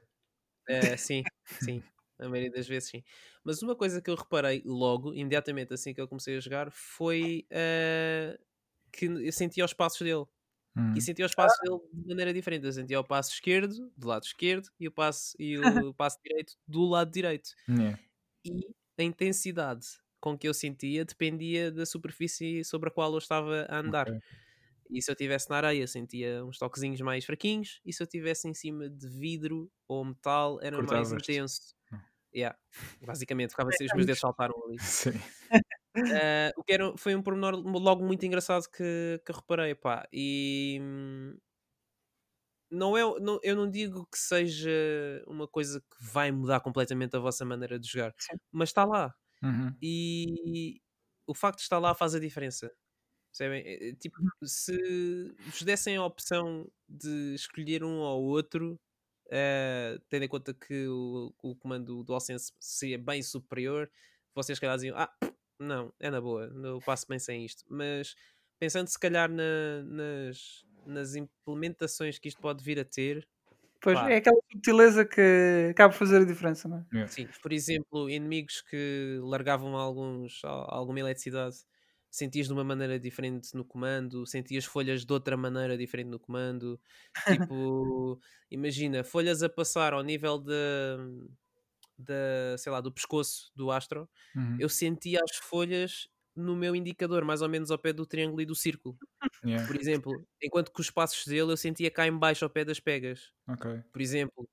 Eh, 0.67 0.97
sim, 0.97 1.27
sim. 1.57 1.83
A 2.19 2.27
maioria 2.27 2.51
das 2.51 2.67
vezes 2.67 2.89
sim. 2.89 3.03
Mas 3.43 3.61
uma 3.61 3.75
coisa 3.75 4.01
que 4.01 4.09
eu 4.09 4.15
reparei 4.15 4.61
logo, 4.65 5.13
imediatamente 5.13 5.73
assim 5.73 5.93
que 5.93 6.01
eu 6.01 6.07
comecei 6.07 6.35
a 6.37 6.39
jogar, 6.39 6.69
foi 6.71 7.47
que 8.91 9.05
eu 9.05 9.31
sentia 9.31 9.65
os 9.65 9.73
passos 9.73 10.01
dele. 10.01 10.25
Hum. 10.75 10.93
E 10.95 11.01
sentia 11.01 11.25
os 11.25 11.33
passos 11.33 11.57
dele 11.61 11.79
de 11.93 12.07
maneira 12.07 12.33
diferente. 12.33 12.65
Eu 12.65 12.71
sentia 12.71 12.99
o 12.99 13.03
passo 13.03 13.33
esquerdo, 13.33 13.91
do 13.97 14.07
lado 14.07 14.23
esquerdo, 14.23 14.69
e 14.79 14.87
o 14.87 14.91
passo, 14.91 15.35
e 15.39 15.57
o 15.57 15.61
passo 15.95 16.17
direito 16.23 16.53
do 16.67 16.85
lado 16.85 17.11
direito. 17.11 17.49
Yeah. 17.67 17.99
E 18.45 18.67
a 18.97 19.03
intensidade 19.03 19.87
com 20.19 20.37
que 20.37 20.47
eu 20.47 20.53
sentia 20.53 21.05
dependia 21.05 21.71
da 21.71 21.85
superfície 21.85 22.63
sobre 22.63 22.89
a 22.89 22.91
qual 22.91 23.11
eu 23.11 23.17
estava 23.17 23.65
a 23.69 23.79
andar. 23.79 24.09
Ok. 24.09 24.19
E 24.89 25.01
se 25.01 25.11
eu 25.11 25.13
estivesse 25.13 25.49
na 25.49 25.57
areia, 25.57 25.85
sentia 25.85 26.43
uns 26.43 26.57
toquezinhos 26.57 26.99
mais 27.01 27.23
fraquinhos. 27.23 27.79
E 27.85 27.93
se 27.93 28.01
eu 28.01 28.05
estivesse 28.05 28.47
em 28.47 28.53
cima 28.55 28.89
de 28.89 29.07
vidro 29.07 29.71
ou 29.87 30.03
metal, 30.03 30.59
era 30.61 30.81
mais 30.81 31.11
intenso. 31.11 31.75
Hum. 31.93 31.99
Yeah. 32.35 32.57
Basicamente, 33.05 33.51
ficava 33.51 33.69
assim, 33.69 33.85
os 33.85 33.93
meus 33.93 34.05
dedos 34.05 34.19
saltaram 34.19 34.55
ali. 34.65 34.77
Sim. 34.81 35.11
Ah, 36.07 36.51
o 36.57 36.63
que 36.63 36.73
era, 36.73 36.95
foi 36.97 37.15
um 37.15 37.21
pormenor 37.23 37.55
logo 37.55 38.03
muito 38.05 38.25
engraçado 38.25 38.67
que, 38.69 39.21
que 39.25 39.31
reparei, 39.31 39.75
pá. 39.75 40.07
E 40.13 40.79
não 42.71 42.95
é, 42.97 43.01
não, 43.19 43.39
eu 43.43 43.55
não 43.55 43.69
digo 43.69 44.05
que 44.11 44.17
seja 44.17 44.69
uma 45.27 45.47
coisa 45.47 45.81
que 45.81 45.97
vai 46.03 46.31
mudar 46.31 46.59
completamente 46.59 47.15
a 47.15 47.19
vossa 47.19 47.43
maneira 47.45 47.79
de 47.79 47.87
jogar, 47.87 48.13
Sim. 48.17 48.37
mas 48.51 48.69
está 48.69 48.85
lá. 48.85 49.13
Uhum. 49.43 49.75
E 49.81 50.81
o 51.27 51.33
facto 51.33 51.57
de 51.59 51.63
estar 51.63 51.79
lá 51.79 51.95
faz 51.95 52.13
a 52.15 52.19
diferença. 52.19 52.71
Percebem? 53.31 53.63
É, 53.65 53.93
Tipo, 53.95 54.17
se 54.43 54.77
vos 55.45 55.61
dessem 55.63 55.97
a 55.97 56.05
opção 56.05 56.71
de 56.87 57.33
escolher 57.35 57.83
um 57.83 57.99
ou 57.99 58.23
outro, 58.25 58.79
eh, 59.31 59.99
tendo 60.09 60.25
em 60.25 60.27
conta 60.29 60.53
que 60.53 60.87
o, 60.87 61.33
o 61.43 61.55
comando 61.55 61.97
do 61.97 62.03
DualSense 62.03 62.53
seria 62.59 62.97
bem 62.99 63.23
superior, 63.23 63.91
vocês 64.35 64.59
calhar 64.59 64.75
diziam, 64.75 64.97
ah, 64.97 65.11
não, 65.59 65.93
é 65.99 66.09
na 66.09 66.21
boa, 66.21 66.45
eu 66.63 66.81
passo 66.81 67.05
bem 67.07 67.19
sem 67.19 67.45
isto. 67.45 67.63
Mas 67.69 68.15
pensando 68.59 68.87
se 68.87 68.99
calhar 68.99 69.29
na- 69.31 69.83
nas, 69.83 70.65
nas 70.85 71.15
implementações 71.15 72.19
que 72.19 72.27
isto 72.29 72.39
pode 72.41 72.63
vir 72.63 72.79
a 72.79 72.85
ter, 72.85 73.27
Pois, 73.81 73.99
Pá. 73.99 74.09
é 74.09 74.17
aquela 74.17 74.37
subtileza 74.51 75.05
que 75.05 75.69
acaba 75.71 75.93
por 75.93 75.99
fazer 75.99 76.21
a 76.21 76.25
diferença, 76.25 76.67
não 76.67 76.79
é? 76.79 76.85
Yeah. 76.91 77.07
Sim, 77.07 77.27
por 77.41 77.53
exemplo, 77.53 78.09
inimigos 78.09 78.61
que 78.61 79.19
largavam 79.23 79.75
alguns, 79.77 80.43
al- 80.43 80.67
alguma 80.69 80.99
eletricidade, 80.99 81.55
sentias 82.11 82.47
de 82.47 82.53
uma 82.53 82.63
maneira 82.63 82.99
diferente 82.99 83.55
no 83.55 83.63
comando, 83.65 84.25
sentias 84.25 84.65
folhas 84.65 85.05
de 85.05 85.13
outra 85.13 85.37
maneira 85.37 85.77
diferente 85.77 86.09
no 86.09 86.19
comando. 86.19 86.79
Tipo, 87.25 88.19
imagina, 88.51 89.03
folhas 89.03 89.41
a 89.43 89.49
passar 89.49 89.93
ao 89.93 90.03
nível 90.03 90.39
da, 90.39 90.53
da, 91.99 92.57
sei 92.57 92.71
lá, 92.71 92.81
do 92.81 92.91
pescoço 92.93 93.51
do 93.55 93.71
astro, 93.71 94.09
Uhum. 94.35 94.59
eu 94.59 94.69
sentia 94.69 95.19
as 95.23 95.37
folhas 95.37 96.07
no 96.35 96.55
meu 96.55 96.75
indicador, 96.75 97.25
mais 97.25 97.41
ou 97.43 97.49
menos 97.49 97.71
ao 97.71 97.79
pé 97.79 97.93
do 97.93 98.05
triângulo 98.07 98.41
e 98.41 98.45
do 98.45 98.55
círculo. 98.55 98.97
Yeah. 99.43 99.67
Por 99.67 99.75
exemplo, 99.79 100.27
enquanto 100.43 100.71
que 100.73 100.81
os 100.81 100.91
passos 100.91 101.25
dele 101.27 101.51
eu 101.53 101.57
sentia 101.57 101.91
cá 101.91 102.07
em 102.07 102.17
baixo 102.17 102.45
ao 102.45 102.51
pé 102.51 102.65
das 102.65 102.79
pegas 102.79 103.31
Ok. 103.47 103.89
por 103.93 104.01
exemplo. 104.01 104.49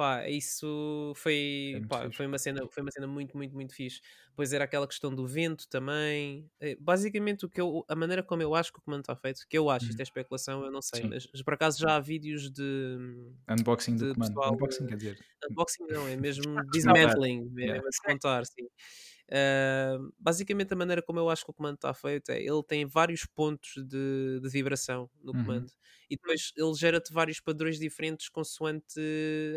Pá, 0.00 0.26
isso 0.30 1.12
foi, 1.14 1.78
É 1.78 1.80
pá, 1.86 2.10
foi, 2.10 2.24
uma 2.26 2.38
cena, 2.38 2.66
foi 2.72 2.82
uma 2.82 2.90
cena 2.90 3.06
muito, 3.06 3.36
muito, 3.36 3.54
muito 3.54 3.74
fixe. 3.74 4.00
Pois 4.34 4.50
era 4.54 4.64
aquela 4.64 4.86
questão 4.88 5.14
do 5.14 5.26
vento 5.26 5.68
também. 5.68 6.50
Eh, 6.58 6.74
Basicamente, 6.80 7.44
o 7.44 7.50
que 7.50 7.60
eu, 7.60 7.84
a 7.86 7.94
maneira 7.94 8.22
como 8.22 8.40
eu 8.42 8.54
acho 8.54 8.72
que 8.72 8.78
o 8.78 8.82
comando 8.82 9.00
está 9.02 9.14
feito, 9.14 9.46
que 9.46 9.58
eu 9.58 9.68
acho, 9.68 9.90
isto 9.90 10.00
Uhum. 10.00 10.00
é 10.00 10.02
especulação, 10.04 10.64
eu 10.64 10.72
não 10.72 10.80
sei, 10.80 11.04
Sim. 11.04 11.10
mas 11.34 11.42
por 11.44 11.52
acaso 11.52 11.78
já 11.78 11.96
há 11.96 12.00
vídeos 12.00 12.50
de 12.50 12.62
Unboxing 13.48 13.98
do 13.98 14.06
de 14.06 14.14
comando. 14.14 14.40
pessoal, 14.40 14.50
Unboxing 14.50 14.86
quer 14.86 14.96
dizer. 14.96 15.18
unboxing, 15.50 15.86
não, 15.88 16.08
é 16.08 16.16
mesmo 16.16 16.64
dismantling, 16.70 17.52
é 17.60 17.66
Yeah. 17.66 17.68
mesmo 17.68 17.86
a 17.86 17.90
desmontar, 17.90 18.42
Ah, 19.32 19.98
basicamente, 20.18 20.72
a 20.72 20.76
maneira 20.76 21.02
como 21.02 21.18
eu 21.18 21.30
acho 21.30 21.44
que 21.44 21.50
o 21.50 21.54
comando 21.54 21.76
está 21.76 21.92
feito 21.94 22.30
é 22.30 22.40
ele 22.42 22.62
tem 22.66 22.84
vários 22.86 23.24
pontos 23.26 23.74
de, 23.86 24.40
de 24.40 24.48
vibração 24.48 25.10
no 25.22 25.34
Uhum. 25.34 25.34
comando 25.34 25.72
e 26.08 26.16
depois 26.16 26.52
ele 26.56 26.74
gera-te 26.74 27.12
vários 27.12 27.40
padrões 27.40 27.78
diferentes 27.78 28.28
consoante 28.28 29.00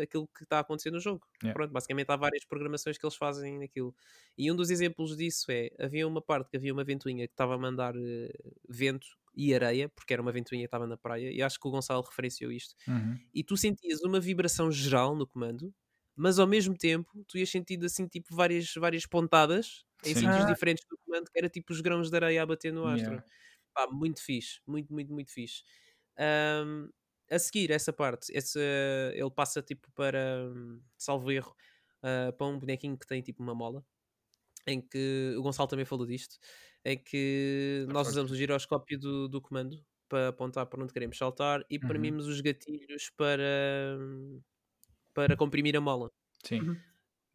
aquilo 0.02 0.28
que 0.28 0.44
está 0.44 0.58
a 0.58 0.60
acontecer 0.60 0.90
no 0.90 1.00
jogo. 1.00 1.26
Yeah. 1.42 1.54
Pronto, 1.54 1.70
basicamente 1.72 2.10
há 2.10 2.16
várias 2.16 2.44
programações 2.44 2.98
que 2.98 3.04
eles 3.06 3.16
fazem 3.16 3.58
naquilo. 3.58 3.94
E 4.36 4.50
um 4.50 4.56
dos 4.56 4.70
exemplos 4.70 5.16
disso 5.16 5.50
é: 5.50 5.70
havia 5.78 6.06
uma 6.06 6.20
parte 6.22 6.50
que 6.50 6.56
havia 6.56 6.72
uma 6.72 6.84
ventoinha 6.84 7.26
que 7.26 7.32
estava 7.32 7.54
a 7.54 7.58
mandar 7.58 7.94
eh, 7.96 8.32
vento 8.68 9.06
e 9.36 9.54
areia, 9.54 9.88
porque 9.88 10.12
era 10.12 10.22
uma 10.22 10.32
ventoinha 10.32 10.62
que 10.62 10.66
estava 10.66 10.86
na 10.86 10.96
praia, 10.96 11.30
e 11.32 11.42
acho 11.42 11.58
que 11.60 11.66
o 11.68 11.70
Gonçalo 11.70 12.02
referenciou 12.02 12.52
isto 12.52 12.74
Uhum. 12.86 13.24
e 13.32 13.42
tu 13.44 13.56
sentias 13.56 14.00
uma 14.02 14.20
vibração 14.20 14.70
geral 14.70 15.16
no 15.16 15.26
comando, 15.26 15.74
mas 16.16 16.38
ao 16.38 16.46
mesmo 16.46 16.76
tempo 16.76 17.24
tu 17.28 17.38
ias 17.38 17.50
sentindo 17.50 17.86
assim 17.86 18.06
tipo 18.08 18.34
várias, 18.34 18.72
várias 18.74 19.06
pontadas 19.06 19.84
em 20.04 20.14
Sim. 20.14 20.16
sítios 20.16 20.44
Ah. 20.44 20.46
diferentes 20.46 20.84
do 20.90 20.98
comando, 21.04 21.30
que 21.30 21.38
era 21.38 21.48
tipo 21.48 21.72
os 21.72 21.80
grãos 21.80 22.10
de 22.10 22.16
areia 22.16 22.42
a 22.42 22.46
bater 22.46 22.72
no 22.72 22.86
astro. 22.86 23.16
Yeah. 23.16 23.24
Pá, 23.74 23.88
muito 23.90 24.22
fixe, 24.22 24.60
muito, 24.66 24.92
muito, 24.92 25.12
muito 25.12 25.32
fixe. 25.32 25.62
Ahm, 26.18 26.90
a 27.30 27.38
seguir, 27.38 27.70
essa 27.72 27.92
parte, 27.92 28.32
esse, 28.34 28.58
ele 29.14 29.30
passa 29.30 29.62
tipo 29.62 29.90
para, 29.94 30.48
salvo 30.98 31.30
erro, 31.32 31.54
ah, 32.02 32.32
para 32.36 32.46
um 32.46 32.58
bonequinho 32.58 32.98
que 32.98 33.06
tem 33.06 33.22
tipo 33.22 33.42
uma 33.42 33.54
mola, 33.54 33.84
em 34.66 34.80
que 34.82 35.34
o 35.38 35.42
Gonçalo 35.42 35.68
também 35.68 35.84
falou 35.86 36.06
disto, 36.06 36.38
em 36.84 36.98
que 37.02 37.86
Tá 37.86 37.94
nós 37.94 38.08
usamos 38.10 38.30
o 38.32 38.36
giroscópio 38.36 38.98
do, 38.98 39.28
do 39.28 39.40
comando 39.42 39.84
para 40.08 40.28
apontar 40.28 40.66
para 40.66 40.82
onde 40.82 40.92
queremos 40.92 41.18
saltar 41.18 41.64
e 41.70 41.78
Uhum. 41.82 42.16
premimos 42.18 42.26
os 42.28 42.40
gatilhos 42.40 43.10
para, 43.16 43.42
hum, 44.00 44.40
para 45.14 45.36
comprimir 45.36 45.76
a 45.76 45.80
mola. 45.80 46.10
Sim. 46.44 46.60
Uhum. 46.60 46.76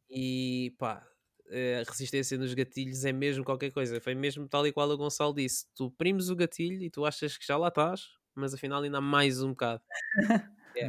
E 0.09 0.75
pá, 0.77 1.07
eh, 1.49 1.83
a 1.85 1.91
resistência 1.91 2.37
nos 2.37 2.53
gatilhos 2.53 3.05
é 3.05 3.11
mesmo 3.11 3.43
qualquer 3.43 3.71
coisa. 3.71 3.99
Foi 4.01 4.15
mesmo 4.15 4.47
tal 4.47 4.65
e 4.67 4.71
qual 4.71 4.89
o 4.89 4.97
Gonçalo 4.97 5.33
disse: 5.33 5.67
tu 5.75 5.91
primes 5.91 6.29
o 6.29 6.35
gatilho 6.35 6.83
e 6.83 6.89
tu 6.89 7.05
achas 7.05 7.37
que 7.37 7.45
já 7.45 7.57
lá 7.57 7.69
estás, 7.69 8.09
mas 8.35 8.53
afinal 8.53 8.81
ainda 8.83 8.97
há 8.99 9.01
mais 9.01 9.41
um 9.41 9.49
bocado. 9.49 9.81
É. 10.77 10.87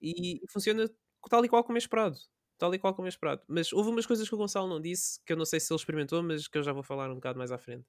E, 0.00 0.40
funciona 0.48 0.88
tal 1.28 1.44
e 1.44 1.48
qual 1.48 1.62
como 1.64 1.76
é 1.76 1.80
esperado. 1.80 2.16
Tal 2.56 2.72
e 2.74 2.78
qual 2.78 2.94
como 2.94 3.06
é 3.06 3.10
esperado. 3.10 3.42
Mas 3.48 3.72
houve 3.72 3.90
umas 3.90 4.06
coisas 4.06 4.28
que 4.28 4.34
o 4.34 4.38
Gonçalo 4.38 4.68
não 4.68 4.80
disse, 4.80 5.20
que 5.26 5.32
eu 5.32 5.36
não 5.36 5.44
sei 5.44 5.60
se 5.60 5.72
ele 5.72 5.78
experimentou, 5.78 6.22
mas 6.22 6.48
que 6.48 6.56
eu 6.56 6.62
já 6.62 6.72
vou 6.72 6.82
falar 6.82 7.10
um 7.10 7.16
bocado 7.16 7.36
mais 7.38 7.52
à 7.52 7.58
frente. 7.58 7.84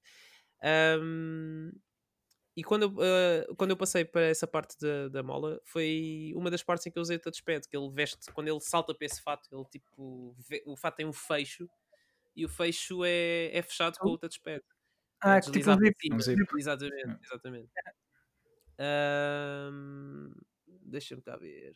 Ahm, 0.62 1.72
e 2.60 2.64
quando 2.64 2.84
eu, 2.84 2.96
ah, 3.02 3.56
quando 3.58 3.72
eu 3.72 3.78
passei 3.78 4.06
para 4.06 4.24
essa 4.28 4.48
parte 4.48 4.78
da, 4.80 5.10
da 5.10 5.24
mola, 5.24 5.60
foi 5.66 6.32
uma 6.36 6.52
das 6.52 6.64
partes 6.64 6.86
em 6.88 6.92
que 6.92 6.98
eu 7.00 7.02
usei 7.02 7.18
o 7.18 7.22
touchpad, 7.22 7.68
que 7.68 7.78
ele 7.78 7.90
veste, 7.92 8.32
quando 8.34 8.48
ele 8.50 8.60
salta 8.62 8.94
para 8.96 9.06
esse 9.06 9.22
fato, 9.22 9.48
ele 9.52 9.66
tipo, 9.72 10.36
vê- 10.40 10.64
o 10.66 10.76
fato 10.76 10.98
tem 10.98 11.06
um 11.06 11.14
fecho 11.14 11.70
e 12.36 12.46
o 12.46 12.50
fecho 12.50 13.04
é, 13.06 13.52
é 13.58 13.62
fechado 13.62 13.98
com 14.00 14.10
o 14.12 14.18
touchpad. 14.18 14.64
Ah, 15.22 15.38
É 15.38 15.42
que 15.42 15.52
tipo 15.52 15.70
um 15.72 15.78
zip. 15.80 15.96
Um 16.14 16.20
zip. 16.20 16.58
Exatamente, 16.58 16.98
Yeah. 16.98 17.20
exatamente. 17.24 17.72
Ahm, 18.80 20.34
Deixa-me 20.68 21.22
cá 21.22 21.38
ver. 21.38 21.76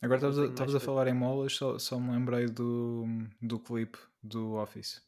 Agora 0.00 0.18
estavas 0.28 0.74
a, 0.74 0.78
a 0.78 0.80
falar 0.80 1.06
em 1.08 1.14
molas, 1.14 1.54
só, 1.54 1.78
só 1.78 1.98
me 1.98 2.10
lembrei 2.12 2.46
do, 2.46 3.04
do 3.42 3.58
clipe 3.58 3.98
do 4.22 4.54
Office. 4.54 5.02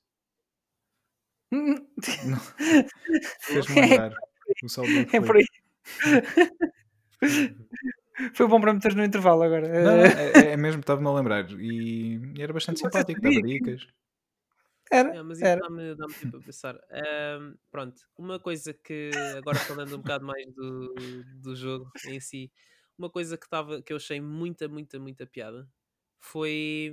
Fez-me 3.53 3.77
lembrar 3.77 4.13
o 4.63 4.69
sol 4.69 4.89
do 4.89 5.01
É 5.13 5.21
por 5.21 5.37
aí. 5.37 5.45
Foi 8.35 8.47
bom 8.49 8.61
para 8.61 8.75
meter 8.75 8.95
no 8.95 9.05
intervalo 9.05 9.43
agora. 9.43 9.69
Não, 9.79 9.97
Eh, 9.99 10.51
é, 10.51 10.53
é 10.53 10.57
mesmo, 10.57 10.81
estava-me 10.81 11.09
a 11.09 11.13
lembrar. 11.13 11.51
E, 11.53 12.17
e 12.37 12.43
era 12.43 12.53
bastante 12.53 12.81
Você 12.81 12.81
simpático, 12.81 13.21
dava 13.21 13.43
dicas. 13.43 13.87
Era, 14.91 15.11
É, 15.11 15.23
mas 15.23 15.41
isso 15.41 15.47
era. 15.47 15.61
dá-me 15.61 15.95
dá 15.95 16.07
tempo 16.19 16.37
a 16.37 16.43
pensar. 16.43 16.79
Ahm, 16.91 17.55
pronto, 17.71 18.03
uma 18.17 18.39
coisa 18.39 18.75
que, 18.75 19.11
agora 19.39 19.61
falando 19.61 19.95
um 19.97 19.99
bocado 19.99 20.25
mais 20.27 20.53
do, 20.55 20.95
do 21.43 21.57
jogo 21.57 21.91
em 22.05 22.21
si, 22.21 22.53
uma 22.97 23.09
coisa 23.11 23.37
que, 23.39 23.49
tava, 23.49 23.83
que 23.83 23.93
eu 23.93 23.97
achei 23.97 24.21
muita, 24.21 24.69
muita, 24.69 24.99
muita 24.99 25.27
piada 25.27 25.69
foi 26.21 26.93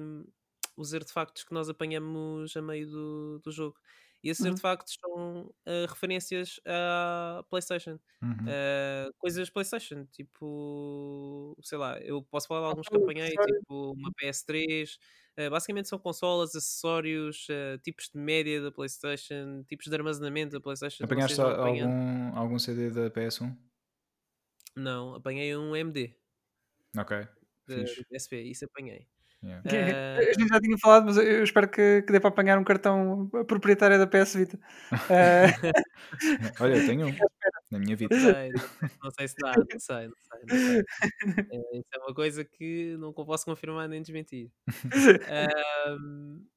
os 0.77 0.93
artefactos 0.93 1.43
que 1.43 1.53
nós 1.53 1.69
apanhamos 1.69 2.55
a 2.55 2.61
meio 2.61 2.87
do, 2.89 3.39
do 3.39 3.51
jogo. 3.51 3.77
E 4.25 4.29
esses 4.29 4.43
Uhum. 4.43 4.49
artefactos 4.53 4.97
são 4.99 5.53
ah, 5.67 5.85
referências 5.87 6.59
à 6.65 7.45
PlayStation. 7.47 7.99
Uhum. 8.23 8.31
Uh, 8.31 9.13
coisas 9.19 9.51
PlayStation, 9.51 10.05
tipo, 10.07 11.55
sei 11.61 11.77
lá, 11.77 11.99
eu 11.99 12.23
posso 12.23 12.47
falar 12.47 12.61
de 12.61 12.67
alguns 12.69 12.87
que 12.87 12.97
apanhei, 12.97 13.29
tipo 13.29 13.91
uma 13.91 14.11
PS3. 14.19 14.97
uh, 15.37 15.49
basicamente 15.51 15.87
são 15.89 15.99
consolas, 15.99 16.55
acessórios, 16.55 17.47
uh, 17.49 17.77
tipos 17.83 18.09
de 18.11 18.17
média 18.19 18.59
da 18.63 18.71
PlayStation, 18.71 19.63
tipos 19.67 19.85
de 19.85 19.93
armazenamento 19.95 20.53
da 20.53 20.59
PlayStation. 20.59 21.03
Apanhaste 21.03 21.39
algum, 21.39 22.35
algum 22.35 22.57
CD 22.57 22.89
da 22.89 23.11
PS1? 23.11 23.55
Não, 24.75 25.15
apanhei 25.15 25.55
um 25.55 25.75
MD 25.75 26.15
Ok, 26.97 27.27
da 27.67 27.75
PSP, 28.09 28.41
isso 28.43 28.65
apanhei. 28.65 29.07
Yeah. 29.45 30.17
Ah, 30.17 30.19
A 30.19 30.33
gente 30.33 30.47
já 30.47 30.59
tinha 30.59 30.77
falado, 30.77 31.05
mas 31.05 31.17
eu 31.17 31.43
espero 31.43 31.69
que, 31.69 32.01
que 32.01 32.11
dê 32.11 32.19
para 32.19 32.29
apanhar 32.29 32.57
um 32.57 32.63
cartão 32.63 33.29
proprietário 33.47 33.99
da 33.99 34.07
PS 34.07 34.35
Vita. 34.37 34.59
Eh, 35.09 35.45
Olha, 36.59 36.77
eu 36.77 36.85
tenho 36.87 37.07
um 37.07 37.15
na 37.71 37.79
minha 37.79 37.95
vida. 37.95 38.15
Não 38.15 38.33
sei, 38.33 38.49
não, 38.51 38.89
não 39.03 39.11
sei 39.11 39.27
se 39.27 39.35
dá, 39.39 39.53
não 39.57 39.79
sei, 39.79 40.07
não 40.07 40.15
sei. 40.23 40.39
Não 40.47 40.57
sei. 40.57 40.83
É, 41.51 41.77
isso 41.77 41.89
é 41.93 41.97
uma 41.99 42.13
coisa 42.13 42.43
que 42.43 42.95
não 42.97 43.13
posso 43.13 43.45
confirmar 43.45 43.87
nem 43.87 44.01
desmentir. 44.01 44.51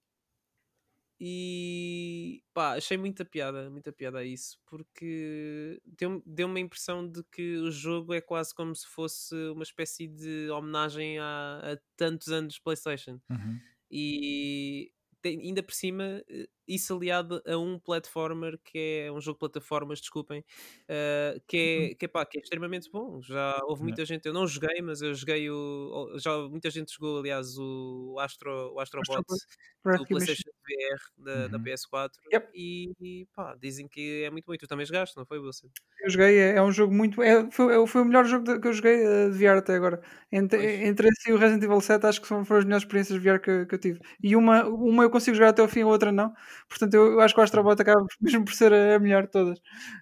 e 1.20 2.42
pá, 2.54 2.74
achei 2.76 2.96
muita 2.96 3.24
piada, 3.24 3.68
muita 3.70 3.92
piada 3.92 4.18
a 4.20 4.24
isso, 4.24 4.58
porque 4.66 5.80
deu- 5.84 6.22
deu-me 6.26 6.60
a 6.60 6.62
impressão 6.62 7.08
de 7.08 7.22
que 7.24 7.56
o 7.58 7.70
jogo 7.70 8.14
é 8.14 8.20
quase 8.20 8.54
como 8.54 8.74
se 8.74 8.86
fosse 8.86 9.34
uma 9.50 9.62
espécie 9.64 10.06
de 10.08 10.48
homenagem 10.50 11.18
a, 11.18 11.72
a 11.74 11.78
tantos 11.96 12.28
anos 12.28 12.54
de 12.54 12.62
PlayStation. 12.62 13.20
Uhum. 13.30 13.58
E 13.90 14.92
tem- 15.22 15.40
ainda 15.40 15.62
por 15.62 15.74
cima, 15.74 16.22
eh, 16.28 16.48
isso 16.68 16.94
aliado 16.94 17.42
a 17.46 17.56
um 17.58 17.78
platformer 17.78 18.58
que 18.62 19.04
é 19.06 19.12
um 19.12 19.20
jogo 19.20 19.36
de 19.36 19.40
plataformas, 19.40 20.00
desculpem, 20.00 20.44
eh, 20.88 21.40
que, 21.46 21.90
é, 21.92 21.94
que, 21.96 22.04
é, 22.04 22.08
pá, 22.08 22.24
que 22.26 22.38
é 22.38 22.40
extremamente 22.42 22.90
bom. 22.90 23.20
Já 23.22 23.58
houve 23.64 23.82
muita 23.82 24.04
gente, 24.04 24.26
eu 24.26 24.32
não 24.32 24.46
joguei, 24.46 24.80
mas 24.82 25.00
eu 25.02 25.14
joguei 25.14 25.50
o. 25.50 26.16
Já 26.18 26.36
muita 26.48 26.70
gente 26.70 26.92
jogou, 26.92 27.18
aliás, 27.18 27.56
o 27.58 28.16
Astro, 28.20 28.72
o 28.74 28.80
Astrobot 28.80 29.22
do. 29.28 30.06
PlayStation 30.06 30.50
VR 30.66 31.00
da, 31.16 31.48
da 31.48 31.56
Uhum. 31.58 31.64
PS4 31.64 32.20
Yep. 32.32 32.50
e, 32.54 32.92
e, 33.00 33.26
pá, 33.34 33.56
dizem 33.60 33.88
que 33.88 34.22
é 34.24 34.30
muito 34.30 34.44
bom. 34.46 34.54
E 34.54 34.58
tu 34.58 34.66
também 34.66 34.84
jogaste, 34.86 35.16
não 35.16 35.24
foi, 35.26 35.38
Wilson? 35.38 35.68
Eu 36.00 36.10
joguei, 36.10 36.38
é, 36.38 36.54
é 36.56 36.62
um 36.62 36.70
jogo 36.70 36.94
muito. 36.94 37.20
É, 37.22 37.50
foi, 37.50 37.74
é- 37.82 37.86
foi 37.86 38.02
o 38.02 38.04
melhor 38.04 38.24
jogo 38.24 38.44
de- 38.44 38.60
que 38.60 38.68
eu 38.68 38.72
joguei 38.72 38.94
eh, 39.04 39.30
de 39.30 39.36
VR 39.38 39.58
até 39.58 39.74
agora. 39.74 40.00
Entre, 40.30 40.58
Pois. 40.58 40.80
entre 40.88 41.08
esse 41.08 41.30
e 41.30 41.32
o 41.32 41.38
Resident 41.38 41.64
Evil 41.64 41.80
7, 41.80 42.06
acho 42.06 42.20
que 42.20 42.28
foram, 42.28 42.42
as 42.42 42.64
melhores 42.64 42.84
experiências 42.84 43.18
de 43.20 43.24
VR 43.28 43.40
que, 43.40 43.66
que 43.66 43.74
eu 43.74 43.78
tive. 43.78 44.00
E 44.22 44.36
uma, 44.36 44.64
uma 44.68 45.02
eu 45.04 45.10
consigo 45.10 45.36
jogar 45.36 45.48
até 45.50 45.60
ao 45.62 45.68
fim, 45.68 45.82
a 45.82 45.86
outra 45.86 46.12
não. 46.12 46.32
Portanto, 46.68 46.94
eu, 46.94 47.12
eu 47.12 47.20
acho 47.20 47.34
que 47.34 47.40
o 47.40 47.44
Astrobot 47.44 47.80
acaba 47.80 48.04
mesmo 48.20 48.44
por 48.44 48.54
ser 48.54 48.72
a, 48.72 48.96
a 48.96 48.98
melhor 48.98 49.24
de 49.24 49.30
todas. 49.32 49.60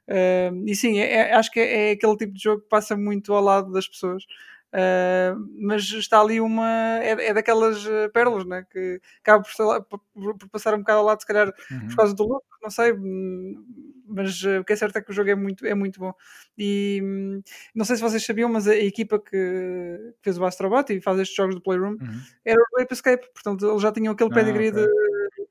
Eh, 0.09 0.51
e 0.67 0.75
sim, 0.77 0.99
é- 0.99 1.13
é- 1.31 1.35
acho 1.35 1.51
que 1.51 1.61
é, 1.61 1.91
é 1.91 1.93
aquele 1.93 2.17
tipo 2.17 2.33
de 2.33 2.43
jogo 2.43 2.63
que 2.63 2.69
passa 2.69 2.97
muito 2.97 3.33
ao 3.35 3.43
lado 3.43 3.73
das 3.73 3.89
pessoas. 3.89 4.25
Eh, 4.73 5.35
mas 5.61 5.85
está 5.93 6.21
ali 6.21 6.41
uma. 6.41 6.69
É, 7.03 7.29
é 7.29 7.35
daquelas 7.35 7.87
eh, 7.87 8.09
pérolas 8.11 8.45
né? 8.47 8.65
que 8.71 9.01
acaba 9.21 9.43
por, 9.89 10.01
por- 10.15 10.37
por 10.39 10.49
passar 10.51 10.75
um 10.75 10.79
bocado 10.79 10.99
ao 11.01 11.05
lado, 11.05 11.21
se 11.21 11.27
calhar 11.27 11.53
Uhum. 11.71 11.87
por 11.89 11.97
causa 11.97 12.15
do 12.15 12.25
look, 12.25 12.45
não 12.63 12.71
sei. 12.71 12.93
hum, 12.93 13.65
mas 14.09 14.41
uh, 14.45 14.61
o 14.61 14.65
que 14.65 14.73
é 14.73 14.77
certo 14.77 14.97
é 14.99 15.03
que 15.03 15.11
o 15.11 15.15
jogo 15.15 15.31
é 15.31 15.35
muito, 15.35 15.67
é 15.67 15.75
muito 15.75 15.99
bom. 15.99 16.13
E 16.59 17.01
hum, 17.03 17.43
não 17.75 17.85
sei 17.85 17.97
se 17.97 18.03
vocês 18.03 18.25
sabiam, 18.25 18.49
mas 18.49 18.69
a, 18.69 18.73
a 18.73 18.77
equipa 18.77 19.19
que, 19.19 20.13
fez 20.23 20.39
o 20.39 20.45
Astrobot 20.45 20.93
e 20.93 21.01
faz 21.01 21.19
estes 21.19 21.37
jogos 21.37 21.55
do 21.57 21.61
Playroom 21.63 21.97
Uhum. 22.01 22.21
era 22.45 22.61
o 22.61 22.81
Ape 22.81 22.93
Escape, 22.95 23.27
portanto 23.33 23.69
eles 23.69 23.83
já 23.83 23.91
tinham 23.93 24.13
aquele 24.13 24.31
Ah, 24.31 24.35
pedigree 24.35 24.69
ok. 24.71 24.83
de 24.83 24.89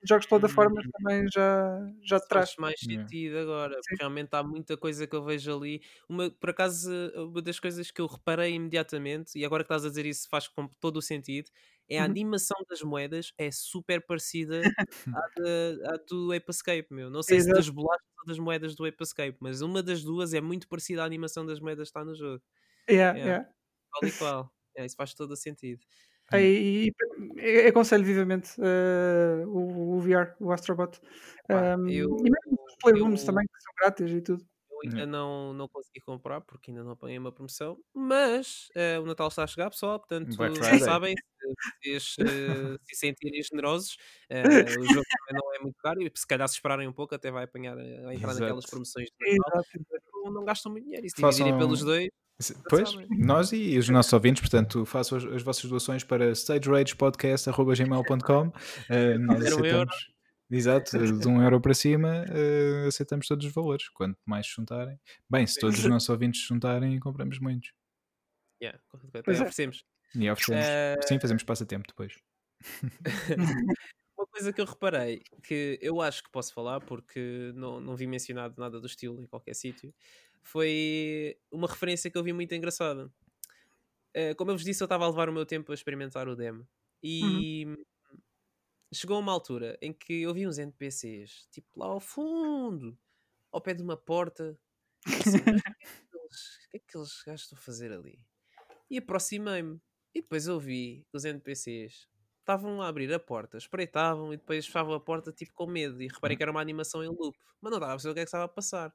jogos 0.08 0.26
de 0.26 0.30
plataformas 0.30 0.84
Hum. 0.84 0.92
também 0.92 1.26
já, 1.34 1.80
já 2.04 2.18
de 2.20 2.28
trás. 2.28 2.48
Faz 2.48 2.56
mais 2.58 2.82
sentido 2.84 3.38
agora, 3.38 3.76
Sim. 3.82 3.82
porque 3.86 4.04
realmente 4.04 4.30
há 4.34 4.44
muita 4.44 4.76
coisa 4.76 5.08
que 5.08 5.16
eu 5.16 5.24
vejo 5.24 5.56
ali. 5.56 5.82
Uma, 6.10 6.30
por 6.32 6.50
acaso, 6.50 6.90
uma 7.16 7.42
das 7.42 7.60
coisas 7.60 7.92
que 7.92 8.02
eu 8.02 8.08
reparei 8.08 8.54
imediatamente, 8.56 9.38
e 9.40 9.46
agora 9.46 9.64
que 9.64 9.68
estás 9.68 9.86
a 9.86 9.90
dizer 9.90 10.06
isso 10.06 10.28
faz 10.30 10.48
com 10.48 10.68
todo 10.80 10.98
o 10.98 11.02
sentido, 11.02 11.50
é 11.88 12.00
a 12.00 12.04
Uhum. 12.04 12.06
animação 12.06 12.58
das 12.70 12.82
moedas 12.82 13.32
é 13.38 13.52
super 13.52 14.06
parecida 14.06 14.70
à, 15.14 15.20
da- 15.40 15.94
à 15.96 15.98
do 16.10 16.32
Ape 16.34 16.50
Escape, 16.50 16.88
meu. 16.92 17.10
Não 17.10 17.24
sei 17.24 17.40
se 17.40 17.50
Exato. 17.50 17.54
das 17.54 17.70
bolachas 17.70 18.06
ou 18.20 18.26
das 18.28 18.40
moedas 18.40 18.76
do 18.76 18.86
Ape 18.86 19.04
Escape, 19.04 19.38
mas 19.40 19.62
uma 19.62 19.84
das 19.84 20.04
duas 20.04 20.34
é 20.34 20.42
muito 20.42 20.68
parecida 20.68 21.04
à 21.04 21.06
animação 21.06 21.46
das 21.46 21.60
moedas 21.60 21.90
que 21.90 21.98
está 21.98 22.04
no 22.04 22.16
jogo. 22.16 22.44
Yeah, 22.90 23.14
Yeah. 23.14 23.26
yeah. 23.26 23.46
Tal 23.94 24.08
e 24.08 24.12
qual. 24.14 24.52
É, 24.78 24.86
isso 24.86 24.96
faz 24.98 25.14
todo 25.14 25.32
o 25.32 25.36
sentido. 25.38 25.86
Ah, 26.32 26.40
E, 26.42 26.88
e- 26.88 26.92
e 27.40 27.68
aconselho 27.68 28.04
vivamente 28.04 28.50
uh, 28.60 29.48
o, 29.48 29.98
o 29.98 30.00
VR, 30.02 30.34
o 30.40 30.52
Astrobot. 30.52 31.00
Um, 31.50 31.88
eu- 31.90 32.18
e 32.20 32.24
mesmo 32.24 32.66
os 32.68 32.76
Playrooms 32.82 33.22
eu- 33.22 33.26
também, 33.28 33.46
que 33.46 33.62
são 33.62 33.74
grátis 33.80 34.12
e 34.12 34.22
tudo. 34.22 34.44
Eu 34.72 34.80
ainda 34.84 34.96
Yeah. 34.98 35.12
não, 35.12 35.54
não 35.54 35.68
consegui 35.70 36.02
comprar 36.02 36.42
porque 36.42 36.70
ainda 36.72 36.84
não 36.84 36.92
apanhei 36.92 37.18
uma 37.18 37.32
promoção, 37.32 37.78
mas 37.94 38.68
eh, 38.76 39.00
o 39.00 39.06
Natal 39.06 39.30
está 39.30 39.44
a 39.44 39.48
chegar, 39.48 39.70
pessoal. 39.70 40.00
Portanto, 40.00 40.34
sabem, 40.80 41.16
se 41.16 41.46
vocês 41.82 42.16
eh, 42.20 42.24
se 42.84 42.96
sentirem 42.96 43.42
generosos, 43.42 43.96
eh, 44.30 44.44
o 44.44 44.84
jogo 44.86 45.06
também 45.28 45.42
não 45.42 45.56
é 45.56 45.60
muito 45.60 45.78
caro 45.82 46.02
e 46.02 46.12
se 46.14 46.28
calhar 46.28 46.48
se 46.50 46.56
esperarem 46.56 46.88
um 46.88 46.94
pouco, 46.94 47.16
até 47.16 47.32
vai 47.32 47.46
apanhar 47.46 47.76
vai 47.76 48.16
entrar 48.16 48.34
naquelas 48.34 48.66
Exato. 48.66 48.70
promoções 48.70 49.08
de 49.18 49.38
Natal. 49.38 49.64
Não, 50.26 50.32
não 50.34 50.44
gastam 50.44 50.72
muito 50.72 50.84
dinheiro 50.86 51.06
e 51.06 51.10
se 51.10 51.22
Façam- 51.22 51.32
dividirem 51.46 51.58
pelos 51.58 51.82
dois, 51.82 52.04
Se- 52.06 52.12
Pois, 52.70 52.90
nós 53.18 53.54
e 53.54 53.78
os 53.78 53.88
nossos 53.88 54.12
ouvintes, 54.12 54.42
portanto, 54.42 54.86
façam 54.86 55.18
as, 55.18 55.24
as 55.24 55.42
vossas 55.42 55.70
doações 55.70 56.04
para 56.04 56.36
stageragepodcast.gmail.com 56.36 58.48
uh, 58.48 58.52
Nós 59.20 59.40
um 59.40 59.44
euro. 59.46 59.56
aceitamos, 59.56 59.96
exato, 60.52 61.18
de 61.20 61.28
um 61.30 61.42
euro 61.42 61.62
para 61.62 61.74
cima, 61.74 62.26
eh, 62.30 62.86
aceitamos 62.88 63.28
todos 63.28 63.46
os 63.46 63.54
valores. 63.54 63.88
Quanto 63.90 64.18
mais 64.26 64.46
se 64.48 64.54
juntarem, 64.54 65.00
bem, 65.30 65.48
se 65.48 65.58
todos 65.60 65.80
os 65.80 65.86
nossos 65.90 66.10
ouvintes 66.10 66.42
se 66.42 66.48
juntarem, 66.48 67.00
compramos 67.00 67.40
muitos. 67.40 67.72
yeah, 68.62 68.78
é. 69.14 69.20
oferecemos. 69.32 69.86
E 70.14 70.30
oferecemos, 70.30 70.66
Eh, 70.66 70.96
sim, 71.08 71.18
fazemos 71.20 71.44
passatempo 71.44 71.88
depois. 71.88 72.14
Uma 74.36 74.40
coisa 74.42 74.52
que 74.54 74.60
eu 74.60 74.66
reparei, 74.66 75.22
que 75.44 75.80
eu 75.82 76.02
acho 76.02 76.22
que 76.22 76.30
posso 76.30 76.54
falar 76.54 76.82
porque 76.82 77.54
não, 77.56 77.80
não 77.80 77.96
vi 77.96 78.06
mencionado 78.06 78.60
nada 78.60 78.82
do 78.82 78.86
estilo 78.86 79.22
em 79.22 79.26
qualquer 79.26 79.54
sítio, 79.56 79.94
foi 80.44 81.38
uma 81.50 81.70
referência 81.70 82.12
que 82.12 82.18
eu 82.18 82.24
vi 82.24 82.34
muito 82.34 82.54
engraçada. 82.54 83.10
Eh, 84.14 84.34
como 84.36 84.52
eu 84.52 84.56
vos 84.56 84.64
disse, 84.66 84.84
eu 84.84 84.86
estava 84.86 85.06
a 85.06 85.10
levar 85.10 85.30
o 85.30 85.34
meu 85.34 85.46
tempo 85.46 85.72
a 85.72 85.76
experimentar 85.76 86.28
o 86.28 86.36
demo 86.36 86.68
e 87.02 87.66
chegou 88.94 89.18
a 89.18 89.20
uma 89.20 89.32
altura 89.32 89.78
em 89.82 89.94
que 89.94 90.22
eu 90.22 90.34
vi 90.34 90.48
uns 90.48 90.58
NPCs, 90.58 91.48
tipo 91.52 91.68
lá 91.80 91.88
ao 91.88 92.00
fundo, 92.00 92.98
ao 93.52 93.62
pé 93.62 93.74
de 93.74 93.84
uma 93.84 93.98
porta. 93.98 94.60
assim, 95.06 95.40
"Mas 96.14 96.58
o 96.68 96.70
que 96.72 96.78
é 96.78 96.80
que 96.80 96.86
que 96.88 96.98
é 97.30 97.34
que 97.36 97.42
estão 97.42 97.58
a 97.58 97.62
fazer 97.62 97.92
ali? 97.92 98.20
E 98.90 98.98
aproximei-me. 98.98 99.82
E 100.16 100.22
depois 100.22 100.48
eu 100.48 100.60
vi 100.60 101.06
que 101.10 101.18
os 101.18 101.26
NPCs 101.26 102.08
estavam 102.46 102.82
a 102.82 102.88
abrir 102.88 103.14
a 103.14 103.20
porta, 103.20 103.58
espreitavam 103.58 104.34
e 104.34 104.38
depois 104.38 104.66
fechavam 104.66 104.94
a 104.94 105.00
porta 105.00 105.32
tipo 105.32 105.54
com 105.54 105.68
medo. 105.68 106.02
E 106.02 106.08
reparei 106.08 106.38
que 106.38 106.44
era 106.44 106.52
uma 106.52 106.62
animação 106.62 107.04
em 107.04 107.08
loop, 107.10 107.38
mas 107.62 107.72
não 107.72 107.78
estava 107.80 107.94
a 107.94 107.96
perceber 107.96 108.12
o 108.12 108.16
que 108.16 108.20
é 108.22 108.24
que 108.24 108.28
estava 108.30 108.46
a 108.46 108.48
passar. 108.48 108.94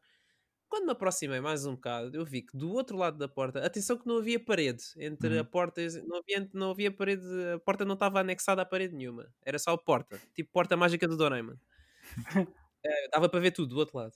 Quando 0.68 0.86
me 0.86 0.92
aproximei 0.92 1.40
mais 1.40 1.66
um 1.66 1.74
bocado, 1.74 2.16
eu 2.16 2.24
vi 2.24 2.42
que 2.42 2.56
do 2.56 2.70
outro 2.72 2.96
lado 2.96 3.18
da 3.18 3.28
porta, 3.28 3.64
atenção 3.66 3.98
que 3.98 4.06
não 4.06 4.18
havia 4.18 4.38
parede 4.44 4.84
entre 4.98 5.36
Uhum. 5.36 5.40
a 5.40 5.44
porta, 5.44 5.80
não 6.06 6.18
havia, 6.18 6.50
não 6.54 6.70
havia 6.70 6.92
parede, 6.92 7.24
a 7.54 7.58
porta 7.58 7.84
não 7.84 7.94
estava 7.94 8.20
anexada 8.20 8.62
à 8.62 8.64
parede 8.66 8.94
nenhuma, 8.94 9.34
era 9.44 9.58
só 9.58 9.72
a 9.72 9.78
porta, 9.78 10.20
tipo 10.34 10.50
porta 10.52 10.76
mágica 10.76 11.08
do 11.08 11.16
Doraemon. 11.16 11.56
Eh, 12.84 13.08
dava 13.12 13.28
para 13.28 13.40
ver 13.40 13.52
tudo 13.52 13.74
do 13.74 13.78
outro 13.78 13.98
lado. 13.98 14.14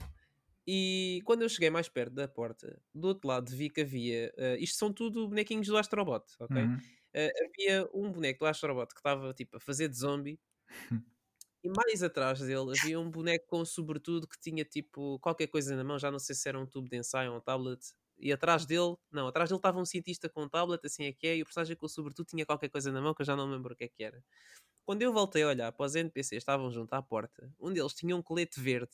E 0.67 1.21
quando 1.27 1.43
eu 1.43 1.49
cheguei 1.49 1.71
mais 1.71 1.89
perto 1.89 2.15
da 2.15 2.29
porta, 2.29 2.83
do 2.95 3.09
outro 3.09 3.29
lado 3.29 3.51
vi 3.57 3.71
que 3.71 3.83
havia. 3.83 4.33
eh, 4.39 4.57
isto 4.61 4.79
são 4.79 4.93
tudo 4.93 5.29
bonequinhos 5.29 5.67
do 5.69 5.77
Astrobot, 5.79 6.25
ok? 6.41 6.71
Uhum. 6.71 6.83
Eh, 7.15 7.33
havia 7.45 7.89
um 7.95 8.11
boneco 8.13 8.41
do 8.41 8.47
Astrobot 8.47 8.93
que 8.95 9.01
estava 9.01 9.33
tipo 9.35 9.57
a 9.57 9.61
fazer 9.61 9.89
de 9.89 9.97
zombie. 9.99 10.41
E 11.63 11.69
mais 11.71 12.03
atrás 12.03 12.41
dele 12.41 12.73
havia 12.73 13.01
um 13.01 13.11
boneco 13.11 13.47
com 13.49 13.65
sobretudo 13.65 14.29
que 14.29 14.39
tinha 14.39 14.65
tipo 14.67 15.19
qualquer 15.19 15.47
coisa 15.47 15.75
na 15.75 15.83
mão, 15.83 15.99
já 15.99 16.11
não 16.11 16.19
sei 16.19 16.35
se 16.35 16.47
era 16.47 16.59
um 16.61 16.67
tubo 16.67 16.89
de 16.91 16.99
ensaio 16.99 17.31
ou 17.33 17.39
um 17.39 17.41
tablet. 17.41 17.81
E 18.19 18.31
atrás 18.33 18.67
dele, 18.67 18.97
não, 19.11 19.27
atrás 19.29 19.49
dele 19.49 19.59
estava 19.59 19.81
um 19.81 19.85
cientista 19.87 20.29
com 20.29 20.43
um 20.45 20.49
tablet, 20.49 20.85
assim 20.87 21.05
é 21.05 21.13
que 21.13 21.27
é, 21.27 21.37
e 21.37 21.43
o 21.43 21.47
personagem 21.47 21.75
com 21.75 21.89
sobretudo 21.89 22.27
tinha 22.27 22.45
qualquer 22.45 22.69
coisa 22.69 22.93
na 22.93 23.01
mão 23.01 23.15
que 23.15 23.23
eu 23.23 23.27
já 23.27 23.35
não 23.35 23.47
me 23.49 23.55
lembro 23.57 23.73
o 23.73 23.77
que 23.77 23.85
é 23.85 23.89
que 23.89 24.05
era. 24.05 24.23
Quando 24.87 25.03
eu 25.03 25.13
voltei 25.13 25.43
a 25.45 25.49
olhar 25.49 25.73
para 25.73 25.87
os 25.87 25.95
NPCs, 25.97 26.39
estavam 26.43 26.71
junto 26.73 26.93
à 26.95 27.03
porta, 27.03 27.53
um 27.61 27.73
deles 27.73 27.95
tinha 27.95 28.17
um 28.17 28.23
colete 28.23 28.61
verde 28.61 28.93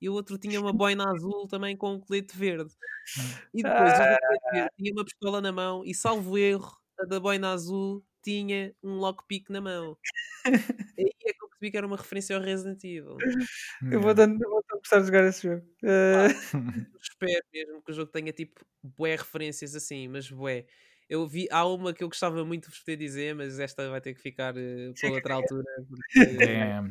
e 0.00 0.08
o 0.10 0.14
outro 0.14 0.38
tinha 0.38 0.60
uma 0.60 0.72
boina 0.72 1.04
azul 1.10 1.46
também 1.48 1.76
com 1.76 1.92
um 1.94 2.00
colete 2.00 2.36
verde. 2.36 2.74
E 3.54 3.64
depois 3.64 3.98
o 4.00 4.06
do 4.08 4.18
colete 4.18 4.44
verde 4.50 4.70
tinha 4.78 4.92
uma 4.94 5.04
pistola 5.04 5.40
na 5.42 5.52
mão 5.52 5.84
e, 5.84 5.94
salvo 5.94 6.38
erro, 6.38 6.76
a 6.98 7.04
da 7.04 7.20
boina 7.20 7.52
azul 7.52 8.04
tinha 8.22 8.74
um 8.82 8.96
lockpick 8.96 9.50
na 9.50 9.60
mão. 9.60 9.96
Aí 10.98 11.12
é 11.24 11.32
que 11.32 11.44
eu 11.44 11.48
percebi 11.48 11.70
que 11.70 11.76
era 11.76 11.86
uma 11.86 11.96
referência 11.96 12.36
ao 12.36 12.42
Resident 12.42 12.82
Evil. 12.84 13.16
Eu 13.92 14.00
vou 14.00 14.14
dando, 14.14 14.42
eu 14.42 14.50
vou 14.50 14.64
dando 14.68 14.80
gostar 14.80 15.00
de 15.00 15.06
jogar 15.06 15.24
esse 15.28 15.42
jogo. 15.42 15.62
Uh, 15.82 16.26
Eu 16.92 17.00
espero 17.00 17.44
mesmo 17.52 17.82
que 17.82 17.92
o 17.92 17.94
jogo 17.94 18.10
tenha 18.10 18.32
tipo 18.32 18.64
bué 18.82 19.16
referências 19.16 19.74
assim, 19.74 20.08
mas 20.08 20.30
bué. 20.30 20.66
Eu 21.08 21.26
vi, 21.26 21.46
há 21.52 21.64
uma 21.64 21.94
que 21.94 22.02
eu 22.02 22.08
gostava 22.08 22.44
muito 22.44 22.64
de 22.64 22.70
vos 22.70 22.80
poder 22.80 22.96
dizer, 22.96 23.34
mas 23.34 23.60
esta 23.60 23.88
vai 23.88 24.00
ter 24.00 24.12
que 24.14 24.20
ficar 24.20 24.56
eh, 24.56 24.92
para 25.00 25.10
outra 25.10 25.34
altura. 25.34 25.64
Porque 25.88 26.24
Damn. 26.36 26.90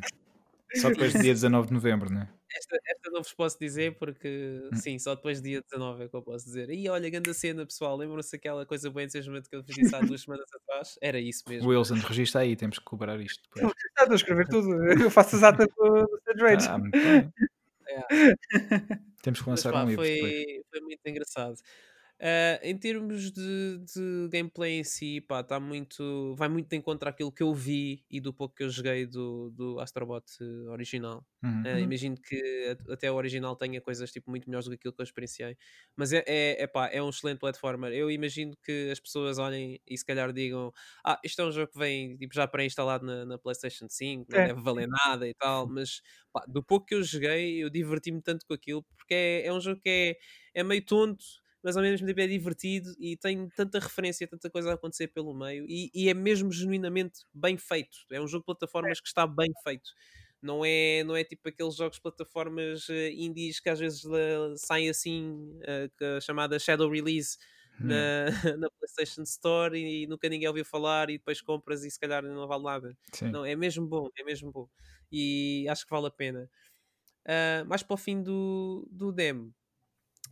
Só 0.76 0.90
depois 0.90 1.14
do 1.14 1.22
dia 1.22 1.34
19 1.34 1.68
de 1.68 1.74
novembro, 1.74 2.12
né? 2.12 2.30
esta, 2.58 2.78
esta 2.86 3.12
não 3.12 3.22
vos 3.22 3.34
posso 3.34 3.60
dizer 3.60 3.98
porque 3.98 4.70
sim, 4.76 4.98
só 4.98 5.16
depois 5.16 5.42
do 5.42 5.44
dia 5.44 5.62
19 5.62 6.04
é 6.04 6.08
que 6.08 6.16
eu 6.16 6.22
posso 6.22 6.46
dizer. 6.46 6.70
E 6.70 6.88
olha, 6.90 7.10
grande 7.10 7.34
cena, 7.34 7.66
pessoal. 7.66 7.98
Lembram-se 7.98 8.36
aquela 8.36 8.66
coisa 8.66 8.90
bem 8.90 9.04
entusiasmante 9.06 9.50
que 9.50 9.56
eu 9.56 9.64
vos 9.64 9.76
disse 9.76 9.94
há 9.96 10.00
duas 10.00 10.22
semanas 10.22 10.46
atrás? 10.54 10.98
Era 11.02 11.20
isso 11.20 11.44
mesmo. 11.48 11.70
Wilson, 11.70 11.96
registra 11.96 12.42
aí, 12.42 12.56
temos 12.56 12.80
que 12.80 12.86
cobrar 12.86 13.20
isto 13.20 13.42
depois. 13.44 13.74
estou 14.00 14.12
a 14.12 14.16
escrever 14.16 14.48
tudo. 14.48 14.74
Eu 15.02 15.12
faço 15.12 15.36
as 15.36 15.44
atas 15.44 15.68
do, 15.76 16.20
Stage 16.20 16.42
Rage. 16.42 16.68
Ah, 16.70 16.78
muito 16.78 16.98
bem. 16.98 17.32
É. 17.88 18.02
Temos 19.22 19.40
que 19.42 19.48
Mas 19.48 19.64
lançar 19.64 19.72
pá, 19.72 19.84
um 19.84 19.88
livro 19.88 20.04
depois. 20.04 20.34
foi, 20.34 20.64
foi 20.72 20.82
muito 20.82 21.00
engraçado. 21.06 21.56
Ah, 22.28 22.60
em 22.64 22.76
termos 22.78 23.32
de, 23.32 23.78
de 23.86 24.28
gameplay 24.32 24.80
em 24.80 24.84
si, 24.84 25.22
pá, 25.22 25.44
tá 25.44 25.60
muito, 25.60 26.34
vai 26.36 26.50
muito 26.50 26.68
de 26.68 26.76
encontro 26.76 27.08
àquilo 27.08 27.32
que 27.32 27.44
eu 27.44 27.54
vi 27.54 28.04
e 28.10 28.20
do 28.20 28.34
pouco 28.34 28.56
que 28.56 28.64
eu 28.64 28.70
joguei 28.70 29.06
do, 29.06 29.52
do 29.52 29.80
Astrobot 29.80 30.24
eh, 30.42 30.70
original. 30.72 31.24
Uhum. 31.44 31.68
Ah, 31.68 31.80
imagino 31.80 32.16
que 32.20 32.76
até 32.90 33.12
o 33.12 33.16
original 33.16 33.56
tenha 33.56 33.80
coisas 33.82 34.12
tipo, 34.12 34.30
muito 34.32 34.50
melhores 34.50 34.66
do 34.66 34.72
que 34.72 34.76
aquilo 34.78 34.94
que 34.94 35.02
eu 35.02 35.04
experienciei. 35.04 35.56
Mas 35.96 36.14
é, 36.14 36.24
é, 36.28 36.64
é, 36.64 36.68
pá, 36.68 36.88
é 36.92 37.02
um 37.02 37.10
excelente 37.10 37.40
platformer. 37.40 37.92
Eu 37.94 38.10
imagino 38.10 38.54
que 38.64 38.90
as 38.92 39.00
pessoas 39.00 39.38
olhem 39.38 39.80
e 39.88 39.96
se 39.98 40.06
calhar 40.06 40.32
digam: 40.34 40.72
Ah, 41.06 41.20
isto 41.24 41.40
é 41.42 41.46
um 41.46 41.52
jogo 41.52 41.72
que 41.72 41.78
vem 41.80 42.18
tipo, 42.18 42.34
já 42.34 42.48
pré-instalado 42.48 43.06
na, 43.06 43.24
na 43.26 43.38
PlayStation 43.38 43.88
5, 43.90 44.32
não 44.32 44.42
É. 44.42 44.48
deve 44.48 44.62
valer 44.62 44.88
nada 44.88 45.28
e 45.28 45.34
tal. 45.36 45.68
Mas 45.70 46.02
pá, 46.34 46.44
do 46.48 46.64
pouco 46.64 46.86
que 46.88 46.96
eu 46.96 47.04
joguei, 47.04 47.64
eu 47.64 47.70
diverti-me 47.70 48.22
tanto 48.22 48.46
com 48.48 48.54
aquilo 48.54 48.84
porque 48.98 49.14
é, 49.14 49.46
é 49.48 49.54
um 49.54 49.60
jogo 49.62 49.80
que 49.82 50.18
é, 50.56 50.60
é 50.62 50.64
meio 50.64 50.84
tonto. 50.86 51.24
Mas 51.66 51.76
ao 51.76 51.82
mesmo 51.82 52.06
tempo 52.06 52.20
é 52.22 52.28
divertido 52.28 52.94
e 53.00 53.18
tem 53.18 53.50
tanta 53.50 53.80
referência, 53.80 54.28
tanta 54.28 54.52
coisa 54.52 54.70
a 54.70 54.76
acontecer 54.76 55.08
pelo 55.08 55.34
meio, 55.34 55.66
e, 55.68 55.90
e 55.96 56.10
é 56.10 56.14
mesmo 56.14 56.52
genuinamente 56.52 57.22
bem 57.34 57.58
feito. 57.58 57.98
É 58.12 58.22
um 58.22 58.28
jogo 58.28 58.44
de 58.44 58.46
plataformas 58.46 59.02
que 59.02 59.08
está 59.08 59.26
bem 59.26 59.52
feito 59.64 59.90
não 60.46 60.64
é, 60.64 61.04
não 61.04 61.16
é 61.16 61.24
tipo 61.24 61.50
aqueles 61.50 61.76
jogos 61.76 61.98
de 61.98 62.02
plataformas 62.04 62.88
eh, 62.90 63.12
indies 63.12 63.60
que 63.60 63.68
às 63.68 63.80
vezes 63.80 64.06
eh, 64.06 64.54
saem 64.58 64.90
assim, 64.90 65.60
eh, 65.64 65.90
a 66.18 66.22
chamada 66.22 66.60
Shadow 66.60 66.90
Release 66.90 67.38
na, 67.80 68.26
na 68.60 68.70
PlayStation 68.70 69.24
Store 69.24 69.76
e, 69.78 70.06
nunca 70.08 70.30
ninguém 70.30 70.48
ouviu 70.48 70.64
falar 70.64 71.10
e 71.10 71.18
depois 71.18 71.42
compras 71.42 71.84
e 71.84 71.90
se 71.90 72.00
calhar 72.00 72.24
não 72.24 72.48
vale 72.48 72.64
nada. 72.64 72.98
Sim. 73.12 73.32
Não, 73.32 73.44
é 73.44 73.56
mesmo 73.56 73.88
bom, 73.88 74.08
é 74.18 74.24
mesmo 74.24 74.52
bom. 74.52 74.70
E 75.12 75.68
acho 75.68 75.84
que 75.84 75.92
vale 75.92 76.08
a 76.08 76.12
pena. 76.12 76.50
Mais 77.68 77.82
para 77.82 77.96
o 77.96 77.98
fim 77.98 78.22
do, 78.22 78.88
do 78.92 79.12
demo, 79.12 79.54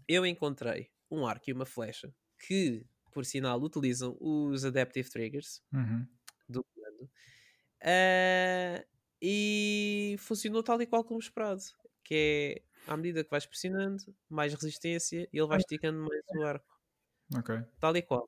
eu 0.07 0.25
encontrei 0.25 0.92
um 1.13 1.25
arco 1.27 1.49
e 1.49 1.53
uma 1.53 1.65
flecha 1.65 2.13
que, 2.39 2.85
por 3.11 3.25
sinal, 3.25 3.61
utilizam 3.61 4.17
os 4.19 4.65
Adaptive 4.65 5.09
Triggers 5.09 5.61
Uhum. 5.73 6.07
do 6.49 6.63
comando. 6.63 7.11
Ah, 7.83 8.85
e 9.21 10.15
funcionou 10.19 10.63
tal 10.63 10.81
e 10.81 10.87
qual 10.87 11.03
como 11.05 11.19
esperado. 11.19 11.61
Que 12.03 12.65
é 12.87 12.91
à 12.91 12.97
medida 12.97 13.23
que 13.23 13.29
vais 13.31 13.45
pressionando, 13.45 14.15
mais 14.29 14.53
resistência 14.53 15.29
e 15.33 15.37
ele 15.39 15.47
vai 15.47 15.59
esticando 15.59 15.99
mais 16.01 16.23
o 16.35 16.43
arco. 16.43 16.79
Ok. 17.35 17.51
Tal 17.79 17.95
e 17.97 18.01
qual. 18.01 18.27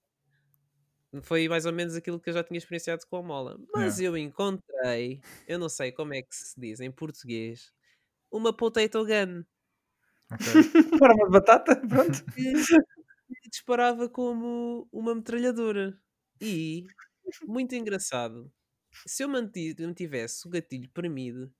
Foi 1.22 1.48
mais 1.48 1.66
ou 1.66 1.72
menos 1.74 1.96
aquilo 1.96 2.20
que 2.20 2.30
eu 2.30 2.34
já 2.34 2.44
tinha 2.44 2.58
experienciado 2.58 3.06
com 3.08 3.18
a 3.18 3.24
mola. 3.24 3.58
Mas 3.74 4.00
eu 4.00 4.18
encontrei, 4.18 5.22
eu 5.48 5.58
não 5.58 5.70
sei 5.70 5.92
como 5.92 6.14
é 6.14 6.22
que 6.22 6.36
se 6.36 6.60
diz 6.60 6.80
em 6.82 6.92
português, 6.92 7.72
uma 8.32 8.56
potato 8.56 9.06
gun. 9.06 9.44
Ok. 10.32 10.46
uma 11.20 11.30
batata, 11.30 11.76
pronto. 11.88 12.24
que 12.34 12.54
disparava 13.50 14.10
como 14.10 14.88
uma 14.92 15.16
metralhadora. 15.16 15.98
E, 16.42 16.86
muito 17.46 17.74
engraçado, 17.76 18.52
se 19.08 19.24
eu 19.24 19.30
manti- 19.30 19.76
mantivesse 19.80 20.48
o 20.48 20.52
gatilho 20.52 20.90
premido, 20.90 21.52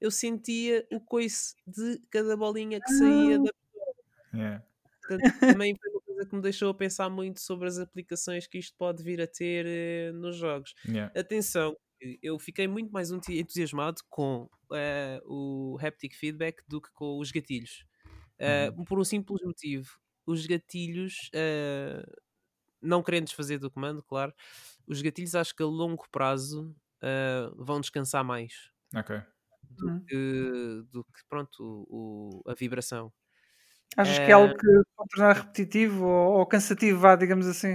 eu 0.00 0.10
sentia 0.10 0.86
o 0.92 1.00
coice 1.00 1.54
de 1.66 2.00
cada 2.10 2.36
bolinha 2.36 2.80
que 2.80 2.92
saía 2.92 3.38
da 3.38 3.50
Yeah. 4.34 4.62
Portanto, 5.00 5.40
também 5.40 5.74
foi 5.74 5.90
uma 5.90 6.00
coisa 6.02 6.26
que 6.26 6.36
me 6.36 6.42
deixou 6.42 6.68
a 6.70 6.74
pensar 6.74 7.08
muito 7.08 7.40
sobre 7.40 7.66
as 7.66 7.78
aplicações 7.78 8.46
que 8.46 8.58
isto 8.58 8.76
pode 8.76 9.02
vir 9.02 9.22
a 9.22 9.26
ter 9.26 9.64
eh, 9.66 10.12
nos 10.12 10.36
jogos. 10.36 10.74
Yeah. 10.86 11.10
Atenção, 11.18 11.74
eu 12.22 12.38
fiquei 12.38 12.68
muito 12.68 12.92
mais 12.92 13.10
entu- 13.10 13.32
entusiasmado 13.32 14.02
com 14.10 14.48
eh, 14.72 15.18
o 15.24 15.78
haptic 15.80 16.14
feedback 16.14 16.62
do 16.68 16.80
que 16.80 16.90
com 16.92 17.18
os 17.18 17.30
gatilhos. 17.32 17.86
Eh, 18.40 18.70
Por 18.86 18.98
um 19.00 19.04
simples 19.04 19.42
motivo. 19.44 19.98
Os 20.26 20.46
gatilhos, 20.46 21.30
eh, 21.34 22.02
não 22.82 23.02
querendo 23.02 23.26
desfazer 23.26 23.58
do 23.58 23.70
comando, 23.70 24.02
claro, 24.04 24.34
os 24.86 25.02
gatilhos 25.02 25.34
acho 25.36 25.54
que 25.56 25.62
a 25.62 25.66
longo 25.66 26.08
prazo 26.10 26.74
eh, 27.02 27.50
vão 27.56 27.80
descansar 27.80 28.24
mais 28.24 28.70
Ok. 28.96 29.10
Uhum. 29.82 30.08
que- 30.08 30.82
do 30.90 31.04
que 31.04 31.20
pronto, 31.28 31.62
o- 31.90 32.40
o- 32.46 32.50
a 32.50 32.54
vibração. 32.54 33.12
Achas 33.96 34.18
que 34.18 34.30
é 34.30 34.34
algo 34.34 34.54
que 34.54 34.66
pode 34.96 35.08
tornar 35.10 35.32
repetitivo 35.34 36.06
ou, 36.06 36.38
ou 36.40 36.46
cansativo, 36.46 37.00
vá, 37.00 37.16
digamos 37.16 37.46
assim? 37.46 37.68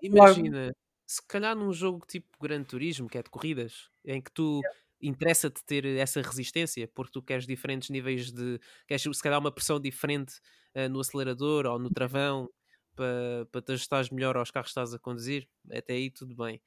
imagina, 0.00 0.72
se 1.06 1.20
calhar 1.26 1.54
num 1.56 1.72
jogo 1.72 2.04
tipo 2.06 2.28
Gran 2.40 2.62
Turismo, 2.64 3.08
que 3.08 3.18
é 3.18 3.22
de 3.22 3.30
corridas, 3.30 3.90
em 4.04 4.20
que 4.22 4.30
tu 4.32 4.66
interessa-te 5.02 5.64
ter 5.64 5.84
essa 5.86 6.20
resistência, 6.22 6.88
porque 6.88 7.12
tu 7.12 7.22
queres 7.22 7.46
diferentes 7.46 7.90
níveis 7.90 8.30
de. 8.32 8.58
queres 8.86 9.02
se 9.02 9.22
calhar 9.22 9.38
uma 9.40 9.52
pressão 9.52 9.80
diferente 9.80 10.34
eh, 10.74 10.88
no 10.88 11.00
acelerador 11.00 11.66
ou 11.66 11.78
no 11.78 11.90
travão 11.90 12.48
para 12.96 13.46
pa 13.52 13.62
te 13.62 13.72
ajustares 13.72 14.10
melhor 14.10 14.36
aos 14.36 14.50
carros 14.50 14.68
que 14.68 14.70
estás 14.72 14.94
a 14.94 14.98
conduzir, 14.98 15.48
até 15.72 15.94
aí 15.94 16.10
tudo 16.10 16.34
bem. 16.36 16.60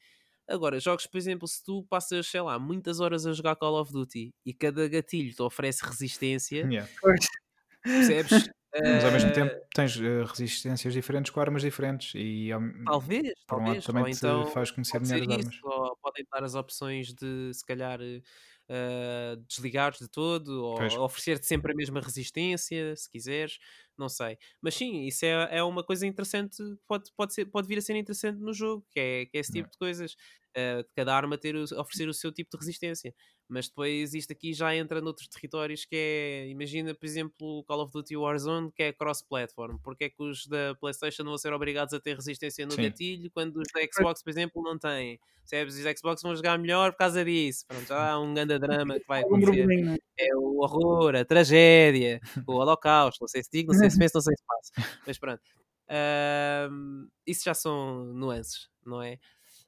Agora, 0.47 0.79
jogos, 0.79 1.07
por 1.07 1.17
exemplo, 1.17 1.47
se 1.47 1.63
tu 1.63 1.83
passas, 1.85 2.27
sei 2.27 2.41
lá, 2.41 2.59
muitas 2.59 2.99
horas 3.01 3.25
a 3.27 3.33
jogar 3.33 3.55
Call 3.57 3.79
of 3.81 3.91
Duty 3.93 4.33
e 4.45 4.53
cada 4.53 4.87
gatilho 4.89 5.33
te 5.35 5.41
oferece 5.43 5.85
resistência, 5.85 6.71
Yeah. 6.71 6.87
percebes? 7.95 8.49
Mas 8.81 9.05
ao 9.05 9.11
mesmo 9.11 9.31
Eh, 9.31 9.31
tempo 9.31 9.55
tens 9.73 9.97
eh, 9.99 10.23
resistências 10.25 10.93
diferentes 10.93 11.31
com 11.31 11.39
armas 11.39 11.61
diferentes 11.61 12.13
e 12.15 12.49
Talvez, 12.85 13.33
por 13.47 13.59
um 13.61 13.65
lado 13.67 13.81
talvez. 13.81 13.85
também 13.85 14.03
Ou 14.03 14.07
te 14.07 14.45
então 14.45 14.45
faz 14.45 14.71
conhecer 14.71 14.99
melhor 14.99 15.21
as 15.21 15.29
isso, 15.29 15.47
armas. 15.47 15.55
ou 15.63 15.95
podem 16.01 16.25
dar 16.29 16.43
as 16.43 16.53
opções 16.53 17.13
de 17.13 17.53
se 17.53 17.65
calhar 17.65 18.01
eh, 18.01 18.21
eh, 18.67 19.37
desligares 19.47 19.99
de 19.99 20.09
todo, 20.09 20.49
ou 20.65 21.01
oferecer-te 21.05 21.45
sempre 21.45 21.71
a 21.71 21.75
mesma 21.75 22.01
resistência, 22.01 22.93
se 22.97 23.09
quiseres, 23.09 23.57
não 23.97 24.09
sei. 24.09 24.37
Mas 24.61 24.75
sim, 24.75 25.03
isso 25.05 25.23
é, 25.25 25.57
é 25.59 25.63
uma 25.63 25.81
coisa 25.83 26.05
interessante, 26.05 26.57
pode, 26.85 27.09
pode, 27.15 27.33
ser, 27.33 27.45
pode 27.45 27.67
vir 27.69 27.77
a 27.77 27.81
ser 27.81 27.95
interessante 27.95 28.37
no 28.39 28.53
jogo, 28.53 28.85
que 28.91 28.99
é, 28.99 29.25
que 29.27 29.37
é 29.37 29.39
esse 29.39 29.51
tipo 29.51 29.69
Yeah. 29.69 29.71
de 29.71 29.77
coisas. 29.77 30.15
Eh, 30.55 30.83
de 30.83 30.89
cada 30.95 31.15
arma 31.15 31.37
ter, 31.37 31.55
o- 31.55 31.63
oferecer 31.79 32.07
o 32.07 32.13
seu 32.13 32.31
tipo 32.31 32.49
de 32.51 32.57
resistência. 32.57 33.13
Mas 33.47 33.67
depois 33.67 34.13
isto 34.13 34.31
aqui 34.31 34.53
já 34.53 34.73
entra 34.75 35.01
noutros 35.01 35.27
territórios 35.27 35.85
que 35.85 35.95
é, 35.95 36.47
imagina, 36.49 36.95
por 36.95 37.05
exemplo, 37.05 37.35
o 37.59 37.63
Call 37.63 37.81
of 37.81 37.91
Duty 37.91 38.15
Warzone, 38.15 38.71
que 38.71 38.83
é 38.83 38.93
cross-platform. 38.93 39.77
Porque 39.83 40.05
é 40.05 40.09
que 40.09 40.23
os 40.23 40.47
da 40.47 40.73
PlayStation 40.79 41.23
vão 41.25 41.37
ser 41.37 41.51
obrigados 41.53 41.93
a 41.93 41.99
ter 41.99 42.15
resistência 42.15 42.65
no 42.65 42.71
Sim. 42.71 42.83
gatilho, 42.83 43.29
quando 43.31 43.57
os 43.57 43.67
da 43.73 43.81
Xbox, 43.81 44.23
por 44.23 44.29
exemplo, 44.29 44.61
não 44.63 44.79
têm? 44.79 45.19
Percebes? 45.41 45.75
Os 45.75 45.99
Xbox 45.99 46.21
vão 46.21 46.33
jogar 46.35 46.57
melhor 46.57 46.93
por 46.93 46.99
causa 46.99 47.23
disso. 47.25 47.65
Pronto, 47.67 47.85
já 47.85 48.11
há 48.11 48.19
um 48.19 48.33
grande 48.33 48.57
drama 48.57 48.97
que 48.97 49.05
vai 49.05 49.21
acontecer. 49.21 49.51
burburinho. 49.57 49.97
É 50.17 50.35
o 50.37 50.59
horror, 50.61 51.15
a 51.15 51.25
tragédia, 51.25 52.21
o 52.47 52.53
holocausto. 52.53 53.21
Não 53.21 53.27
sei 53.27 53.43
se 53.43 53.49
digo, 53.51 53.73
não 53.73 53.79
sei 53.79 53.89
se 53.89 53.99
penso, 53.99 54.13
não 54.15 54.21
sei 54.21 54.33
se 54.37 54.43
faço. 54.47 54.71
Mas 55.07 55.17
pronto. 55.19 55.41
Ahm, 55.89 57.07
isso 57.27 57.43
já 57.43 57.53
são 57.53 58.05
nuances, 58.13 58.69
não 58.85 59.01
é? 59.01 59.19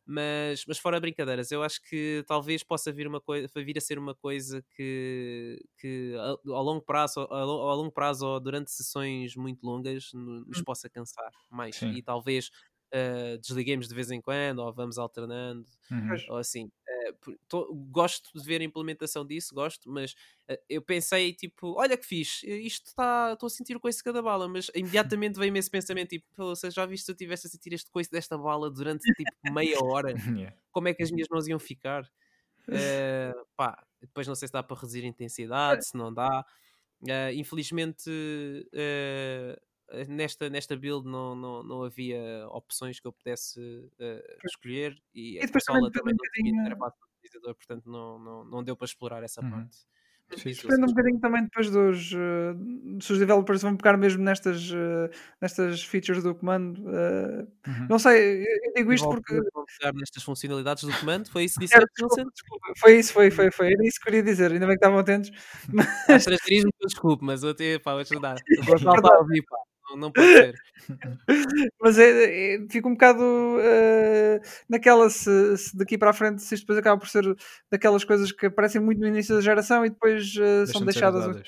Mas, 0.07 0.63
mas 0.67 0.77
fora 0.77 0.99
brincadeiras, 0.99 1.51
eu 1.51 1.63
acho 1.63 1.81
que 1.81 2.23
talvez 2.27 2.63
possa 2.63 2.91
vir, 2.91 3.07
uma 3.07 3.19
coisa, 3.19 3.47
vir 3.55 3.77
a 3.77 3.81
ser 3.81 3.97
uma 3.97 4.13
coisa 4.13 4.63
que, 4.75 5.59
que 5.79 6.13
a- 6.15 6.51
ao 6.53 6.63
longo 6.63 6.81
prazo, 6.81 7.21
ao, 7.21 7.45
lo- 7.45 7.61
ao 7.69 7.75
longo 7.77 7.91
prazo 7.91 8.25
ou 8.27 8.39
durante 8.39 8.69
sessões 8.71 9.35
muito 9.35 9.63
longas 9.65 10.11
no- 10.13 10.45
nos 10.45 10.61
possa 10.61 10.87
cansar 10.89 11.31
mais. 11.49 11.81
Sim. 11.81 11.97
E 11.97 12.03
talvez 12.03 12.51
ah, 12.95 13.37
desliguemos 13.37 13.87
de 13.87 13.95
vez 13.95 14.11
em 14.11 14.21
quando 14.21 14.59
ou 14.59 14.73
vamos 14.73 14.97
alternando 14.97 15.65
Uhum. 15.91 16.23
Ou 16.27 16.37
assim. 16.37 16.71
eh, 16.87 17.11
por- 17.13 17.37
tô- 17.47 17.73
gosto 17.91 18.29
de 18.37 18.43
ver 18.45 18.61
a 18.61 18.63
implementação 18.63 19.25
disso, 19.25 19.53
gosto, 19.53 19.89
mas 19.89 20.15
eh, 20.47 20.61
eu 20.69 20.81
pensei 20.81 21.33
tipo, 21.33 21.73
olha 21.79 21.97
que 21.97 22.05
fixe, 22.05 22.47
eh, 22.49 22.57
isto 22.57 22.87
está, 22.87 23.33
estou 23.33 23.47
a 23.47 23.49
sentir 23.49 23.75
o 23.75 23.79
coice 23.79 23.97
de 23.99 24.03
cada 24.03 24.21
bala, 24.21 24.47
mas 24.47 24.69
imediatamente 25.19 25.37
veio-me 25.39 25.59
esse 25.59 25.69
pensamento 25.69 26.09
tipo, 26.09 26.25
"Pô, 26.35 26.55
você 26.55 26.69
já 26.71 26.85
viste 26.85 27.05
se 27.05 27.11
eu 27.11 27.15
tivesse 27.15 27.47
a 27.47 27.49
sentir 27.49 27.73
este 27.73 27.89
coice 27.91 28.09
desta 28.11 28.37
bala 28.37 28.69
durante 28.71 29.09
tipo 29.11 29.33
meia 29.43 29.79
hora, 29.81 30.15
Yeah. 30.35 30.51
como 30.71 30.87
é 30.89 30.93
que 30.93 31.03
as 31.03 31.11
minhas 31.11 31.27
mãos 31.31 31.47
iam 31.47 31.59
ficar? 31.59 32.09
Eh, 32.69 33.33
pá, 33.57 33.85
depois 34.01 34.27
não 34.27 34.35
sei 34.35 34.47
se 34.47 34.53
dá 34.53 34.63
para 34.63 34.77
reduzir 34.77 35.03
a 35.05 35.07
intensidade, 35.07 35.85
se 35.87 35.97
não 35.97 36.13
dá. 36.13 36.45
Eh, 37.07 37.33
infelizmente 37.35 38.09
eh, 38.73 39.59
nesta, 40.07 40.49
nesta 40.49 40.75
build 40.77 41.07
não, 41.07 41.35
não, 41.35 41.63
não 41.63 41.83
havia 41.83 42.47
opções 42.49 42.99
que 42.99 43.07
eu 43.07 43.13
pudesse 43.13 43.59
eh, 43.99 44.39
escolher 44.45 45.01
e, 45.13 45.39
E 45.39 45.45
a 45.45 45.47
também 45.47 45.83
consola 45.83 45.91
também 45.91 46.13
um 46.13 46.17
não 46.17 46.27
tinha 46.33 46.51
interface 46.51 46.97
do 46.99 47.05
utilizador, 47.17 47.55
portanto 47.55 47.89
não, 47.89 48.19
não, 48.19 48.45
não 48.45 48.63
deu 48.63 48.75
para 48.77 48.85
explorar 48.85 49.23
essa 49.23 49.41
Uhum. 49.41 49.49
parte. 49.51 49.77
Mas 50.29 50.41
Depende 50.43 50.85
um 50.85 50.87
bocadinho 50.89 51.19
também 51.19 51.43
depois 51.43 51.69
dos, 51.69 52.11
eh, 52.13 52.53
se 53.01 53.13
os 53.13 53.19
developers 53.19 53.61
vão 53.61 53.77
pegar 53.77 53.97
mesmo 53.97 54.23
nestas, 54.23 54.71
eh, 54.73 55.09
nestas 55.41 55.83
features 55.83 56.23
do 56.23 56.35
comando. 56.35 56.81
eh, 56.89 57.47
Uhum. 57.67 57.89
não 57.89 57.99
sei, 57.99 58.41
eu 58.43 58.47
eu 58.65 58.73
digo 58.75 58.93
isto 58.93 59.07
porque. 59.09 59.33
vão 59.53 59.65
pegar 59.79 59.93
nestas 59.93 60.23
funcionalidades 60.23 60.83
do 60.83 60.93
comando, 60.95 61.29
foi 61.29 61.43
isso 61.45 61.57
que 61.59 61.65
Era, 61.71 61.85
disseste, 61.91 61.91
desculpa, 61.91 62.29
desculpa, 62.33 62.67
foi 62.79 62.99
isso, 62.99 63.13
foi, 63.13 63.31
foi, 63.31 63.51
foi. 63.51 63.67
Era 63.73 63.85
isso 63.87 63.99
que 63.99 64.03
eu 64.09 64.11
queria 64.11 64.23
dizer, 64.23 64.51
ainda 64.51 64.65
bem 64.67 64.75
que 64.77 64.79
estavam 64.85 64.99
atentos. 64.99 65.31
Que 66.77 66.83
eu 66.83 66.87
desculpe, 66.87 67.23
mas 67.25 67.43
eu 67.43 67.49
até, 67.51 67.79
pá, 67.79 67.91
vou 67.93 68.01
ajudar. 68.01 68.43
O 68.57 68.63
Gonçalo 68.63 68.97
está 68.97 69.09
a 69.15 69.19
ouvir, 69.19 69.43
pá. 69.43 69.57
Não, 69.89 69.97
não 69.97 70.11
pode 70.11 70.27
ser. 70.33 70.55
Mas 71.81 71.97
é, 71.97 72.55
é, 72.55 72.67
fico 72.69 72.87
um 72.89 72.93
bocado 72.93 73.23
eh, 73.59 74.39
naquela 74.69 75.09
se, 75.09 75.57
se 75.57 75.75
daqui 75.77 75.97
para 75.97 76.11
a 76.11 76.13
frente, 76.13 76.41
se 76.41 76.53
isto 76.55 76.63
depois 76.63 76.77
acaba 76.77 76.99
por 76.99 77.07
ser 77.09 77.23
daquelas 77.71 78.03
coisas 78.03 78.31
que 78.31 78.45
aparecem 78.47 78.79
muito 78.81 78.99
no 78.99 79.07
início 79.07 79.35
da 79.35 79.41
geração 79.41 79.85
e 79.85 79.89
depois 79.89 80.33
eh, 80.39 80.65
são 80.67 80.83
deixadas. 80.85 81.23
de. 81.35 81.43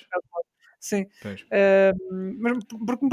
Sim, 0.80 1.08
eh, 1.52 1.92
mas, 2.40 2.60
porque 2.86 3.06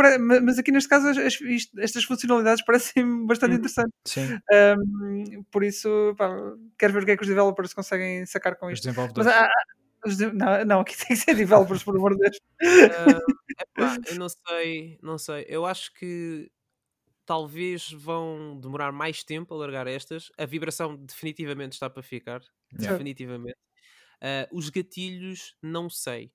mas 0.43 0.59
aqui 0.59 0.71
neste 0.71 0.89
caso 0.89 1.09
as- 1.09 1.41
isto- 1.41 1.81
estas 1.81 2.05
funcionalidades 2.05 2.63
parecem 2.67 3.27
bastante 3.27 3.53
Uhum. 3.53 3.57
interessantes. 3.59 3.93
Sim, 4.07 4.39
Um, 4.53 5.43
por 5.51 5.65
isso, 5.65 6.15
pá, 6.17 6.29
quero 6.79 6.93
ver 6.93 7.03
o 7.03 7.07
que 7.07 7.13
é 7.13 7.17
que 7.17 7.23
os 7.23 7.29
developers 7.29 7.73
conseguem 7.73 8.27
sacar 8.27 8.57
com 8.57 8.71
isto. 8.71 8.87
Mas 9.17 9.27
há- 9.27 9.49
não, 10.35 10.65
não, 10.65 10.81
aqui 10.81 10.97
tem 10.97 11.09
que 11.09 11.17
ser 11.17 11.35
developers, 11.35 11.83
por 11.83 11.97
amor 11.97 12.15
de 12.17 12.21
Deus. 12.21 12.41
Ah, 12.63 13.21
epá, 13.63 13.97
eu 14.09 14.19
não 14.19 14.29
sei, 14.29 14.99
não 15.03 15.19
sei. 15.19 15.45
Eu 15.49 15.65
acho 15.67 15.93
que 15.95 16.51
talvez 17.27 17.91
vão 17.91 18.59
demorar 18.61 18.93
mais 18.93 19.23
tempo 19.25 19.55
a 19.55 19.57
largar 19.57 19.87
estas. 19.87 20.31
A 20.39 20.47
vibração 20.47 20.97
definitivamente 20.97 21.73
está 21.73 21.89
para 21.89 22.03
ficar. 22.03 22.43
Yeah. 22.73 22.93
Definitivamente. 22.93 23.59
Ah, 24.21 24.49
os 24.53 24.71
gatilhos, 24.71 25.57
não 25.63 25.89
sei. 25.91 26.33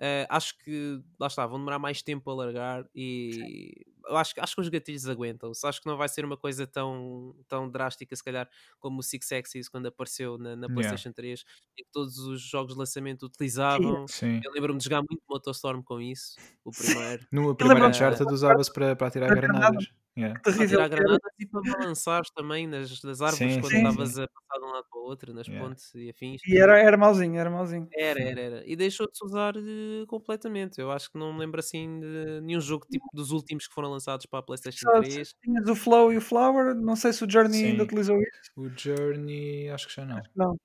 Ah, 0.00 0.26
acho 0.36 0.56
que, 0.58 1.00
lá 1.18 1.26
está, 1.26 1.46
vão 1.46 1.58
demorar 1.58 1.78
mais 1.78 2.02
tempo 2.02 2.30
a 2.30 2.34
largar 2.34 2.88
e 2.94 3.84
eu 4.08 4.16
acho, 4.16 4.34
que- 4.34 4.40
acho 4.40 4.54
que 4.54 4.60
os 4.60 4.68
gatilhos 4.68 5.08
aguentam-se. 5.08 5.66
Acho 5.66 5.80
que 5.80 5.86
não 5.86 5.96
vai 5.96 6.08
ser 6.08 6.24
uma 6.24 6.36
coisa 6.36 6.66
tão, 6.66 7.34
tão 7.46 7.68
drástica, 7.70 8.14
se 8.16 8.22
calhar, 8.24 8.48
como 8.80 9.00
o 9.00 9.02
Six 9.02 9.30
Axis 9.32 9.68
quando 9.68 9.86
apareceu 9.86 10.38
na, 10.38 10.56
na 10.56 10.66
Yeah. 10.66 10.74
PlayStation 10.74 11.12
3, 11.12 11.44
em 11.78 11.84
que 11.84 11.90
todos 11.92 12.18
os 12.18 12.40
jogos 12.42 12.72
de 12.74 12.78
lançamento 12.78 13.24
utilizavam. 13.26 14.06
Sim. 14.08 14.40
Eu 14.44 14.52
lembro-me 14.52 14.78
de 14.78 14.84
jogar 14.84 14.98
muito 15.00 15.22
Motostorm 15.28 15.82
com 15.82 16.00
isso, 16.00 16.36
o 16.64 16.70
primeiro. 17.16 17.26
No 17.32 17.54
primeiro 17.54 17.86
Uncharted 17.86 18.26
usava-se 18.32 18.72
para, 18.72 18.96
para 18.96 19.06
atirar 19.08 19.34
granadas. 19.34 19.86
Yeah. 20.18 20.40
Para 20.42 20.52
tirar 20.66 20.88
que 20.88 20.94
era. 20.94 21.04
granadas 21.04 21.32
e 21.38 21.46
para 21.46 21.60
balançares 21.62 22.30
também 22.34 22.66
nas, 22.66 23.02
nas 23.04 23.22
árvores 23.22 23.54
Sim, 23.54 23.60
quando 23.60 23.72
estavas 23.74 24.18
a 24.18 24.26
passar 24.26 24.58
de 24.58 24.64
um 24.66 24.70
lado 24.72 24.86
para 24.90 24.98
o 25.00 25.04
outro, 25.04 25.32
nas 25.32 25.46
Yeah. 25.46 25.68
pontes 25.68 25.94
e 25.94 26.10
afins. 26.10 26.40
E 26.46 26.58
era, 26.58 26.78
era 26.78 26.96
mauzinho, 26.96 27.38
era 27.38 27.48
mauzinho. 27.48 27.88
Era, 27.94 28.20
era, 28.20 28.40
era. 28.40 28.62
E 28.66 28.74
deixou 28.74 29.06
de 29.08 29.16
se 29.16 29.24
usar 29.24 29.54
eh, 29.56 30.04
completamente. 30.08 30.80
Eu 30.80 30.90
acho 30.90 31.10
que 31.12 31.18
não 31.18 31.32
me 31.32 31.38
lembro 31.40 31.60
assim 31.60 32.00
de 32.00 32.40
nenhum 32.42 32.60
jogo 32.60 32.84
tipo 32.90 33.06
dos 33.14 33.30
últimos 33.30 33.68
que 33.68 33.74
foram 33.74 33.90
lançados 33.90 34.26
para 34.26 34.40
a 34.40 34.42
PlayStation 34.42 34.86
Só 34.90 35.00
3. 35.00 35.34
tinhas 35.42 35.68
o 35.68 35.76
Flow 35.76 36.12
e 36.12 36.16
o 36.16 36.20
Flower, 36.20 36.74
não 36.74 36.96
sei 36.96 37.12
se 37.12 37.24
o 37.24 37.30
Journey 37.30 37.64
ainda 37.64 37.78
Sim. 37.78 37.86
utilizou 37.86 38.16
isso. 38.20 38.50
O 38.56 38.68
Journey, 38.76 39.70
acho 39.70 39.86
que 39.88 39.94
já 39.94 40.04
não. 40.04 40.20
Não, 40.34 40.56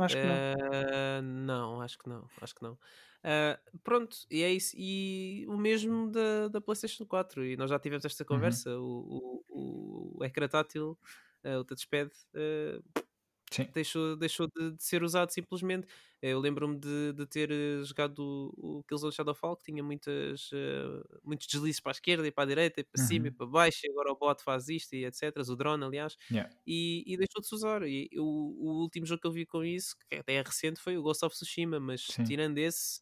acho 0.00 0.16
que 0.16 0.22
não. 0.26 0.34
Eh, 0.34 1.20
não, 1.22 1.80
acho 1.80 1.98
que 1.98 2.08
não, 2.08 2.28
acho 2.40 2.54
que 2.54 2.62
não. 2.62 2.78
Eh, 3.24 3.58
pronto, 3.84 4.16
e 4.30 4.42
é 4.42 4.52
isso. 4.52 4.74
E 4.76 5.44
o 5.48 5.56
mesmo 5.56 6.10
da, 6.10 6.48
da 6.48 6.60
PlayStation 6.60 7.06
4. 7.06 7.44
E 7.46 7.56
nós 7.56 7.70
já 7.70 7.78
tivemos 7.78 8.04
esta 8.04 8.24
conversa. 8.24 8.78
O, 8.78 9.42
o, 9.48 10.18
o 10.20 10.24
ecrã 10.24 10.48
tátil, 10.48 10.98
eh, 11.44 11.56
o 11.58 11.64
touchpad, 11.64 12.10
eh, 12.34 12.80
Sim. 13.50 13.74
deixou, 13.74 14.16
deixou 14.16 14.48
de, 14.56 14.72
de 14.72 14.84
ser 14.84 15.02
usado 15.02 15.30
simplesmente. 15.32 15.86
Eu 16.22 16.40
lembro-me 16.40 16.78
de, 16.78 17.12
de 17.14 17.26
ter 17.26 17.50
eh, 17.50 17.84
jogado 17.84 18.18
o, 18.56 18.78
o 18.80 18.84
Killzone 18.84 19.12
Shadowfall, 19.12 19.56
que 19.56 19.64
tinha 19.72 19.82
muitas, 19.82 20.50
eh, 20.52 21.18
muitos 21.24 21.46
deslizes 21.48 21.80
para 21.80 21.92
a 21.92 21.94
esquerda 21.94 22.26
e 22.26 22.32
para 22.32 22.44
a 22.44 22.46
direita, 22.46 22.80
e 22.80 22.84
para 22.84 22.98
cima 23.00 23.28
e 23.28 23.30
Uhum. 23.30 23.32
para 23.32 23.46
baixo, 23.46 23.80
e 23.86 23.90
agora 23.90 24.12
o 24.12 24.16
bot 24.16 24.42
faz 24.42 24.68
isto 24.68 24.94
e 24.94 25.04
etc. 25.06 25.48
O 25.50 25.56
drone, 25.56 25.84
aliás, 25.84 26.16
Yeah. 26.30 26.48
e, 26.66 27.02
e 27.06 27.16
deixou 27.16 27.40
de 27.40 27.48
se 27.48 27.54
usar. 27.54 27.82
E 27.86 28.08
o, 28.18 28.22
o 28.24 28.82
último 28.82 29.06
jogo 29.06 29.20
que 29.20 29.26
eu 29.26 29.32
vi 29.32 29.46
com 29.46 29.64
isso, 29.64 29.96
que 30.08 30.16
até 30.16 30.34
é 30.34 30.42
recente, 30.42 30.80
foi 30.80 30.96
o 30.96 31.02
Ghost 31.02 31.24
of 31.24 31.34
Tsushima, 31.34 31.80
mas 31.80 32.02
Sim. 32.08 32.24
tirando 32.24 32.58
esse, 32.58 33.00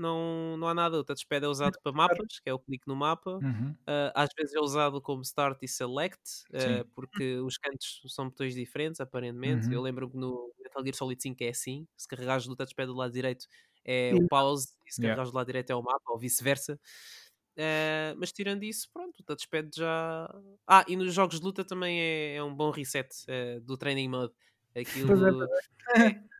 não, 0.00 0.56
não 0.56 0.68
há 0.68 0.74
nada. 0.74 0.98
O 0.98 1.04
touchpad 1.04 1.44
é 1.44 1.48
usado 1.48 1.78
para 1.82 1.92
mapas, 1.92 2.40
que 2.42 2.50
é 2.50 2.54
o 2.54 2.58
clique 2.58 2.86
no 2.88 2.96
mapa. 2.96 3.38
Uhum. 3.40 3.78
Uh, 3.88 4.12
às 4.14 4.28
vezes 4.38 4.54
é 4.54 4.60
usado 4.60 5.00
como 5.00 5.22
start 5.22 5.58
e 5.62 5.68
select, 5.68 6.20
uh, 6.52 6.86
porque 6.94 7.36
os 7.38 7.56
cantos 7.58 8.02
são 8.08 8.26
botões 8.28 8.54
diferentes, 8.54 9.00
aparentemente. 9.00 9.66
Eu 9.70 9.80
Uhum. 9.80 9.82
lembro 9.82 10.10
que 10.10 10.16
no 10.18 10.52
Metal 10.62 10.82
Gear 10.84 10.94
Solid 10.94 11.22
5 11.22 11.42
é 11.42 11.48
assim: 11.48 11.86
se 11.96 12.06
carregares 12.08 12.46
do 12.46 12.54
touchpad 12.56 12.86
do 12.86 12.94
lado 12.94 13.12
direito 13.12 13.46
é 13.84 14.14
o 14.14 14.22
pause, 14.22 14.68
e 14.86 14.92
se 14.92 14.98
Yeah. 14.98 14.98
carregares 15.00 15.30
do 15.32 15.36
lado 15.36 15.46
direito 15.46 15.70
é 15.70 15.74
o 15.76 15.82
mapa, 15.82 16.12
ou 16.12 16.18
vice-versa. 16.18 16.78
Uh, 17.58 18.14
mas 18.18 18.30
tirando 18.32 18.62
isso, 18.64 18.88
pronto, 18.92 19.20
o 19.20 19.24
touchpad 19.24 19.70
já. 19.76 20.28
Ah, 20.66 20.84
e 20.88 20.96
nos 20.96 21.12
jogos 21.14 21.40
de 21.40 21.44
luta 21.46 21.64
também 21.64 22.00
é, 22.00 22.36
é 22.36 22.42
um 22.44 22.54
bom 22.54 22.70
reset 22.70 23.08
do 23.62 23.76
training 23.76 24.08
mode. 24.08 24.32
É, 24.74 24.80
Aquilo. 24.82 25.48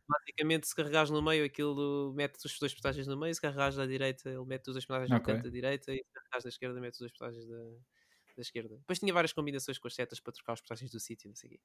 Basicamente 0.09 0.67
se 0.67 0.75
carregares 0.75 1.09
no 1.11 1.21
meio 1.21 1.45
aquilo 1.45 2.13
mete 2.15 2.37
os 2.45 2.59
dois 2.59 2.73
personagens 2.73 3.07
no 3.07 3.17
meio, 3.17 3.33
se 3.35 3.41
carregares 3.41 3.75
da 3.75 3.85
direita 3.85 4.29
ele 4.29 4.45
mete 4.45 4.67
os 4.69 4.73
dois 4.73 4.85
personagens 4.85 5.13
no 5.13 5.21
Ok. 5.21 5.29
canto 5.29 5.43
da 5.43 5.49
direita 5.49 5.93
e 5.93 5.97
se 5.97 6.11
carregares 6.13 6.43
da 6.43 6.49
esquerda 6.49 6.81
mete 6.81 6.93
os 6.93 6.99
dois 6.99 7.11
personagens 7.11 7.47
da, 7.47 7.57
da 8.37 8.41
esquerda. 8.41 8.77
Depois 8.77 8.99
tinha 8.99 9.13
várias 9.13 9.33
combinações 9.33 9.77
com 9.79 9.87
as 9.87 9.95
setas 9.95 10.19
para 10.19 10.33
trocar 10.33 10.53
os 10.53 10.61
personagens 10.61 10.91
do 10.91 10.99
sítio, 10.99 11.29
não 11.29 11.35
sei 11.35 11.49
o 11.49 11.53
quê. 11.53 11.61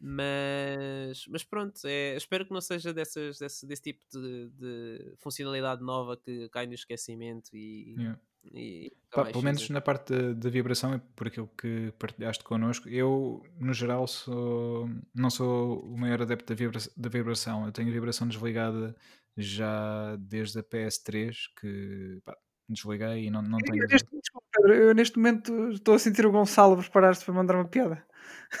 Mas, 0.00 1.26
mas 1.28 1.44
pronto, 1.44 1.80
é, 1.86 2.16
espero 2.16 2.46
que 2.46 2.52
não 2.52 2.60
seja 2.60 2.92
dessas, 2.94 3.38
desse, 3.38 3.66
desse 3.66 3.82
tipo 3.82 4.04
de, 4.12 4.48
de 4.50 5.14
funcionalidade 5.18 5.82
nova 5.82 6.16
que 6.16 6.48
cai 6.50 6.66
no 6.66 6.74
esquecimento 6.74 7.50
e, 7.54 7.94
Yeah. 7.96 8.14
E 8.44 8.92
Pá, 9.10 9.22
mais 9.22 9.32
pelo 9.32 9.44
menos 9.44 9.70
na 9.70 9.80
parte 9.80 10.34
da, 10.34 10.50
vibração, 10.50 10.94
e 10.94 10.98
por 10.98 11.28
aquilo 11.28 11.48
que 11.56 11.92
partilhaste 11.98 12.44
connosco, 12.44 12.88
eu, 12.88 13.42
no 13.58 13.72
geral, 13.72 14.06
sou, 14.06 14.88
não 15.14 15.30
sou 15.30 15.80
o 15.80 15.96
maior 15.96 16.20
adepto 16.20 16.52
da, 16.52 16.54
vibra, 16.54 16.78
da 16.94 17.08
vibração. 17.08 17.64
Eu 17.64 17.72
tenho 17.72 17.88
a 17.88 17.92
vibração 17.92 18.28
desligada 18.28 18.94
já 19.36 20.16
desde 20.16 20.58
a 20.58 20.62
PS3, 20.62 21.34
que 21.58 22.20
pá, 22.24 22.36
desliguei 22.68 23.26
e 23.26 23.30
não, 23.30 23.40
não 23.40 23.58
tenho 23.58 23.82
Eu 23.82 23.88
neste, 23.88 24.08
desculpa, 24.20 24.46
Pedro, 24.52 24.74
eu 24.74 24.94
neste 24.94 25.16
momento 25.16 25.70
estou 25.70 25.94
a 25.94 25.98
sentir 25.98 26.26
o 26.26 26.32
Gonçalo 26.32 26.76
preparar-se 26.76 27.24
para 27.24 27.34
mandar 27.34 27.54
uma 27.54 27.66
piada. 27.68 28.04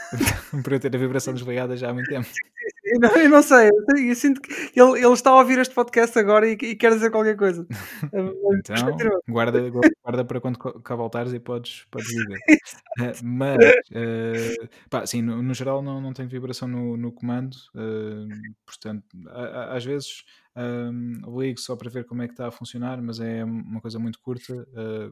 por 0.64 0.72
eu 0.72 0.80
ter 0.80 0.94
a 0.94 0.98
vibração 0.98 1.34
desligada 1.34 1.76
já 1.76 1.90
há 1.90 1.94
muito 1.94 2.08
tempo. 2.08 2.26
Eu 2.92 3.00
não, 3.00 3.10
eu 3.16 3.28
não 3.30 3.42
sei, 3.42 3.68
eu, 4.08 4.14
sinto 4.14 4.40
que 4.40 4.52
ele, 4.78 4.98
ele 5.04 5.12
está 5.12 5.30
a 5.30 5.36
ouvir 5.36 5.58
este 5.58 5.74
podcast 5.74 6.18
agora 6.18 6.48
e, 6.48 6.52
e 6.52 6.74
quer 6.76 6.92
dizer 6.92 7.10
qualquer 7.10 7.36
coisa. 7.36 7.66
Então, 8.58 8.96
guarda, 9.28 9.60
guarda 10.04 10.24
para 10.24 10.40
quando 10.40 10.58
cá 10.58 10.94
voltares 10.96 11.32
e 11.32 11.40
podes, 11.40 11.86
podes 11.90 12.08
dizer. 12.08 12.38
Eh, 13.00 13.12
mas, 13.22 13.56
eh, 13.92 14.56
pá, 14.90 15.06
sim, 15.06 15.22
no, 15.22 15.40
no 15.40 15.54
geral 15.54 15.80
não, 15.82 16.00
não 16.00 16.12
tenho 16.12 16.28
vibração 16.28 16.66
no, 16.66 16.96
no 16.96 17.12
comando, 17.12 17.56
eh, 17.76 18.26
portanto, 18.66 19.04
a- 19.28 19.42
a- 19.72 19.76
às 19.76 19.84
vezes 19.84 20.24
ehm, 20.56 21.20
ligo 21.38 21.60
só 21.60 21.76
para 21.76 21.88
ver 21.90 22.04
como 22.04 22.22
é 22.22 22.26
que 22.26 22.32
está 22.32 22.48
a 22.48 22.50
funcionar, 22.50 23.00
mas 23.00 23.20
é 23.20 23.44
uma 23.44 23.80
coisa 23.80 23.98
muito 24.00 24.18
curta. 24.20 24.66
eh, 24.76 25.10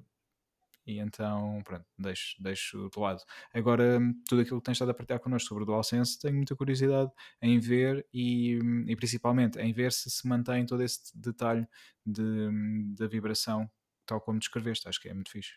e 0.87 1.01
então, 1.01 1.61
pronto, 1.65 1.85
deixo, 1.99 2.41
deixo 2.41 2.89
de 2.89 3.01
lado. 3.01 3.23
Agora, 3.53 3.99
tudo 4.29 4.43
aquilo 4.43 4.61
que 4.61 4.65
tens 4.65 4.75
estado 4.75 4.91
a 4.91 4.95
partilhar 4.95 5.21
connosco 5.21 5.49
sobre 5.49 5.65
o 5.65 5.67
DualSense, 5.67 6.19
tenho 6.19 6.37
muita 6.37 6.55
curiosidade 6.55 7.11
em 7.43 7.59
ver 7.59 8.07
e, 8.15 8.59
e 8.87 8.97
principalmente 8.97 9.59
em 9.59 9.73
ver 9.73 9.93
se 9.93 10.09
se 10.09 10.27
mantém 10.29 10.65
todo 10.65 10.83
esse 10.83 11.17
detalhe 11.19 11.67
de, 12.05 12.95
da 12.97 13.07
vibração, 13.07 13.69
tal 14.07 14.21
como 14.21 14.39
descreveste. 14.39 14.89
Acho 14.89 15.01
que 15.01 15.09
é 15.09 15.15
muito 15.15 15.31
fixe. 15.31 15.55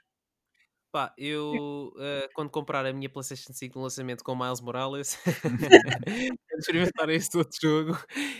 Pá, 0.92 1.14
eu 1.20 1.94
eh, 2.00 2.28
quando 2.34 2.50
comprar 2.50 2.84
a 2.84 2.92
minha 2.92 3.08
PlayStation 3.08 3.54
5 3.54 3.78
no 3.78 3.84
lançamento 3.84 4.24
com 4.24 4.36
Miles 4.36 4.60
Morales, 4.60 5.20
experimentar 6.60 7.10
este 7.10 7.38
outro 7.38 7.58
jogo, 7.62 7.98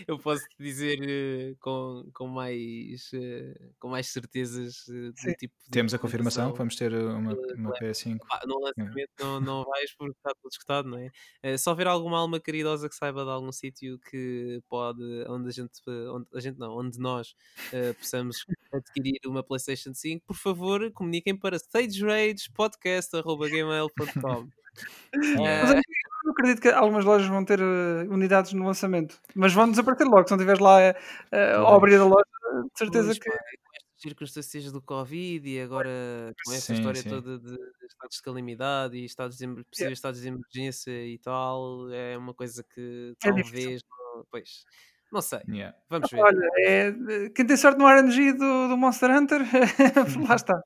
eu 0.08 0.18
posso 0.20 0.44
te 0.50 0.64
dizer 0.64 1.00
eh, 1.02 1.56
com, 1.60 2.10
com, 2.14 2.28
mais, 2.28 3.10
eh, 3.14 3.56
com 3.80 3.90
mais 3.90 4.08
certezas 4.08 4.86
Sim. 4.86 5.12
do 5.12 5.34
tipo 5.36 5.54
Temos 5.72 5.94
a 5.94 6.00
confirmação 6.00 6.52
que 6.52 6.58
vamos 6.58 6.76
ter 6.76 6.94
uma, 6.94 7.34
uma 7.34 7.72
leva. 7.72 7.80
PS5. 7.82 8.18
Pá, 8.28 8.42
no 8.46 8.60
lançamento 8.60 9.10
não, 9.20 9.40
não 9.42 9.64
vais 9.66 9.94
porque 9.96 10.18
está 10.18 10.32
tudo 10.42 10.52
escutado, 10.52 10.90
não 10.90 10.98
é? 10.98 11.12
Só 11.58 11.74
ver 11.74 11.88
alguma 11.88 12.18
alma 12.18 12.40
caridosa 12.40 12.90
que 12.90 12.96
saiba 12.96 13.24
de 13.24 13.32
algum 13.32 13.52
sítio 13.52 14.00
que 14.00 14.62
pode, 14.70 15.04
onde 15.28 15.50
a 15.50 15.52
gente, 15.52 15.82
onde 15.88 16.28
a 16.34 16.40
gente 16.40 16.60
não, 16.60 16.78
onde 16.78 17.00
nós 17.00 17.36
possamos 18.00 18.46
adquirir 18.72 19.20
uma 19.26 19.44
PlayStation 19.44 19.94
5, 19.94 20.26
por 20.26 20.36
favor, 20.36 20.92
comuniquem 20.92 21.36
para 21.36 21.58
stageragepodcast.gmail.com. 21.58 24.50
Mas 25.38 25.82
eu 26.30 26.34
acredito 26.34 26.62
que 26.62 26.70
algumas 26.70 27.06
lojas 27.06 27.28
vão 27.28 27.44
ter 27.46 27.60
eh, 27.60 28.08
unidades 28.10 28.54
no 28.54 28.66
lançamento, 28.66 29.20
mas 29.36 29.54
vão 29.54 29.70
desaparecer 29.70 30.08
logo. 30.08 30.26
Se 30.28 30.32
não 30.32 30.38
tiveres 30.40 30.60
lá 30.62 30.82
eh, 30.82 30.96
eh, 31.32 31.54
ao 31.54 31.76
abrir 31.76 31.96
a 32.00 32.04
loja, 32.06 32.24
de 32.74 32.78
certeza 32.78 33.08
Pois, 33.08 33.20
que. 33.20 33.30
com 33.30 33.36
estas 33.36 34.02
circunstâncias 34.02 34.72
do 34.72 34.82
Covid 34.82 35.48
e 35.50 35.62
agora 35.62 36.34
com 36.46 36.54
esta 36.54 36.74
Sim, 36.74 36.74
história 36.74 37.04
sim. 37.04 37.10
toda 37.10 37.38
de 37.40 37.58
estados 37.88 38.18
de 38.18 38.22
calamidade 38.24 38.98
e 38.98 39.06
estados 39.06 39.38
de, 39.38 39.48
possíveis 39.66 39.98
estados 39.98 40.22
de 40.22 40.28
emergência 40.30 40.92
e 41.06 41.18
tal, 41.20 41.90
é 41.92 42.18
uma 42.18 42.34
coisa 42.34 42.64
que 42.74 43.16
É 43.24 43.32
difícil. 43.32 43.72
talvez, 43.72 43.82
não, 43.90 44.26
pois, 44.32 44.66
não 45.12 45.22
sei, 45.22 45.40
Yeah. 45.50 45.76
vamos 45.90 46.10
ver. 46.12 46.22
Olha, 46.22 46.50
é, 46.60 46.94
quem 47.36 47.46
tem 47.48 47.58
sorte 47.58 47.80
no 47.80 47.88
RNG 47.90 48.34
do, 48.34 48.68
do 48.70 48.78
Monster 48.78 49.10
Hunter, 49.12 49.42
lá 50.30 50.36
está. 50.36 50.62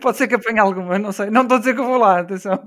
Pode 0.00 0.16
ser 0.18 0.28
que 0.28 0.34
apanhe 0.36 0.58
alguma, 0.60 0.98
não 0.98 1.12
sei. 1.12 1.30
Não 1.30 1.42
estou 1.42 1.56
a 1.56 1.60
dizer 1.60 1.74
que 1.74 1.80
eu 1.80 1.86
vou 1.86 1.98
lá, 1.98 2.20
atenção. 2.20 2.62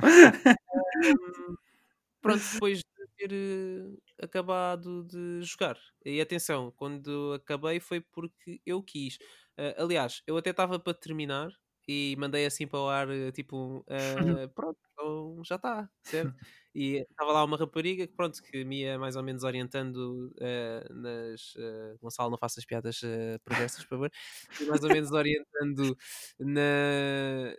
Pronto, 2.22 2.46
depois 2.52 2.80
de 2.80 2.84
ter 3.18 3.32
eh, 3.34 3.98
acabado 4.26 5.04
de 5.06 5.42
jogar. 5.44 5.78
E 6.06 6.20
atenção, 6.22 6.72
quando 6.72 7.34
acabei 7.34 7.80
foi 7.80 8.02
porque 8.02 8.62
eu 8.66 8.84
quis. 8.84 9.18
Eh, 9.58 9.76
aliás, 9.78 10.22
eu 10.28 10.38
até 10.38 10.50
estava 10.52 10.80
para 10.80 10.94
terminar 10.94 11.50
e 11.88 12.16
mandei 12.18 12.46
assim 12.46 12.68
para 12.68 12.80
o 12.80 12.88
ar, 12.90 13.10
eh, 13.10 13.32
tipo, 13.32 13.86
eh, 14.44 14.48
pronto, 14.54 14.78
então 14.94 15.42
já 15.46 15.56
está, 15.56 15.90
certo? 16.04 16.34
E 16.76 16.98
estava 17.10 17.32
lá 17.32 17.44
uma 17.44 17.58
rapariga 17.58 18.06
que, 18.08 18.14
pronto, 18.14 18.42
que 18.44 18.64
me 18.64 18.82
ia 18.82 19.00
mais 19.00 19.16
ou 19.16 19.24
menos 19.24 19.44
orientando 19.44 20.34
eh, 20.40 20.86
nas. 20.92 21.54
eh, 21.58 21.96
Gonçalo, 22.02 22.30
não 22.32 22.38
faças 22.38 22.64
piadas 22.66 23.02
uh, 23.02 23.40
perversas, 23.44 23.84
por 23.84 23.90
favor. 23.90 24.12
Mais 24.60 24.84
ou 24.84 24.92
menos 24.92 25.12
orientando 25.12 25.98
na, 26.40 26.62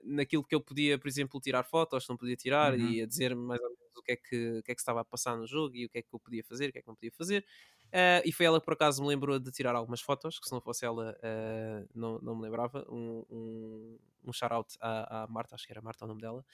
naquilo 0.04 0.44
que 0.44 0.54
eu 0.54 0.60
podia, 0.60 0.98
por 0.98 1.08
exemplo, 1.08 1.40
tirar 1.40 1.64
fotos, 1.64 2.06
não 2.08 2.16
podia 2.16 2.36
tirar, 2.36 2.78
Uhum. 2.78 2.78
e 2.78 3.02
a 3.02 3.06
dizer-me 3.06 3.40
mais 3.42 3.60
ou 3.60 3.68
menos 3.70 3.96
o 3.96 4.02
que, 4.02 4.12
é 4.12 4.16
que, 4.16 4.58
o 4.58 4.62
que 4.62 4.72
é 4.72 4.74
que 4.74 4.80
estava 4.80 5.00
a 5.00 5.04
passar 5.04 5.36
no 5.36 5.46
jogo 5.46 5.74
e 5.76 5.86
o 5.86 5.88
que 5.90 5.98
é 5.98 6.02
que 6.02 6.08
eu 6.14 6.20
podia 6.20 6.44
fazer, 6.44 6.68
o 6.68 6.72
que 6.72 6.78
é 6.78 6.82
que 6.82 6.88
não 6.88 6.94
podia 6.94 7.12
fazer. 7.12 7.44
Ah, 7.92 8.22
e 8.24 8.32
foi 8.32 8.46
ela 8.46 8.60
que 8.60 8.64
por 8.64 8.74
acaso 8.74 9.02
me 9.02 9.08
lembrou 9.08 9.38
de 9.38 9.50
tirar 9.50 9.74
algumas 9.74 10.00
fotos, 10.00 10.38
que 10.38 10.46
se 10.46 10.52
não 10.52 10.60
fosse 10.60 10.84
ela 10.84 11.16
ah, 11.22 11.84
não, 11.94 12.18
não 12.20 12.36
me 12.36 12.42
lembrava. 12.42 12.84
Um, 12.88 13.24
um, 13.30 13.98
um 14.24 14.32
shout-out 14.32 14.74
à, 14.80 15.24
à 15.24 15.26
Marta, 15.28 15.54
acho 15.54 15.66
que 15.66 15.72
era 15.72 15.82
Marta 15.82 16.04
o 16.04 16.08
nome 16.08 16.20
dela. 16.20 16.44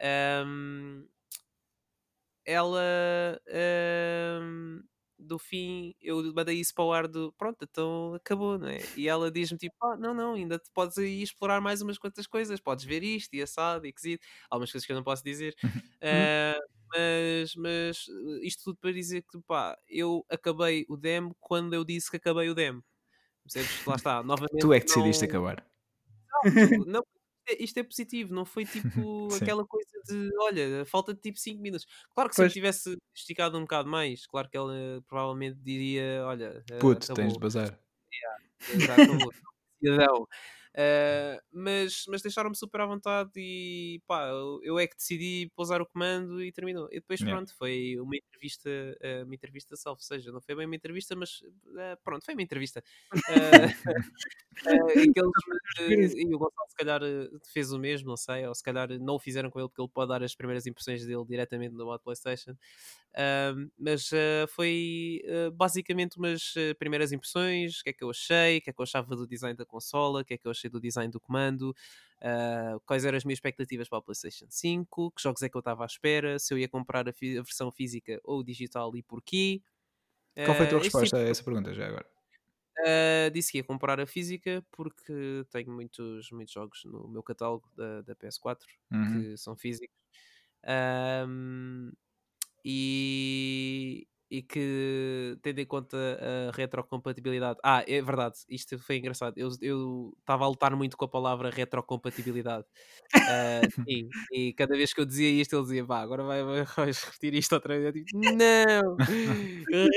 Ahm, 0.00 1.06
ela 2.44 2.80
ahm, 3.48 4.80
do 5.18 5.38
fim 5.38 5.94
eu 6.00 6.32
mandei 6.34 6.58
isso 6.60 6.74
para 6.74 6.84
o 6.84 6.92
ar 6.92 7.06
do 7.08 7.32
pronto, 7.34 7.64
então 7.64 8.14
acabou, 8.14 8.58
não 8.58 8.68
é? 8.68 8.88
E 8.94 9.08
ela 9.08 9.30
diz-me 9.30 9.58
tipo, 9.58 9.74
ah, 9.84 9.96
não, 9.96 10.12
não, 10.14 10.34
ainda 10.34 10.58
te 10.58 10.70
podes 10.72 10.98
aí 10.98 11.22
explorar 11.22 11.60
mais 11.60 11.80
umas 11.82 11.98
quantas 11.98 12.26
coisas, 12.26 12.60
podes 12.60 12.84
ver 12.84 13.02
isto 13.02 13.34
e 13.34 13.42
assado 13.42 13.86
e 13.86 13.92
quesito, 13.92 14.26
algumas 14.50 14.70
coisas 14.72 14.86
que 14.86 14.92
eu 14.92 14.96
não 14.96 15.04
posso 15.04 15.22
dizer. 15.24 15.54
Ah, 16.02 16.58
mas, 16.94 17.54
mas 17.56 18.06
isto 18.42 18.64
tudo 18.64 18.78
para 18.78 18.92
dizer 18.92 19.22
que 19.22 19.40
pá, 19.46 19.76
eu 19.88 20.24
acabei 20.28 20.84
o 20.88 20.96
demo 20.96 21.34
quando 21.40 21.74
eu 21.74 21.84
disse 21.84 22.10
que 22.10 22.16
acabei 22.16 22.48
o 22.48 22.54
demo. 22.54 22.84
Percebes? 23.44 23.80
Lá 23.86 23.96
está, 23.96 24.22
novamente. 24.22 24.50
Tu 24.60 24.72
é 24.72 24.80
que 24.80 24.86
decidiste 24.86 25.24
não- 25.24 25.26
acabar. 25.26 25.64
não, 26.86 27.00
isto 27.00 27.21
é- 27.48 27.62
isto 27.62 27.78
é 27.78 27.82
positivo, 27.82 28.34
não 28.34 28.44
foi 28.44 28.64
tipo 28.64 29.28
aquela 29.60 29.66
coisa 29.66 29.90
de 30.06 30.30
olha, 30.40 30.84
falta 30.84 31.14
de 31.14 31.20
tipo 31.20 31.38
5 31.38 31.60
minutos. 31.60 31.86
Claro 32.14 32.28
que 32.30 32.36
se 32.36 32.44
eu 32.44 32.50
tivesse 32.50 32.96
esticado 33.14 33.58
um 33.58 33.62
bocado 33.62 33.88
mais, 33.88 34.26
claro 34.26 34.48
que 34.48 34.56
ela 34.56 34.74
provavelmente 35.06 35.58
diria: 35.60 36.22
olha, 36.24 36.64
eh, 36.70 36.78
Puto, 36.78 37.04
acabou, 37.04 37.14
tens 37.14 37.32
de 37.32 37.38
bazar. 37.38 37.78
acabou, 38.88 39.32
cidadão. 39.80 40.26
Uh, 40.74 41.36
mas, 41.52 42.04
mas 42.08 42.22
deixaram-me 42.22 42.56
super 42.56 42.80
à 42.80 42.86
vontade 42.86 43.30
e 43.36 44.00
pá, 44.06 44.28
eu, 44.62 44.78
é 44.78 44.86
que 44.86 44.96
decidi 44.96 45.50
pousar 45.54 45.82
o 45.82 45.86
comando 45.86 46.42
e 46.42 46.50
terminou. 46.50 46.88
E 46.90 46.94
depois, 46.94 47.20
Yeah. 47.20 47.36
pronto, 47.36 47.54
foi 47.56 47.96
uma 48.00 48.16
entrevista, 48.16 48.70
uh, 48.70 49.24
uma 49.24 49.34
entrevista 49.34 49.76
self, 49.76 50.02
seja, 50.02 50.32
não 50.32 50.40
foi 50.40 50.54
bem 50.54 50.66
uma 50.66 50.74
entrevista, 50.74 51.14
mas 51.14 51.40
uh, 51.42 51.96
pronto, 52.02 52.24
foi 52.24 52.34
uma 52.34 52.42
entrevista. 52.42 52.82
Uh, 53.14 53.68
uh, 54.66 54.90
aqueles, 54.90 56.14
uh, 56.14 56.18
e 56.18 56.34
o 56.34 56.38
Gonçalo, 56.38 56.68
se 56.68 56.76
calhar, 56.76 57.00
fez 57.52 57.70
o 57.70 57.78
mesmo, 57.78 58.08
não 58.08 58.16
sei, 58.16 58.46
ou 58.46 58.54
se 58.54 58.62
calhar 58.62 58.88
não 58.98 59.16
o 59.16 59.20
fizeram 59.20 59.50
com 59.50 59.60
ele 59.60 59.68
porque 59.68 59.82
ele 59.82 59.90
pode 59.92 60.08
dar 60.08 60.22
as 60.22 60.34
primeiras 60.34 60.66
impressões 60.66 61.04
dele 61.04 61.24
diretamente 61.26 61.74
no 61.74 61.84
modo 61.84 62.02
PlayStation. 62.02 62.56
Um, 63.14 63.70
mas 63.78 64.08
foi 64.48 65.22
basicamente 65.52 66.16
umas 66.16 66.54
primeiras 66.78 67.12
impressões, 67.12 67.80
o 67.80 67.84
que 67.84 67.90
é 67.90 67.92
que 67.92 68.02
eu 68.02 68.10
achei, 68.10 68.56
o 68.56 68.62
que 68.62 68.70
é 68.70 68.72
que 68.72 68.80
eu 68.80 68.84
achava 68.84 69.14
do 69.14 69.26
design 69.26 69.54
da 69.54 69.66
consola, 69.66 70.22
o 70.22 70.24
que 70.24 70.32
é 70.34 70.38
que 70.38 70.46
eu 70.46 70.50
do 70.70 70.80
design 70.80 71.10
do 71.10 71.20
comando, 71.20 71.70
uh, 72.20 72.80
quais 72.86 73.04
eram 73.04 73.16
as 73.18 73.24
minhas 73.24 73.36
expectativas 73.38 73.88
para 73.88 73.98
a 73.98 74.02
PlayStation 74.02 74.46
5, 74.50 75.10
que 75.12 75.22
jogos 75.22 75.42
é 75.42 75.48
que 75.48 75.56
eu 75.56 75.60
estava 75.60 75.84
à 75.84 75.86
espera, 75.86 76.38
se 76.38 76.52
eu 76.54 76.58
ia 76.58 76.68
comprar 76.68 77.06
a, 77.08 77.10
a 77.10 77.42
versão 77.42 77.70
física 77.70 78.20
ou 78.24 78.42
digital 78.42 78.96
e 78.96 79.02
porquê. 79.02 79.62
Qual 80.44 80.54
foi 80.56 80.66
a 80.66 80.68
tua 80.68 80.78
Uh, 80.78 80.84
resposta 80.84 81.16
tipo- 81.16 81.18
a 81.18 81.22
essa 81.32 81.42
pergunta 81.44 81.74
já 81.74 81.86
agora? 81.88 82.06
Uh, 82.78 83.30
disse 83.30 83.52
que 83.52 83.58
ia 83.58 83.64
comprar 83.64 84.00
a 84.00 84.06
física 84.06 84.64
porque 84.72 85.44
tenho 85.50 85.70
muitos, 85.70 86.30
muitos 86.32 86.54
jogos 86.54 86.82
no 86.84 87.06
meu 87.06 87.22
catálogo 87.22 87.70
da, 87.76 88.00
da 88.02 88.14
PS4 88.14 88.66
Uhum. 88.92 89.26
que 89.26 89.36
são 89.36 89.54
físicos. 89.56 89.94
Ahm, 90.64 91.92
e, 92.64 94.08
e 94.32 94.40
que, 94.42 95.36
tendo 95.42 95.58
em 95.58 95.66
conta 95.66 95.94
a 96.48 96.56
retrocompatibilidade. 96.56 97.58
Ah, 97.62 97.84
é 97.86 98.00
verdade, 98.00 98.36
isto 98.48 98.78
foi 98.78 98.96
engraçado. 98.96 99.34
Eu 99.36 99.50
estava 100.18 100.44
a 100.46 100.48
lutar 100.48 100.74
muito 100.74 100.96
com 100.96 101.04
a 101.04 101.08
palavra 101.08 101.50
retrocompatibilidade. 101.50 102.64
Ah, 103.14 103.60
sim, 103.86 104.08
e 104.32 104.54
cada 104.54 104.74
vez 104.74 104.94
que 104.94 105.02
eu 105.02 105.04
dizia 105.04 105.28
isto, 105.28 105.54
ele 105.54 105.62
dizia: 105.64 105.84
Vá, 105.84 106.00
agora 106.00 106.22
vai, 106.22 106.42
vai- 106.42 106.64
vais 106.64 107.04
repetir 107.04 107.34
isto 107.34 107.52
outra 107.54 107.74
vez. 107.78 107.84
Eu 107.84 107.92
digo: 107.92 108.06
Não! 108.14 108.96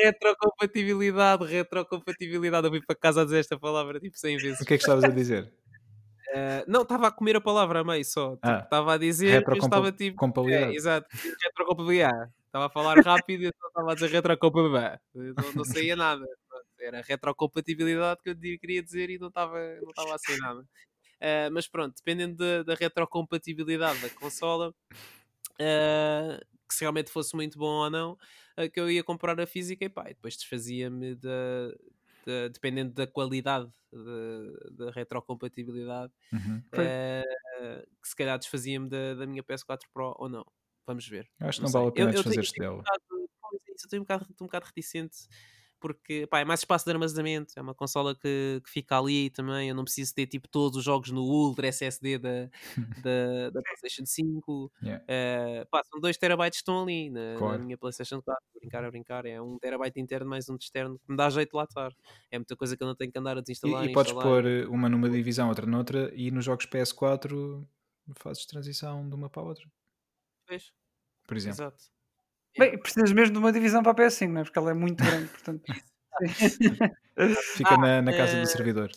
retrocompatibilidade, 0.03 1.45
retrocompatibilidade. 1.45 2.67
Eu 2.67 2.71
fui 2.71 2.81
para 2.85 2.95
casa 2.95 3.21
a 3.21 3.23
dizer 3.23 3.39
esta 3.39 3.57
palavra 3.57 4.01
tipo 4.01 4.17
100 4.17 4.37
vezes. 4.37 4.59
O 4.59 4.65
que 4.65 4.73
é 4.73 4.77
que 4.77 4.83
estavas 4.83 5.05
a 5.05 5.09
dizer? 5.09 5.49
Ah, 6.33 6.65
não, 6.67 6.81
estava 6.81 7.07
a 7.07 7.11
comer 7.11 7.35
a 7.35 7.39
palavra 7.41 7.81
a 7.81 7.83
meio 7.83 8.03
só. 8.03 8.31
Tipo, 8.35 8.47
Ah, 8.47 8.61
Estava 8.63 8.95
a 8.95 8.97
dizer, 8.97 9.43
estava 9.53 9.91
tipo. 9.91 10.17
É, 10.49 10.73
exato. 10.73 11.07
Retrocompatibilidade. 11.13 12.31
Estava 12.55 12.67
a 12.67 12.69
falar 12.69 12.97
rápido 13.03 13.43
e 13.43 13.47
então 13.47 13.67
estava 13.67 13.91
a 13.91 13.95
dizer 13.95 14.11
retrocompatibilidade. 14.11 15.01
Não, 15.13 15.51
não 15.55 15.65
saía 15.65 15.93
nada. 15.93 16.25
Era 16.79 17.01
retrocompatibilidade 17.01 18.21
que 18.23 18.29
eu 18.29 18.35
queria 18.57 18.81
dizer 18.81 19.09
e 19.09 19.19
não 19.19 19.27
estava 19.27 19.59
não 19.81 19.89
estava 19.89 20.15
a 20.15 20.17
sair 20.17 20.37
nada. 20.37 20.65
Ah, 21.19 21.49
mas 21.51 21.67
pronto, 21.67 21.95
dependendo 21.97 22.37
da, 22.37 22.63
da 22.63 22.73
retrocompatibilidade 22.75 23.99
da 23.99 24.09
consola, 24.11 24.73
ah, 25.59 26.39
que 26.69 26.75
se 26.75 26.79
realmente 26.85 27.11
fosse 27.11 27.35
muito 27.35 27.59
bom 27.59 27.83
ou 27.83 27.89
não, 27.89 28.17
ah, 28.55 28.69
que 28.69 28.79
eu 28.79 28.89
ia 28.89 29.03
comprar 29.03 29.37
a 29.37 29.45
física 29.45 29.83
e 29.83 29.89
pá, 29.89 30.03
e 30.09 30.13
depois 30.13 30.37
desfazia-me 30.37 31.13
da, 31.15 31.67
da- 32.25 32.47
dependendo 32.53 32.93
da 32.93 33.05
qualidade 33.05 33.69
da- 33.91 34.85
da 34.85 34.91
retrocompatibilidade, 34.91 36.13
Uhum. 36.31 36.63
Que 38.01 38.07
se 38.09 38.15
calhar 38.15 38.39
desfazia-me 38.39 38.87
da, 38.87 39.13
da 39.15 39.25
minha 39.27 39.43
PS4 39.43 39.89
Pro 39.93 40.15
ou 40.17 40.29
não. 40.29 40.45
Vamos 40.85 41.07
ver. 41.07 41.29
Acho 41.39 41.59
que 41.59 41.65
Não 41.65 41.71
vale 41.71 41.87
a 41.87 41.91
pena 41.91 42.11
desfazer-se 42.11 42.53
um 42.57 42.63
dela. 42.63 42.83
isso, 43.75 43.85
eu 43.85 43.89
tenho 43.89 44.01
um 44.01 44.05
bocado, 44.05 44.27
estou 44.29 44.45
um 44.45 44.47
bocado 44.47 44.65
reticente 44.65 45.27
porque 45.85 46.25
pá, 46.25 46.39
é 46.39 46.45
mais 46.45 46.61
espaço 46.61 46.83
de 46.83 46.91
armazenamento, 46.91 47.53
é 47.55 47.61
uma 47.61 47.75
consola 47.75 48.15
que, 48.15 48.59
que 48.63 48.69
fica 48.71 48.97
ali 48.97 49.29
também. 49.29 49.69
Eu 49.69 49.75
não 49.75 49.83
preciso 49.83 50.15
ter 50.15 50.25
tipo 50.25 50.47
todos 50.47 50.79
os 50.79 50.83
jogos 50.83 51.11
no 51.11 51.21
Ultra 51.21 51.67
SSD 51.67 52.17
da, 52.17 52.49
da, 53.03 53.49
da 53.51 53.61
PlayStation 53.61 54.03
5. 54.03 54.71
Yeah. 54.81 55.03
Eh, 55.07 55.67
pá, 55.69 55.83
são 55.83 55.99
2 55.99 56.17
terabytes 56.17 56.57
que 56.59 56.61
estão 56.63 56.81
ali 56.81 57.11
na, 57.11 57.39
na 57.39 57.57
minha 57.59 57.77
PlayStation 57.77 58.19
4. 58.19 58.33
A 58.33 58.59
brincar, 58.59 58.83
a 58.83 58.89
brincar, 58.89 59.25
é 59.27 59.39
1 59.39 59.53
um 59.53 59.59
terabyte 59.59 59.99
interno 59.99 60.27
mais 60.27 60.49
um 60.49 60.57
de 60.57 60.63
externo 60.63 60.97
que 60.97 61.11
me 61.11 61.15
dá 61.15 61.29
jeito 61.29 61.51
de 61.51 61.57
lá 61.57 61.65
estar. 61.65 61.93
É 62.31 62.39
muita 62.39 62.55
coisa 62.55 62.75
que 62.75 62.81
eu 62.81 62.87
não 62.87 62.95
tenho 62.95 63.11
que 63.11 63.19
andar 63.19 63.37
a 63.37 63.41
desinstalar. 63.41 63.85
E, 63.85 63.89
e 63.89 63.93
podes 63.93 64.11
pôr 64.11 64.45
eh, 64.45 64.65
uma 64.65 64.89
numa 64.89 65.07
divisão, 65.07 65.49
outra 65.49 65.67
noutra, 65.67 66.11
e 66.15 66.31
nos 66.31 66.45
jogos 66.45 66.65
PS4 66.65 67.63
fazes 68.15 68.45
transição 68.47 69.07
de 69.07 69.15
uma 69.15 69.29
para 69.29 69.43
a 69.43 69.45
outra, 69.45 69.65
Pois, 70.47 70.73
por 71.27 71.37
exemplo. 71.37 71.63
exato. 71.63 71.83
Bem, 72.57 72.79
precisas 72.79 73.11
mesmo 73.13 73.33
de 73.33 73.39
uma 73.39 73.51
divisão 73.53 73.83
para 73.83 73.91
a 73.93 73.95
PS5, 73.95 74.33
não 74.33 74.41
é? 74.41 74.43
Porque 74.45 74.59
ela 74.59 74.71
é 74.71 74.73
muito 74.73 75.03
grande, 75.03 75.29
portanto. 75.31 75.63
Fica 77.55 77.75
Ah, 77.75 77.77
na, 77.77 78.01
na 78.01 78.13
casa 78.13 78.37
eh, 78.39 78.41
do 78.41 78.47
servidor. 78.47 78.89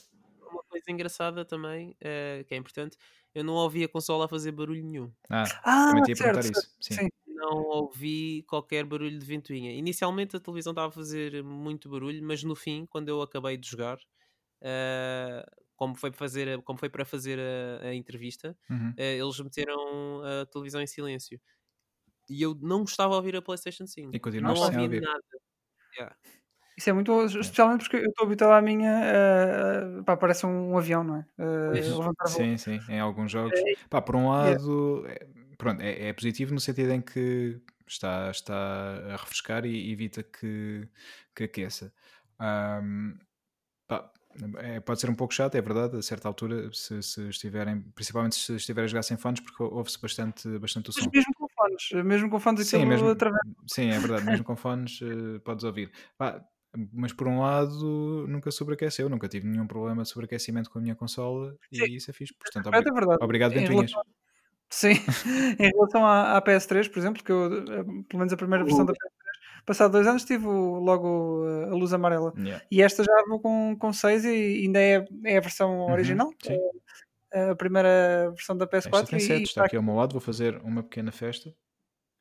Uma 0.50 0.62
coisa 0.64 0.90
engraçada 0.90 1.44
também, 1.44 1.96
eh, 2.00 2.44
que 2.48 2.54
é 2.54 2.58
importante, 2.58 2.96
eu 3.34 3.44
não 3.44 3.54
ouvi 3.54 3.84
a 3.84 3.88
consola 3.88 4.26
a 4.26 4.28
fazer 4.28 4.52
barulho 4.52 4.84
nenhum. 4.84 5.12
Ah, 5.30 5.58
Ah, 5.64 5.86
também 5.86 6.02
ia 6.08 6.16
certo, 6.16 6.16
perguntar 6.16 6.46
certo. 6.46 6.50
isso. 6.50 6.74
Sim. 6.80 7.00
Sim. 7.00 7.08
Não 7.26 7.62
ouvi 7.62 8.42
qualquer 8.44 8.84
barulho 8.86 9.18
de 9.18 9.26
ventoinha. 9.26 9.72
Inicialmente 9.72 10.36
a 10.36 10.40
televisão 10.40 10.72
estava 10.72 10.88
a 10.88 10.92
fazer 10.92 11.42
muito 11.44 11.88
barulho, 11.90 12.22
mas 12.24 12.42
no 12.44 12.56
fim, 12.56 12.86
quando 12.86 13.08
eu 13.10 13.22
acabei 13.22 13.56
de 13.58 13.68
jogar, 13.70 13.98
eh, 14.62 15.44
como, 15.78 15.96
foi 15.96 16.10
para 16.12 16.18
fazer, 16.20 16.50
a- 16.60 16.62
como 16.62 16.78
foi 16.80 16.90
para 16.90 17.06
fazer 17.06 17.40
a, 17.40 17.88
a 17.90 17.94
entrevista, 17.96 18.58
Uhum. 18.70 18.98
eh, 18.98 19.16
eles 19.18 19.40
meteram 19.40 20.22
a 20.24 20.46
televisão 20.46 20.82
em 20.82 20.88
silêncio. 20.88 21.40
E 22.30 22.42
eu 22.42 22.54
não 22.56 22.84
estava 22.84 23.14
a 23.14 23.18
ouvir 23.18 23.36
a 23.36 23.42
PlayStation 23.42 23.86
5. 23.86 24.14
E 24.14 24.20
Não 24.38 24.58
continuaste 24.58 24.66
sem 24.66 24.78
ouvi 24.78 24.78
ouvir. 24.78 25.02
nada. 25.02 25.22
Yeah. 25.98 26.16
Isso 26.78 26.90
é 26.90 26.92
muito 26.92 27.12
bom, 27.12 27.24
especialmente 27.26 27.82
porque 27.82 27.96
eu 27.98 28.10
estou 28.10 28.26
habituado 28.26 28.52
à 28.54 28.62
minha. 28.62 28.90
eh, 29.04 30.02
pá, 30.04 30.16
parece 30.16 30.46
um 30.46 30.76
avião, 30.78 31.02
não 31.04 31.16
é? 31.16 31.26
Voo. 31.66 32.14
Sim, 32.24 32.56
sim, 32.58 32.84
em 32.88 33.00
alguns 33.00 33.30
jogos. 33.32 33.64
Pá, 33.90 34.00
por 34.02 34.16
um 34.16 34.28
lado, 34.30 35.06
é, 35.06 35.26
pronto, 35.56 35.80
é, 35.82 36.08
é 36.08 36.12
positivo 36.12 36.54
no 36.54 36.60
sentido 36.60 36.92
em 36.92 37.00
que 37.02 37.60
está, 37.86 38.30
está 38.30 38.54
a 39.14 39.16
refrescar 39.16 39.64
e 39.66 39.90
evita 39.92 40.22
que, 40.22 40.88
que 41.34 41.44
aqueça. 41.44 41.92
Ahm, 42.38 43.18
pá, 43.88 44.12
é, 44.58 44.80
pode 44.80 45.00
ser 45.00 45.10
um 45.10 45.14
pouco 45.14 45.32
chato, 45.34 45.54
é 45.56 45.60
verdade, 45.60 45.96
a 45.96 46.02
certa 46.02 46.28
altura, 46.28 46.70
se, 46.72 47.02
se 47.02 47.28
estiverem, 47.28 47.80
principalmente 47.94 48.36
se 48.36 48.54
estiverem 48.54 48.84
a 48.86 48.88
jogar 48.88 49.02
sem 49.02 49.16
fones, 49.16 49.40
porque 49.40 49.62
ouve-se 49.62 50.00
bastante, 50.00 50.48
bastante 50.58 50.90
o 50.90 50.92
Mas 50.94 51.04
som. 51.04 51.10
mesmo 51.12 51.34
com 51.34 51.48
fones, 51.48 52.04
mesmo 52.06 52.30
com 52.30 52.40
fones, 52.40 52.66
Sim, 52.68 52.84
mesmo, 52.86 53.08
atravessa. 53.08 53.44
sim, 53.66 53.88
é 53.90 53.98
verdade, 53.98 54.24
mesmo 54.26 54.44
com 54.44 54.56
fones 54.56 55.00
eh, 55.02 55.38
podes 55.40 55.64
ouvir. 55.64 55.90
Pá, 56.16 56.44
mas 56.92 57.12
por 57.12 57.26
um 57.26 57.40
lado 57.40 58.26
nunca 58.28 58.50
sobreaqueceu, 58.50 59.08
nunca 59.08 59.28
tive 59.28 59.46
nenhum 59.46 59.66
problema 59.66 60.02
de 60.02 60.08
sobreaquecimento 60.08 60.70
com 60.70 60.78
a 60.78 60.82
minha 60.82 60.94
consola 60.94 61.56
Sim. 61.72 61.84
e 61.84 61.96
isso 61.96 62.10
é 62.10 62.14
fixe. 62.14 62.34
Portanto, 62.34 62.68
É 62.74 62.80
verdade. 62.92 63.18
obrigado, 63.22 63.52
relação- 63.74 64.02
Sim, 64.70 64.92
em 65.58 65.70
relação 65.72 66.04
à, 66.06 66.36
à 66.36 66.42
PS3, 66.42 66.88
por 66.88 66.98
exemplo, 66.98 67.24
que 67.24 67.32
eu, 67.32 67.46
eh, 67.46 67.84
pelo 68.06 68.18
menos 68.18 68.32
a 68.32 68.36
primeira 68.36 68.64
versão 68.64 68.84
da 68.84 68.92
PS3, 68.92 69.17
passado 69.68 69.92
dois 69.92 70.06
anos, 70.06 70.24
tive 70.24 70.46
logo 70.46 71.44
eh, 71.46 71.64
a 71.70 71.74
luz 71.74 71.92
amarela. 71.92 72.32
Yeah. 72.36 72.64
E 72.70 72.82
esta 72.82 73.04
já 73.04 73.12
vou 73.28 73.38
com, 73.38 73.76
com 73.78 73.92
6 73.92 74.24
e 74.24 74.28
ainda 74.64 74.80
é, 74.80 75.04
é 75.24 75.36
a 75.38 75.40
versão 75.40 75.78
Uhum, 75.80 75.92
original, 75.92 76.32
sim. 76.42 76.58
a 77.32 77.54
primeira 77.54 78.30
versão 78.30 78.56
da 78.56 78.68
Esta 78.72 78.90
PS4. 78.90 79.06
tem 79.08 79.18
e, 79.18 79.22
7, 79.22 79.40
e 79.40 79.42
está 79.44 79.64
aqui 79.64 79.76
ao 79.76 79.82
meu 79.82 79.94
lado, 79.94 80.12
vou 80.12 80.20
fazer 80.20 80.56
uma 80.64 80.82
pequena 80.82 81.12
festa. 81.12 81.54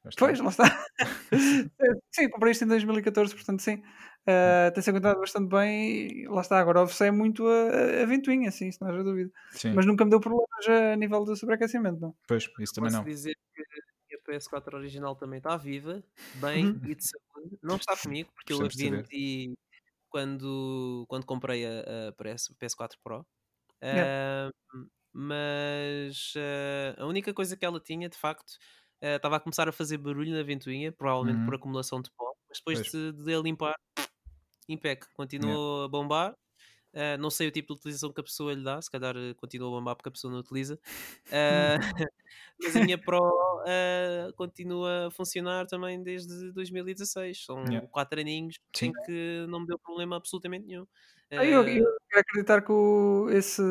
Está. 0.06 0.26
Pois, 0.26 0.40
lá 0.40 0.50
está. 0.50 0.64
sim, 2.14 2.30
comprei 2.30 2.52
isto 2.52 2.64
em 2.64 2.68
2014, 2.68 3.34
portanto, 3.36 3.62
sim. 3.62 3.82
Uh, 4.28 4.72
Tem-se 4.74 4.90
aguentado 4.90 5.20
bastante 5.20 5.50
bem 5.50 6.08
e 6.24 6.28
lá 6.28 6.42
está. 6.42 6.60
Agora, 6.60 6.82
oferece 6.84 7.12
muito 7.12 7.48
a, 7.48 8.02
a 8.04 8.06
ventoinha, 8.06 8.52
sim, 8.52 8.68
isso 8.68 8.78
não 8.82 8.90
haja 8.90 9.04
dúvida. 9.04 9.32
Sim, 9.52 9.74
Mas 9.74 9.86
nunca 9.86 10.04
me 10.04 10.12
deu 10.12 10.20
problemas 10.20 10.48
a 10.68 10.96
nível 10.98 11.24
de 11.24 11.36
sobreaquecimento, 11.38 12.00
não. 12.00 12.14
pois, 12.28 12.44
isso 12.60 12.74
também 12.74 12.90
Posso 12.92 12.98
não. 13.04 13.10
dizer 13.10 13.36
que 13.56 13.64
PS4 14.28 14.78
original 14.78 15.16
também 15.16 15.38
está 15.40 15.58
viva, 15.58 16.04
bem 16.34 16.66
Uhum. 16.66 16.82
e 16.84 16.96
de 16.96 17.04
saúde. 17.08 17.58
Não 17.64 17.78
está 17.78 17.98
comigo, 17.98 18.32
porque 18.36 18.54
eu 18.54 18.64
a 18.64 18.70
vendi 18.70 19.54
quando, 20.10 21.06
quando 21.10 21.26
comprei 21.26 21.66
a, 21.66 22.10
a 22.10 22.14
PS, 22.14 22.54
PS4 22.60 23.00
Pro. 23.04 23.26
Yeah. 23.92 24.10
Ah, 24.12 24.50
mas 25.14 26.34
ah, 26.38 27.04
a 27.04 27.06
única 27.08 27.34
coisa 27.34 27.58
que 27.58 27.66
ela 27.66 27.80
tinha, 27.82 28.10
de 28.10 28.18
facto, 28.18 28.54
ah, 29.02 29.16
estava 29.18 29.38
a 29.38 29.40
começar 29.40 29.68
a 29.70 29.72
fazer 29.74 29.98
barulho 30.00 30.34
na 30.36 30.44
ventoinha, 30.44 30.92
provavelmente 30.92 31.42
por 31.44 31.54
Uhum. 31.54 31.56
acumulação 31.56 32.02
de 32.02 32.12
pó, 32.12 32.34
mas 32.50 32.60
depois 32.60 32.80
Pois. 32.80 32.88
de, 32.92 33.14
de 33.14 33.36
a 33.36 33.40
limpar, 33.40 33.76
impec, 34.70 35.08
continuou 35.14 35.86
a 35.86 35.90
bombar. 35.90 36.36
Ah, 36.94 37.18
não 37.18 37.30
sei 37.30 37.48
o 37.48 37.52
tipo 37.52 37.74
de 37.74 37.80
utilização 37.80 38.12
que 38.14 38.20
a 38.22 38.24
pessoa 38.24 38.54
lhe 38.54 38.64
dá, 38.64 38.82
se 38.82 38.90
calhar 38.90 39.16
eh, 39.18 39.34
continua 39.36 39.68
a 39.68 39.72
bombar 39.72 39.96
porque 39.96 40.10
a 40.10 40.12
pessoa 40.12 40.32
não 40.32 40.40
utiliza. 40.40 40.80
Ah, 41.32 41.78
mas 42.62 42.76
a 42.76 42.82
minha 42.82 42.98
Pro 42.98 43.20
ah, 43.68 44.32
continua 44.36 45.08
a 45.08 45.12
funcionar 45.12 45.68
também 45.68 46.02
desde 46.04 46.52
2016. 46.54 47.46
São 47.46 47.64
Yeah. 47.66 47.88
quatro 47.92 48.20
aninhos 48.20 48.60
Sim. 48.76 48.88
em 48.88 48.94
que 49.06 49.46
não 49.50 49.60
me 49.62 49.68
deu 49.68 49.80
problema 49.80 50.16
absolutamente 50.18 50.66
nenhum. 50.68 50.88
Ah, 51.32 51.46
Eu, 51.46 51.62
Ah, 51.64 51.70
eu 51.70 51.86
quero 52.10 52.22
acreditar 52.22 52.62
que 52.64 52.72
o, 52.72 53.30
esse, 53.30 53.62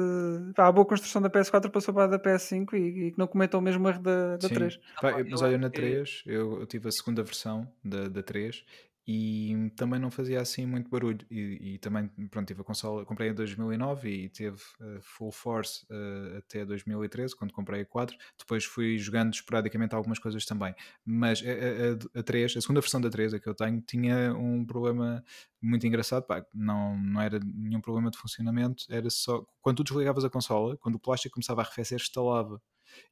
pá, 0.55 0.69
a 0.69 0.73
boa 0.73 0.87
construção 0.87 1.21
da 1.23 1.31
PS4 1.31 1.71
passou 1.71 1.93
para 1.95 2.05
a 2.05 2.07
da 2.07 2.19
PS5 2.19 2.77
e, 2.77 3.09
e 3.09 3.13
que 3.13 3.19
não 3.19 3.27
cometam 3.27 3.61
o 3.61 3.63
mesmo 3.63 3.89
erro 3.89 4.03
da, 4.03 4.37
da 4.37 4.49
Sim. 4.49 4.55
3. 4.55 4.79
Pá, 5.01 5.03
pá, 5.11 5.21
eu- 5.21 5.27
mas 5.29 5.43
eu 5.43 5.47
olha, 5.47 5.59
na 5.59 5.71
que- 5.71 5.71
3, 5.71 6.23
eu, 6.27 6.61
eu 6.61 6.67
tive 6.67 6.89
a 6.89 6.93
segunda 6.93 7.23
versão 7.23 7.73
da, 7.85 8.09
da 8.09 8.23
3 8.23 8.65
e 9.07 9.71
também 9.77 10.01
não 10.01 10.11
fazia 10.11 10.41
assim 10.41 10.67
muito 10.67 10.91
barulho. 10.91 11.25
E, 11.31 11.75
e 11.75 11.79
também, 11.79 12.09
pronto, 12.29 12.49
tive 12.49 12.61
a 12.61 12.65
consola, 12.65 13.05
comprei 13.05 13.31
em 13.31 13.35
2009 13.35 14.11
e 14.11 14.29
teve 14.29 14.57
uh, 14.81 15.01
full 15.01 15.31
force 15.31 15.87
uh, 15.91 16.39
até 16.39 16.65
2013, 16.65 17.37
quando 17.37 17.53
comprei 17.53 17.83
a 17.83 17.87
4. 17.87 18.17
Depois 18.37 18.65
fui 18.65 18.99
jogando 18.99 19.33
esporadicamente 19.33 19.95
algumas 19.95 20.19
coisas 20.19 20.45
também. 20.45 20.75
Mas 21.05 21.41
a, 21.43 22.19
a, 22.19 22.21
a 22.21 22.23
3, 22.23 22.57
a 22.57 22.61
segunda 22.61 22.81
versão 22.81 23.01
da 23.01 23.09
3, 23.09 23.35
a 23.35 23.39
que 23.39 23.49
eu 23.49 23.55
tenho, 23.55 23.81
tinha 23.81 24.35
um 24.35 24.65
problema 24.65 25.23
muito 25.63 25.87
engraçado. 25.87 26.25
Pá, 26.25 26.45
não, 26.53 26.99
não 26.99 27.21
era 27.21 27.39
nenhum 27.45 27.81
problema 27.81 28.11
de 28.11 28.19
funcionamento, 28.19 28.85
era 28.89 29.09
só 29.09 29.47
quando 29.61 29.79
tu 29.79 29.85
desligavas 29.85 30.25
a 30.25 30.31
consola, 30.31 30.77
quando 30.79 30.97
o 30.97 31.01
plástico 31.01 31.35
começava 31.35 31.61
a 31.61 31.65
arrefecer, 31.65 31.99
estalava. 31.99 32.61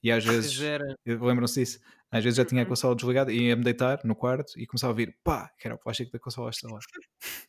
E 0.02 0.10
às 0.10 0.24
vezes, 0.24 0.58
lembram-se 1.06 1.60
disso? 1.60 1.80
Às 2.14 2.22
vezes 2.22 2.36
já 2.36 2.44
tinha 2.44 2.60
a 2.60 2.64
uhum. 2.64 2.68
consola 2.68 2.94
desligada 2.94 3.32
e 3.32 3.48
ia-me 3.48 3.64
deitar 3.64 4.00
no 4.04 4.14
quarto 4.14 4.52
e 4.56 4.66
começava 4.68 4.92
a 4.92 4.94
ouvir 4.94 5.18
pá, 5.24 5.48
que 5.58 5.66
era 5.66 5.74
o 5.74 5.78
plástico 5.78 6.12
da 6.12 6.18
consola 6.20 6.50
lá 6.62 6.78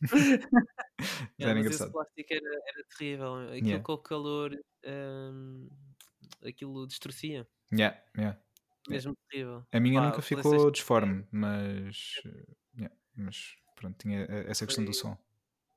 já 1.38 1.50
era 1.50 1.60
engraçado. 1.60 1.86
Esse 1.86 1.92
plástico 1.92 2.34
era, 2.34 2.46
era 2.46 2.84
terrível. 2.98 3.34
Aquilo 3.36 3.66
yeah. 3.66 3.84
com 3.84 3.92
o 3.92 3.98
calor, 3.98 4.58
um, 4.84 5.68
aquilo 6.44 6.84
distorcia. 6.84 7.46
Yeah, 7.72 7.96
yeah. 8.18 8.40
Mesmo 8.88 9.16
terrível. 9.30 9.64
A 9.70 9.78
minha 9.78 10.00
pá, 10.00 10.06
nunca 10.08 10.22
ficou 10.22 10.70
disforme, 10.72 11.24
mas, 11.30 12.14
yeah, 12.76 12.92
mas 13.14 13.56
pronto, 13.76 13.96
tinha 13.98 14.26
essa 14.48 14.66
questão 14.66 14.84
do 14.84 14.92
som. 14.92 15.16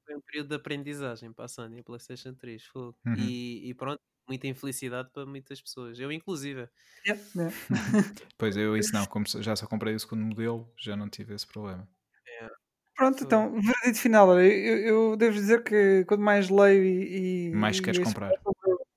Foi 0.04 0.16
um 0.16 0.22
período 0.22 0.50
de 0.50 0.56
aprendizagem 0.56 1.32
para 1.32 1.46
a 1.46 1.48
Sony, 1.48 1.80
a 1.80 1.84
PlayStation 1.84 2.34
3. 2.34 2.64
Uhum. 2.74 2.94
E, 3.20 3.70
e 3.70 3.74
pronto, 3.76 4.02
muita 4.30 4.48
infelicidade 4.48 5.10
para 5.12 5.26
muitas 5.26 5.60
pessoas, 5.62 6.00
eu 6.00 6.12
inclusive. 6.12 6.70
Yeah, 7.06 7.24
yeah. 7.36 7.56
pois 8.38 8.56
eu 8.56 8.78
isso 8.78 8.94
não, 8.94 9.06
como 9.06 9.26
já 9.28 9.56
só 9.56 9.66
comprei 9.66 9.96
o 9.96 10.00
segundo 10.00 10.24
modelo, 10.24 10.72
já 10.78 10.96
não 10.96 11.10
tive 11.10 11.34
esse 11.34 11.48
problema. 11.48 11.88
Yeah. 12.28 12.56
Pronto, 12.96 13.24
então, 13.24 13.54
veredito 13.60 14.00
final. 14.00 14.40
Eu, 14.40 14.78
eu, 14.78 15.18
devo 15.18 15.34
dizer 15.34 15.64
que 15.64 16.06
quanto 16.06 16.22
mais 16.22 16.50
leio 16.50 16.84
e. 16.84 17.52
mais 17.56 17.80
queres 17.80 18.00
comprar. 18.00 18.32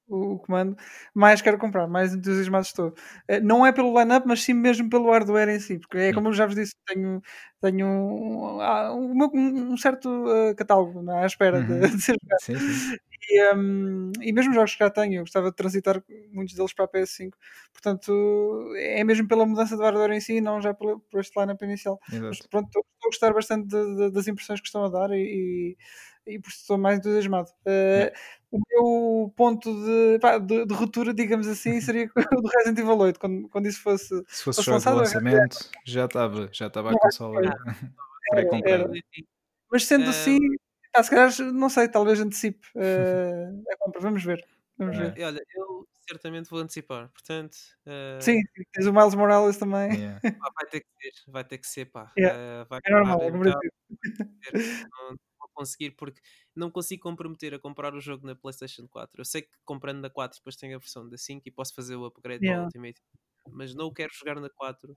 O, 0.08 0.34
o, 0.34 0.38
comando, 0.40 0.76
mais 1.14 1.40
quero 1.40 1.56
comprar, 1.56 1.86
mais 1.86 2.12
entusiasmado 2.12 2.66
estou. 2.66 2.94
Eh, 3.26 3.40
não 3.40 3.64
é 3.64 3.72
pelo 3.72 3.98
line-up, 3.98 4.26
mas 4.28 4.42
sim 4.42 4.52
mesmo 4.52 4.90
pelo 4.90 5.10
hardware 5.10 5.48
em 5.48 5.60
si, 5.60 5.78
porque 5.78 5.96
é 5.96 6.12
como 6.12 6.28
eu 6.28 6.32
já 6.34 6.44
vos 6.44 6.54
disse, 6.54 6.74
tenho, 6.84 7.22
tenho 7.62 7.86
um, 7.86 8.58
um, 9.14 9.72
um 9.72 9.76
certo 9.78 10.08
uh, 10.08 10.54
catálogo 10.54 11.08
à 11.10 11.24
espera 11.24 11.60
uhum. 11.60 11.80
de, 11.80 11.88
de, 11.96 12.02
ser 12.02 12.16
jogado. 12.20 12.40
Sim, 12.42 12.58
sim. 12.58 12.98
E, 13.30 13.54
um, 13.54 14.12
e 14.20 14.32
mesmo 14.32 14.52
jogos 14.52 14.72
que 14.72 14.80
já 14.80 14.90
tenho, 14.90 15.14
eu 15.14 15.20
gostava 15.20 15.50
de 15.50 15.56
transitar 15.56 16.02
muitos 16.32 16.54
deles 16.54 16.72
para 16.72 16.84
a 16.84 16.88
PS5. 16.88 17.30
Portanto, 17.72 18.72
é 18.76 19.02
mesmo 19.04 19.28
pela 19.28 19.46
mudança 19.46 19.76
de 19.76 19.82
hardware 19.82 20.12
em 20.12 20.20
si, 20.20 20.40
não 20.40 20.60
já 20.60 20.74
por, 20.74 21.00
por 21.10 21.20
este 21.20 21.38
line-up 21.38 21.64
inicial. 21.64 22.00
Exato. 22.08 22.26
Mas 22.26 22.46
pronto, 22.46 22.66
estou, 22.66 22.82
a 22.82 23.06
gostar 23.06 23.32
bastante 23.32 23.68
de, 23.68 23.96
de, 23.96 24.10
das 24.10 24.26
impressões 24.26 24.60
que 24.60 24.66
estão 24.66 24.84
a 24.84 24.88
dar 24.88 25.10
e, 25.12 25.76
e, 26.26 26.34
e 26.34 26.38
por 26.38 26.48
isso 26.48 26.60
estou 26.60 26.78
mais 26.78 26.98
entusiasmado. 26.98 27.48
Uh, 27.64 28.12
o 28.50 28.60
meu 28.68 29.32
ponto 29.36 29.72
de, 29.72 30.18
pá, 30.18 30.38
de, 30.38 30.66
de, 30.66 30.74
ruptura, 30.74 31.14
digamos 31.14 31.46
assim, 31.46 31.80
seria 31.80 32.10
o 32.16 32.42
do 32.42 32.48
Resident 32.48 32.78
Evil 32.78 32.98
8, 32.98 33.20
quando, 33.20 33.48
quando 33.48 33.66
isso 33.66 33.80
fosse. 33.82 34.08
Se 34.28 34.44
fosse, 34.44 34.58
fosse 34.58 34.70
lançado, 34.70 34.96
lançamento, 34.96 35.70
já 35.86 36.06
estava, 36.06 36.48
já 36.52 36.66
estava 36.66 36.90
a 36.90 36.98
consola 36.98 37.40
pré-comprada. 38.30 38.90
Mas 39.70 39.86
sendo 39.86 40.06
uh... 40.06 40.10
assim, 40.10 40.38
ah, 40.94 41.02
se 41.02 41.10
calhar, 41.10 41.52
não 41.52 41.68
sei, 41.68 41.88
talvez 41.88 42.20
antecipe 42.20 42.66
uh, 42.76 43.64
a 43.72 43.76
compra. 43.78 44.00
Vamos 44.00 44.24
ver. 44.24 44.44
Vamos 44.78 44.96
ver. 44.96 45.14
Olha, 45.24 45.40
eu 45.54 45.88
certamente 46.08 46.50
vou 46.50 46.60
antecipar, 46.60 47.08
portanto. 47.10 47.56
Uh... 47.86 48.20
Sim, 48.20 48.40
tens 48.72 48.86
o 48.86 48.92
Miles 48.92 49.14
Morales 49.14 49.56
também. 49.56 49.92
Yeah. 49.94 50.20
vai 50.54 50.66
ter 50.70 50.80
que 50.80 50.88
ser, 51.00 51.30
vai 51.30 51.44
ter 51.44 51.58
que 51.58 51.66
ser, 51.66 51.86
pá. 51.86 52.12
Yeah. 52.18 52.64
Uh, 52.64 52.68
vai 52.68 52.80
é 52.84 52.90
normal, 52.90 53.22
é 53.22 53.30
não, 53.30 53.40
não 53.40 55.16
vou 55.38 55.48
conseguir 55.54 55.92
porque 55.92 56.20
não 56.54 56.70
consigo 56.70 57.02
comprometer 57.02 57.54
a 57.54 57.58
comprar 57.58 57.94
o 57.94 58.00
jogo 58.00 58.26
na 58.26 58.34
PlayStation 58.34 58.86
4. 58.88 59.20
Eu 59.20 59.24
sei 59.24 59.42
que 59.42 59.50
comprando 59.64 60.00
na 60.00 60.10
4 60.10 60.38
depois 60.38 60.56
tenho 60.56 60.76
a 60.76 60.78
versão 60.78 61.08
da 61.08 61.16
5 61.16 61.42
e 61.46 61.50
posso 61.50 61.74
fazer 61.74 61.96
o 61.96 62.04
upgrade 62.04 62.44
yeah. 62.44 62.64
Ultimate, 62.64 63.00
mas 63.50 63.74
não 63.74 63.86
o 63.86 63.92
quero 63.92 64.12
jogar 64.12 64.40
na 64.40 64.50
4 64.50 64.96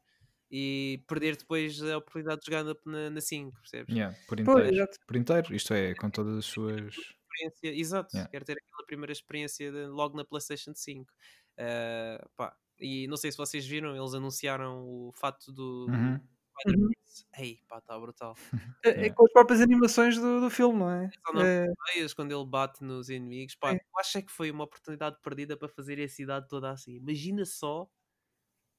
e 0.49 1.03
perder 1.07 1.35
depois 1.35 1.81
a 1.81 1.97
oportunidade 1.97 2.41
de 2.41 2.45
jogar 2.45 2.63
na, 2.85 3.09
na 3.09 3.21
5, 3.21 3.59
percebes? 3.59 3.95
Yeah, 3.95 4.15
por 4.27 4.39
inteiro. 4.39 4.87
por 5.07 5.15
inteiro, 5.15 5.55
isto 5.55 5.73
é, 5.73 5.93
com 5.95 6.09
todas 6.09 6.37
as 6.37 6.45
suas. 6.45 6.95
Experiência, 6.95 7.79
exato, 7.79 8.15
yeah. 8.15 8.31
quero 8.31 8.45
ter 8.45 8.53
aquela 8.53 8.85
primeira 8.85 9.11
experiência 9.11 9.71
de, 9.71 9.87
logo 9.87 10.15
na 10.15 10.23
PlayStation 10.23 10.73
5. 10.73 11.01
Uh, 11.03 11.11
ah, 11.59 12.27
pá, 12.35 12.57
e 12.79 13.07
não 13.07 13.17
sei 13.17 13.31
se 13.31 13.37
vocês 13.37 13.65
viram, 13.65 13.95
eles 13.95 14.13
anunciaram 14.13 14.83
o 14.83 15.11
fato 15.13 15.51
do. 15.51 15.87
Uhum. 15.89 16.19
Uhum. 16.67 16.89
Ei, 17.37 17.59
pá, 17.67 17.79
está 17.79 17.99
brutal. 17.99 18.35
É, 18.83 19.07
é, 19.07 19.09
com 19.09 19.25
as 19.25 19.31
próprias 19.31 19.61
animações 19.61 20.17
do, 20.17 20.41
do 20.41 20.49
filme, 20.49 20.79
não 20.79 20.89
é? 20.89 21.09
Só 21.25 21.41
é... 21.41 21.67
quando 22.15 22.31
ele 22.31 22.45
bate 22.45 22.83
nos 22.83 23.09
inimigos, 23.09 23.55
pá, 23.55 23.73
é. 23.73 23.75
eu 23.75 23.99
acho 23.99 24.17
é 24.17 24.21
que 24.21 24.31
foi 24.31 24.51
uma 24.51 24.63
oportunidade 24.63 25.17
perdida 25.21 25.57
para 25.57 25.67
fazer 25.67 26.01
a 26.01 26.07
cidade 26.07 26.47
toda 26.47 26.71
assim. 26.71 26.95
Imagina 26.95 27.45
só 27.45 27.89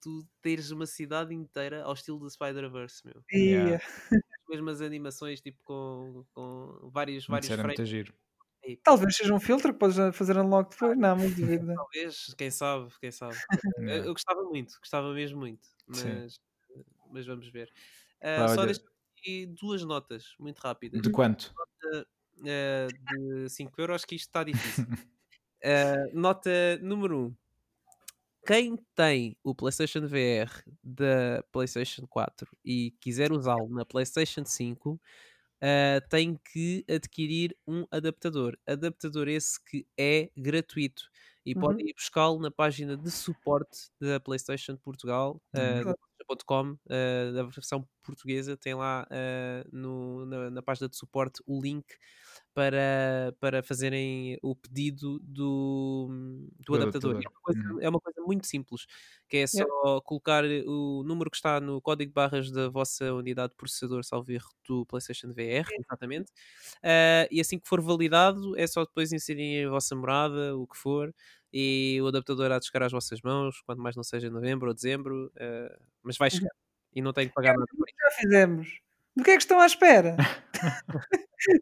tu 0.00 0.26
teres 0.42 0.70
uma 0.70 0.86
cidade 0.86 1.34
inteira 1.34 1.82
ao 1.82 1.94
estilo 1.94 2.18
do 2.18 2.30
Spider-Verse, 2.30 3.02
meu. 3.04 3.22
Yeah. 3.32 3.84
As 4.36 4.48
mesmas 4.48 4.80
animações, 4.80 5.40
tipo 5.40 5.58
com, 5.64 6.24
com 6.32 6.90
vários, 6.92 7.26
vários 7.26 7.48
frames. 7.48 7.66
Muito 7.66 7.84
giro. 7.84 8.14
Talvez 8.82 9.16
seja 9.16 9.32
um 9.32 9.38
filtro 9.38 9.72
que 9.72 9.78
podes 9.78 9.96
fazer 10.16 10.36
unlock 10.38 10.70
depois. 10.70 10.98
Não, 10.98 11.16
muito 11.16 11.36
dúvida. 11.36 11.74
Talvez, 11.76 12.34
quem 12.36 12.50
sabe, 12.50 12.92
quem 13.00 13.10
sabe. 13.12 13.36
eu, 13.78 14.04
eu, 14.04 14.12
gostava 14.12 14.42
muito, 14.42 14.76
gostava 14.80 15.12
mesmo 15.12 15.38
muito, 15.38 15.68
mas, 15.86 16.40
mas 17.12 17.26
vamos 17.26 17.48
ver. 17.48 17.72
Uh, 18.20 18.54
só 18.54 18.64
deixo 18.64 18.82
aqui 19.16 19.46
duas 19.46 19.82
notas 19.84 20.34
muito 20.38 20.58
rápidas. 20.58 21.00
De 21.00 21.10
quanto? 21.10 21.54
Nota, 21.54 22.08
uh, 22.40 23.44
de 23.44 23.48
5 23.48 23.80
euros, 23.80 24.04
que 24.04 24.16
isto 24.16 24.28
está 24.28 24.42
difícil. 24.42 24.84
uh, 24.84 26.10
nota 26.18 26.50
número 26.82 27.18
1. 27.18 27.24
Um 27.26 27.34
quem 28.46 28.76
tem 28.94 29.36
o 29.42 29.54
PlayStation 29.54 30.06
VR 30.06 30.50
da 30.82 31.42
PlayStation 31.50 32.06
4 32.06 32.48
e 32.64 32.92
quiser 33.00 33.32
usá-lo 33.32 33.68
na 33.68 33.84
PlayStation 33.84 34.44
5, 34.44 34.90
uh, 34.92 35.00
eh, 35.60 36.00
tem 36.08 36.38
que 36.52 36.84
adquirir 36.88 37.56
um 37.66 37.84
adaptador. 37.90 38.56
Adaptador 38.66 39.28
esse 39.28 39.62
que 39.62 39.86
é 39.98 40.30
gratuito 40.36 41.10
e 41.44 41.54
uhum. 41.54 41.60
podem 41.60 41.88
ir 41.88 41.94
buscá-lo 41.94 42.40
na 42.40 42.50
página 42.50 42.96
de 42.96 43.10
suporte 43.10 43.90
da 44.00 44.20
PlayStation 44.20 44.76
Portugal, 44.76 45.40
uh, 45.54 45.94
uh, 46.28 47.32
da 47.32 47.42
versão 47.44 47.86
portuguesa, 48.02 48.56
tem 48.56 48.74
lá 48.74 49.06
uh, 49.10 49.68
no, 49.76 50.26
na, 50.26 50.50
na, 50.50 50.62
página 50.62 50.88
de 50.88 50.96
suporte 50.96 51.42
o 51.46 51.60
link 51.60 51.84
para, 52.54 53.34
para 53.40 53.62
fazerem 53.62 54.38
o 54.42 54.54
pedido 54.54 55.18
do, 55.20 56.08
do, 56.58 56.74
do 56.74 56.74
adaptador. 56.74 57.16
adaptador. 57.16 57.22
É, 57.22 57.28
uma 57.28 57.40
coisa, 57.42 57.60
uhum. 57.60 57.80
é, 57.80 57.88
uma 57.88 58.00
coisa, 58.00 58.22
muito 58.22 58.46
simples, 58.46 58.86
que 59.28 59.38
é 59.38 59.46
só 59.46 59.58
yeah. 59.58 60.00
colocar 60.04 60.44
o 60.44 61.02
número 61.04 61.30
que 61.30 61.36
está 61.36 61.60
no 61.60 61.80
código 61.80 62.10
de 62.10 62.14
barras 62.14 62.50
da 62.50 62.68
vossa 62.68 63.12
unidade 63.12 63.50
de 63.50 63.56
processador, 63.56 64.04
salvo 64.04 64.30
erro, 64.32 64.48
do 64.66 64.86
PlayStation 64.86 65.28
VR, 65.28 65.40
yeah. 65.40 65.76
exatamente. 65.78 66.30
Uh, 66.78 67.26
e 67.30 67.40
assim 67.40 67.58
que 67.58 67.68
for 67.68 67.80
validado, 67.80 68.56
é 68.58 68.66
só 68.66 68.84
depois 68.84 69.12
inserirem 69.12 69.66
a 69.66 69.70
vossa 69.70 69.94
morada, 69.94 70.56
o 70.56 70.66
que 70.66 70.76
for, 70.76 71.12
e 71.58 71.98
o 72.02 72.08
adaptador 72.08 72.52
há 72.52 72.58
de 72.58 72.66
chegar 72.66 72.84
às 72.84 72.92
vossas 72.92 73.22
mãos, 73.22 73.62
quanto 73.62 73.80
mais 73.80 73.96
não 73.96 74.02
seja 74.02 74.26
em 74.26 74.30
novembro 74.30 74.68
ou 74.68 74.74
dezembro, 74.74 75.32
uh, 75.36 75.84
mas 76.02 76.18
vai 76.18 76.30
chegar. 76.30 76.50
E 76.94 77.00
não 77.00 77.14
tem 77.14 77.28
que 77.28 77.32
pagar 77.32 77.54
é, 77.54 77.56
nada 77.56 77.66
por. 77.74 77.86
Já 77.88 78.10
fizemos. 78.10 78.68
Do 79.16 79.24
que 79.24 79.30
é 79.30 79.36
que 79.36 79.42
estão 79.42 79.58
à 79.58 79.64
espera? 79.64 80.16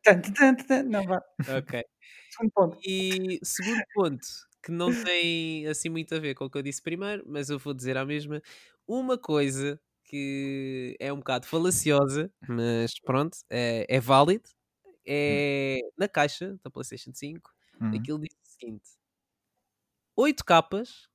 tanto, 0.03 0.32
tanto, 0.32 0.66
tanto. 0.66 0.90
Não, 0.90 1.05
vá. 1.05 1.22
Ok. 1.59 1.84
Segundo 2.28 2.51
ponto. 2.53 2.78
E 2.84 3.38
segundo 3.45 3.82
ponto, 3.95 4.26
que 4.64 4.72
não 4.72 4.90
tem 5.05 5.68
assim 5.68 5.88
muito 5.88 6.12
a 6.12 6.18
ver 6.18 6.34
com 6.34 6.47
o 6.47 6.51
que 6.51 6.59
eu 6.59 6.62
disse 6.62 6.82
primeiro, 6.82 7.22
mas 7.24 7.49
eu 7.49 7.61
vou 7.61 7.72
dizer 7.72 7.97
a 7.97 8.05
mesma. 8.05 8.42
Uma 8.88 9.16
coisa 9.16 9.80
que 10.07 10.97
é 10.99 11.12
um 11.12 11.18
bocado 11.18 11.47
falaciosa, 11.47 12.32
mas 12.49 12.99
pronto, 12.99 13.38
é, 13.49 13.86
é 13.88 14.01
válido. 14.01 14.49
É 15.07 15.78
na 15.97 16.09
caixa 16.09 16.59
da 16.64 16.70
PlayStation 16.70 17.12
5, 17.14 17.49
uhum. 17.80 17.95
aquilo 17.95 18.18
diz 18.18 18.34
o 18.34 18.51
seguinte: 18.59 19.03
8 20.16 20.44
capas, 20.44 21.08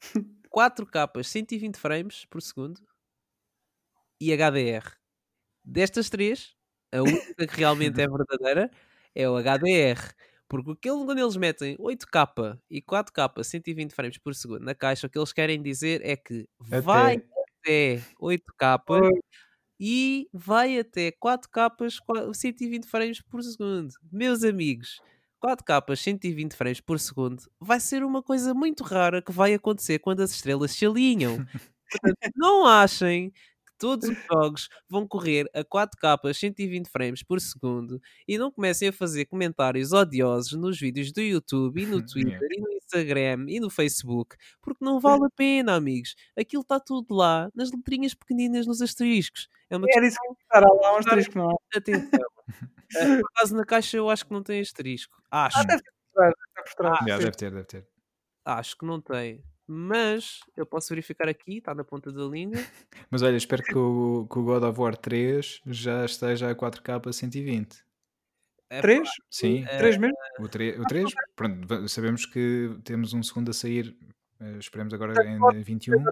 4 0.50 0.86
capas, 0.86 1.28
120 1.28 1.78
frames 1.78 2.24
por 2.26 2.42
segundo 2.42 2.80
e 4.20 4.32
HDR. 4.36 4.84
Destas 5.64 6.10
três, 6.10 6.54
a 6.92 7.02
única 7.02 7.46
que 7.46 7.56
realmente 7.56 8.00
é 8.00 8.08
verdadeira 8.08 8.70
é 9.14 9.28
o 9.28 9.36
HDR. 9.36 10.14
Porque 10.48 10.72
aquilo, 10.72 11.06
quando 11.06 11.20
eles 11.20 11.36
metem 11.36 11.76
8K 11.78 12.58
e 12.70 12.82
4K 12.82 13.44
120 13.44 13.94
frames 13.94 14.18
por 14.18 14.34
segundo 14.34 14.64
na 14.64 14.74
caixa, 14.74 15.06
o 15.06 15.10
que 15.10 15.18
eles 15.18 15.32
querem 15.32 15.62
dizer 15.62 16.00
é 16.04 16.16
que 16.16 16.48
até. 16.70 16.80
vai 16.80 17.22
até 17.60 18.02
8K 18.20 19.08
e 19.80 20.28
vai 20.32 20.78
até 20.78 21.12
4K 21.12 21.70
120 22.34 22.86
frames 22.88 23.22
por 23.22 23.42
segundo. 23.42 23.92
Meus 24.12 24.44
amigos, 24.44 25.00
4K 25.42 25.96
120 25.96 26.54
frames 26.54 26.80
por 26.80 26.98
segundo 26.98 27.42
vai 27.58 27.80
ser 27.80 28.04
uma 28.04 28.22
coisa 28.22 28.54
muito 28.54 28.84
rara 28.84 29.22
que 29.22 29.32
vai 29.32 29.54
acontecer 29.54 29.98
quando 29.98 30.20
as 30.20 30.30
estrelas 30.32 30.72
se 30.72 30.86
alinham. 30.86 31.44
Portanto, 31.90 32.32
não 32.36 32.66
achem 32.66 33.32
todos 33.80 34.10
os 34.10 34.18
jogos 34.30 34.68
vão 34.88 35.08
correr 35.08 35.50
a 35.54 35.64
4K 35.64 36.34
120 36.34 36.88
frames 36.88 37.22
por 37.22 37.40
segundo 37.40 38.00
e 38.28 38.36
não 38.36 38.52
comecem 38.52 38.88
a 38.88 38.92
fazer 38.92 39.24
comentários 39.24 39.92
odiosos 39.92 40.52
nos 40.52 40.78
vídeos 40.78 41.10
do 41.10 41.22
YouTube 41.22 41.82
e 41.82 41.86
no 41.86 42.04
Twitter 42.06 42.48
e 42.52 42.60
no 42.60 42.70
Instagram 42.70 43.46
e 43.48 43.58
no 43.58 43.70
Facebook, 43.70 44.36
porque 44.60 44.84
não 44.84 45.00
vale 45.00 45.24
a 45.24 45.30
pena, 45.30 45.74
amigos. 45.74 46.14
Aquilo 46.38 46.62
está 46.62 46.78
tudo 46.78 47.14
lá, 47.14 47.48
nas 47.54 47.72
letrinhas 47.72 48.14
pequeninas, 48.14 48.66
nos 48.66 48.82
asteriscos. 48.82 49.48
É 49.70 49.76
uma 49.76 49.86
Era 49.90 50.06
isso 50.06 50.16
que 50.20 50.26
eu 50.26 50.32
ia 50.32 50.42
estar 50.42 50.60
lá, 50.60 50.92
um 50.92 50.96
asterisco, 50.96 51.38
não 51.38 51.50
é? 51.50 51.78
Atenção. 51.78 52.20
Eh, 52.96 53.20
por 53.20 53.30
acaso 53.36 53.56
na 53.56 53.64
caixa 53.64 53.96
eu 53.96 54.10
acho 54.10 54.26
que 54.26 54.32
não 54.32 54.42
tem 54.42 54.60
asterisco. 54.60 55.22
Acho. 55.30 55.58
Ah, 55.58 55.64
deve 55.64 55.82
ter 55.82 55.90
por 55.92 56.12
trás, 56.14 56.34
deve 56.34 56.54
ter 56.54 56.62
por 56.62 56.74
trás. 56.74 56.98
Ah, 57.00 57.04
deve 57.18 57.30
ter, 57.32 57.50
deve 57.50 57.64
ter. 57.64 57.86
Acho 58.44 58.76
que 58.78 58.84
não 58.86 59.00
tem. 59.00 59.44
Mas 59.72 60.40
eu 60.56 60.66
posso 60.66 60.88
verificar 60.88 61.28
aqui, 61.28 61.58
está 61.58 61.72
na 61.74 61.84
ponta 61.84 62.10
da 62.10 62.24
língua. 62.24 62.56
Mas 63.10 63.22
olha, 63.22 63.36
espero 63.36 63.62
que 63.62 63.76
o, 63.78 64.26
que 64.30 64.38
o 64.38 64.42
God 64.42 64.64
of 64.64 64.80
War 64.80 64.96
3 64.96 65.60
já 65.66 66.04
esteja 66.04 66.50
a 66.50 66.54
4K 66.56 67.12
120. 67.12 67.84
É 68.68 68.80
Três? 68.80 69.08
Sim, 69.30 69.64
Eh, 69.68 69.78
Três 69.78 69.96
mesmo? 69.96 70.16
o 70.40 70.48
3, 70.48 70.78
o 70.78 70.84
3 70.84 71.10
pronto, 71.36 71.66
va- 71.68 71.86
sabemos 71.88 72.24
que 72.26 72.76
temos 72.84 73.12
um 73.14 73.22
segundo 73.22 73.50
a 73.50 73.52
sair, 73.52 73.96
eh, 74.40 74.58
esperemos 74.58 74.92
agora 74.94 75.24
em 75.28 75.38
pode- 75.38 75.62
21. 75.62 76.02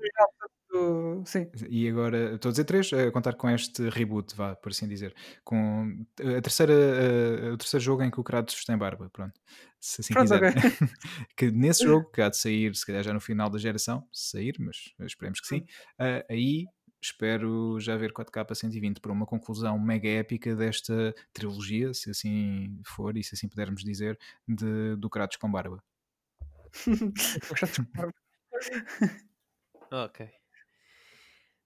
Portanto, 0.78 1.26
Sim. 1.26 1.50
E 1.68 1.88
agora, 1.88 2.34
estou 2.34 2.48
a 2.48 2.52
dizer 2.52 2.64
3, 2.64 2.92
a 2.92 3.10
contar 3.10 3.34
com 3.34 3.50
este 3.50 3.88
reboot, 3.88 4.34
vá, 4.36 4.54
por 4.56 4.70
assim 4.70 4.88
dizer. 4.88 5.14
Com 5.44 6.04
a 6.20 6.40
terceira, 6.40 6.72
eh, 6.72 7.50
o 7.52 7.56
terceiro 7.56 7.84
jogo 7.84 8.02
em 8.02 8.10
que 8.10 8.20
o 8.20 8.24
Kratos 8.24 8.64
tem 8.64 8.76
barba, 8.76 9.10
pronto. 9.10 9.38
Se 9.80 10.00
assim 10.00 10.14
Pronto, 10.14 10.32
quiser. 10.32 10.48
ok. 10.48 10.54
que 11.36 11.50
nesse 11.50 11.84
jogo, 11.84 12.10
que 12.12 12.20
há 12.22 12.28
de 12.28 12.36
sair, 12.36 12.74
se 12.74 12.86
calhar 12.86 13.02
já 13.02 13.12
no 13.12 13.20
final 13.20 13.50
da 13.50 13.58
geração, 13.58 14.06
se 14.12 14.30
sair, 14.30 14.54
mas 14.58 14.92
esperemos 15.00 15.40
que 15.40 15.46
sim, 15.46 15.64
eh, 15.98 16.24
aí 16.30 16.66
espero 17.00 17.78
já 17.78 17.96
ver 17.96 18.12
4K 18.12 18.54
120 18.54 19.00
para 19.00 19.12
uma 19.12 19.26
conclusão 19.26 19.78
mega 19.78 20.08
épica 20.08 20.54
desta 20.56 21.14
trilogia, 21.32 21.94
se 21.94 22.10
assim 22.10 22.80
for 22.84 23.16
e 23.16 23.22
se 23.22 23.34
assim 23.34 23.48
pudermos 23.48 23.84
dizer, 23.84 24.18
de, 24.46 24.96
do 24.96 25.08
Kratos 25.08 25.36
com 25.36 25.50
barba. 25.50 25.82
Ok. 29.90 30.37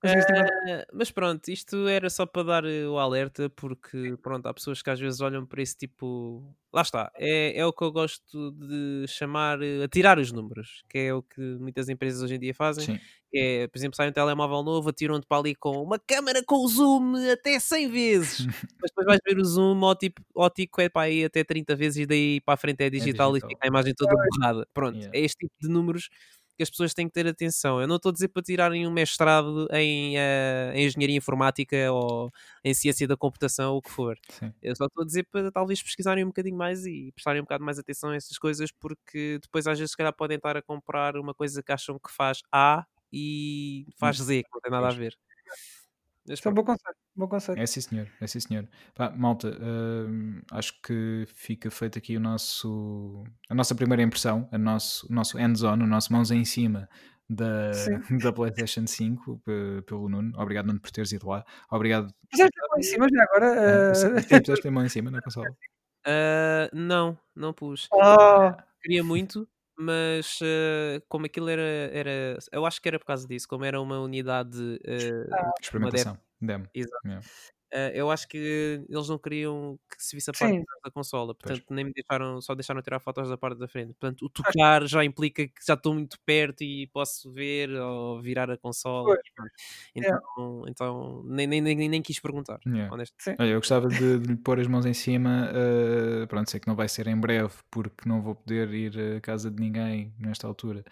Eh, 0.05 0.85
mas 0.93 1.11
pronto, 1.13 1.49
isto 1.49 1.87
era 1.87 2.11
só 2.11 2.27
para 2.27 2.43
dar 2.43 2.65
eh, 2.65 2.87
o 2.89 2.99
alerta, 2.99 3.49
porque 3.51 4.17
pronto, 4.21 4.47
há 4.47 4.55
pessoas 4.55 4.83
que 4.83 4.91
às 4.91 4.99
vezes 4.99 5.21
olham 5.21 5.47
para 5.47 5.63
esse 5.63 5.77
tipo. 5.77 6.43
Lá 6.73 6.83
está, 6.83 7.13
é, 7.17 7.57
é 7.59 7.67
o 7.67 7.73
que 7.73 7.85
eu 7.85 7.93
gosto 7.93 8.51
de 8.53 9.07
chamar 9.07 9.63
eh, 9.63 9.85
atirar 9.85 10.19
os 10.19 10.33
números, 10.33 10.83
que 10.89 10.99
é 10.99 11.15
o 11.15 11.23
que 11.23 11.41
muitas 11.61 11.89
empresas 11.89 12.21
hoje 12.23 12.35
em 12.35 12.41
dia 12.41 12.55
fazem. 12.55 12.85
Sim, 12.85 12.99
é, 13.35 13.69
por 13.69 13.79
exemplo, 13.79 13.95
sai 13.97 14.09
um 14.09 14.13
telemóvel 14.13 14.63
novo, 14.63 14.89
atiram-te 14.91 15.27
para 15.27 15.39
ali 15.39 15.55
com 15.55 15.83
uma 15.83 15.99
câmera 15.99 16.43
com 16.45 16.67
zoom 16.67 17.15
até 17.33 17.59
100 17.61 17.89
vezes, 17.89 18.47
mas 18.81 18.91
depois 18.91 19.07
vais 19.07 19.21
ver 19.25 19.39
o 19.39 19.45
zoom 19.45 19.81
ótico, 19.83 20.21
ótico 20.35 20.81
é 20.81 20.89
para 20.89 21.03
aí 21.03 21.25
até 21.25 21.45
30 21.45 21.77
vezes 21.77 21.99
e 21.99 22.07
daí 22.07 22.41
para 22.41 22.55
a 22.55 22.57
frente 22.57 22.83
é 22.83 22.91
digital, 22.91 23.37
e 23.37 23.41
digital. 23.41 23.51
fica 23.51 23.65
a 23.67 23.69
imagem 23.69 23.95
toda 23.95 24.15
borrada. 24.17 24.67
Pronto, 24.75 24.99
Yeah. 24.99 25.19
é 25.19 25.21
este 25.21 25.47
tipo 25.47 25.55
de 25.61 25.69
números 25.69 26.09
que 26.63 26.65
as 26.65 26.71
pessoas 26.71 26.95
têm 26.95 27.07
que 27.09 27.13
ter 27.15 27.27
atenção. 27.27 27.81
Eu 27.81 27.87
não 27.89 27.97
estou 27.97 28.11
a 28.11 28.13
dizer 28.13 28.29
para 28.29 28.43
tirarem 28.43 28.87
um 28.87 28.91
mestrado 28.93 29.67
em, 29.73 30.17
eh, 30.19 30.73
em 30.75 30.87
engenharia 30.87 31.17
informática 31.17 31.91
ou 31.93 32.31
em 32.65 32.73
ciência 32.75 33.07
da 33.09 33.17
computação, 33.17 33.73
ou 33.73 33.79
o 33.79 33.83
que 33.83 33.91
for. 33.91 34.17
sim. 34.29 34.53
Eu 34.63 34.77
só 34.77 34.87
estou 34.87 35.03
a 35.03 35.07
dizer 35.07 35.25
para 35.31 35.51
talvez 35.51 35.83
pesquisarem 35.83 36.25
um 36.25 36.29
bocadinho 36.29 36.57
mais 36.57 36.87
e 36.87 37.11
prestarem 37.13 37.41
um 37.41 37.45
bocado 37.45 37.65
mais 37.65 37.79
atenção 37.79 38.11
a 38.11 38.17
essas 38.17 38.39
coisas, 38.39 38.71
porque 38.73 39.39
depois 39.43 39.67
às 39.67 39.79
vezes 39.79 39.91
se 39.93 39.97
calhar 39.97 40.13
podem 40.15 40.37
estar 40.37 40.57
a 40.57 40.63
comprar 40.63 41.17
uma 41.17 41.35
coisa 41.35 41.63
que 41.63 41.73
acham 41.73 41.99
que 41.99 42.11
faz 42.13 42.41
A 42.53 42.87
e 43.13 43.87
faz 43.99 44.19
Z, 44.19 44.43
que 44.45 44.49
não 44.55 44.61
tem 44.61 44.71
nada 44.71 44.89
a 44.89 44.93
ver. 44.93 45.17
É 46.29 46.49
um 46.49 46.55
bom 46.55 46.65
conselho. 46.65 46.97
Bom 47.17 47.29
conselho. 47.29 47.61
É 47.61 47.67
sim 47.67 47.81
senhor, 47.81 48.09
é 48.21 48.27
sim 48.27 48.41
senhor. 48.41 48.69
Pá, 48.95 49.11
malta, 49.11 49.57
hum, 49.61 50.41
acho 50.53 50.81
que 50.83 51.25
fica 51.35 51.71
feito 51.71 51.99
aqui 51.99 52.17
o 52.17 52.21
nosso, 52.21 53.25
a 53.51 53.55
nossa 53.55 53.75
primeira 53.75 54.03
impressão, 54.03 54.49
a 54.53 54.57
nosso, 54.59 55.07
o 55.11 55.13
nosso 55.15 55.37
hands-on, 55.37 55.75
o 55.75 55.87
nosso 55.87 56.13
mãos 56.13 56.31
em 56.31 56.45
cima 56.45 56.89
da, 57.29 57.73
Sim. 57.73 57.99
da 58.23 58.33
PlayStation 58.33 58.87
5 58.87 59.41
pe- 59.45 59.83
pelo 59.87 60.09
Nuno. 60.09 60.33
Obrigado, 60.41 60.67
Nuno, 60.67 60.81
por 60.81 60.91
teres 60.91 61.13
ido 61.13 61.29
lá. 61.29 61.45
Obrigado. 61.71 62.13
Puseste 62.31 62.61
a 62.61 62.69
mão 62.69 62.79
em 62.79 62.83
cima 62.83 63.07
já 63.13 63.23
agora. 63.25 63.53
Uh, 63.53 64.41
puseste 64.41 64.69
a 64.69 64.71
mão 64.71 64.85
em 64.85 64.89
cima 64.89 65.11
na 65.11 65.21
consola. 65.21 65.49
Ah, 66.07 66.69
não, 66.73 67.19
não 67.35 67.53
pus. 67.53 67.89
Oh, 67.93 68.53
Queria 68.83 69.03
muito, 69.05 69.49
mas 69.83 70.39
ah, 70.43 71.03
como 71.09 71.27
aquilo 71.27 71.49
era, 71.49 71.63
era. 71.63 72.39
Eu 72.51 72.65
acho 72.65 72.81
que 72.81 72.89
era 72.89 72.99
por 72.99 73.07
causa 73.07 73.27
disso, 73.27 73.49
como 73.49 73.65
era 73.65 73.81
uma 73.81 74.01
unidade. 74.01 74.81
ah, 75.33 75.53
Experimentação. 75.61 76.19
Demo. 76.41 76.69
Exato. 76.75 77.07
Yeah. 77.07 77.25
Ah, 77.73 77.91
eu 77.95 78.11
acho 78.11 78.29
que 78.29 78.85
eles 78.89 79.09
não 79.09 79.19
queriam 79.19 79.79
que 79.91 80.03
se 80.03 80.15
visse 80.15 80.31
a 80.31 80.35
parte 80.35 80.57
Sim. 80.57 80.65
da 80.85 80.91
consola, 80.91 81.35
Pois. 81.35 81.59
portanto 81.59 81.75
nem 81.75 81.85
me 81.87 81.93
deixaram, 81.93 82.41
só 82.41 82.55
deixaram 82.55 82.83
tirar 82.83 83.01
fotos 83.01 83.29
da 83.29 83.37
parte 83.39 83.59
da 83.59 83.69
frente. 83.69 83.95
Portanto, 83.95 84.27
o 84.27 84.29
tocar 84.31 84.87
já 84.87 85.05
implica 85.05 85.47
que 85.47 85.55
já 85.67 85.75
estou 85.75 85.95
muito 85.95 86.19
perto 86.27 86.63
e 86.63 86.87
posso 86.89 87.33
ver 87.33 87.71
ou 87.71 88.21
virar 88.21 88.51
a 88.51 88.59
consola. 88.59 89.05
Pois, 89.07 89.21
Então, 89.95 90.65
então 90.69 91.23
nem, 91.25 91.47
nem, 91.47 91.61
nem, 91.61 91.89
nem 91.89 92.03
quis 92.03 92.21
perguntar, 92.21 92.59
Yeah. 92.67 92.95
Olha, 93.39 93.51
eu 93.51 93.59
gostava 93.61 93.89
de, 93.89 94.19
de 94.19 94.27
lhe 94.29 94.37
pôr 94.37 94.61
as 94.61 94.67
mãos 94.67 94.87
em 94.87 94.95
cima. 94.95 95.51
uh, 95.53 96.27
pronto, 96.27 96.51
sei 96.51 96.61
que 96.61 96.69
não 96.69 96.75
vai 96.77 96.89
ser 96.89 97.07
em 97.07 97.17
breve, 97.19 97.53
porque 97.71 98.09
não 98.09 98.21
vou 98.23 98.35
poder 98.35 98.73
ir 98.73 99.17
à 99.17 99.21
casa 99.21 99.51
de 99.51 99.61
ninguém 99.61 100.13
nesta 100.19 100.47
altura, 100.47 100.85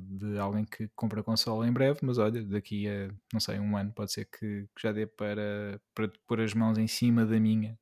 de 0.00 0.38
alguém 0.38 0.64
que 0.64 0.88
compra 0.94 1.22
consola 1.22 1.66
em 1.66 1.72
breve, 1.72 2.00
mas 2.02 2.18
olha, 2.18 2.44
daqui 2.44 2.88
a, 2.88 3.08
não 3.32 3.40
sei, 3.40 3.58
um 3.58 3.76
ano 3.76 3.92
pode 3.92 4.12
ser 4.12 4.26
que, 4.26 4.66
que 4.74 4.82
já 4.82 4.92
dê 4.92 5.06
para, 5.06 5.80
para 5.94 6.10
pôr 6.26 6.40
as 6.40 6.54
mãos 6.54 6.78
em 6.78 6.86
cima 6.86 7.24
da 7.26 7.38
minha 7.40 7.78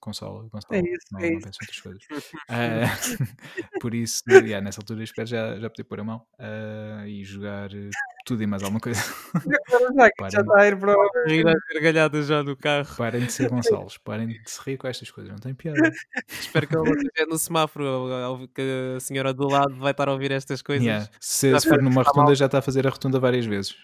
consola. 0.00 0.48
consola. 0.50 0.76
É 0.76 0.80
isso, 0.80 1.06
não, 1.12 1.20
é 1.20 1.30
não 1.30 1.40
penso 1.40 1.58
outras 1.60 1.80
coisas. 1.80 2.02
Ah, 2.48 2.84
por 3.80 3.94
isso, 3.94 4.22
yeah, 4.28 4.60
nessa 4.60 4.80
altura 4.80 5.02
espero 5.02 5.28
já, 5.28 5.58
já 5.58 5.70
poder 5.70 5.84
pôr 5.84 6.00
a 6.00 6.04
mão 6.04 6.26
ah, 6.38 7.04
e 7.06 7.24
jogar 7.24 7.70
uh, 7.70 7.90
tudo 8.24 8.42
e 8.42 8.46
mais 8.46 8.62
alguma 8.62 8.80
coisa. 8.80 9.00
Já 10.30 10.40
está 10.40 10.60
a 10.60 10.66
ir 10.66 10.78
para 10.78 10.92
o. 10.92 11.10
Rir 11.26 11.48
às 11.48 11.60
gargalhadas 11.72 12.26
já 12.26 12.42
no 12.42 12.56
carro. 12.56 12.94
Parem 12.96 13.24
de 13.24 13.32
ser 13.32 13.48
Gonçalves, 13.48 13.96
parem 13.98 14.28
de 14.28 14.40
se 14.44 14.60
rir 14.62 14.76
com 14.76 14.86
estas 14.86 15.10
coisas, 15.10 15.32
não 15.32 15.38
tem 15.38 15.54
piada. 15.54 15.92
Espero 16.28 16.66
que 16.66 16.74
não 16.74 16.84
esteja 16.84 17.26
no 17.26 17.38
semáforo, 17.38 18.48
que 18.54 18.94
a 18.96 19.00
senhora 19.00 19.32
do 19.32 19.48
lado 19.48 19.74
vai 19.76 19.92
estar 19.92 20.08
a 20.08 20.12
ouvir 20.12 20.30
estas 20.30 20.60
coisas. 20.60 20.84
Yeah. 20.84 21.08
Se, 21.20 21.58
se 21.58 21.68
for 21.68 21.82
numa 21.82 22.02
rotunda, 22.02 22.34
já 22.34 22.46
está 22.46 22.58
a 22.58 22.62
fazer 22.62 22.86
a 22.86 22.90
rotunda 22.90 23.18
várias 23.18 23.46
vezes. 23.46 23.76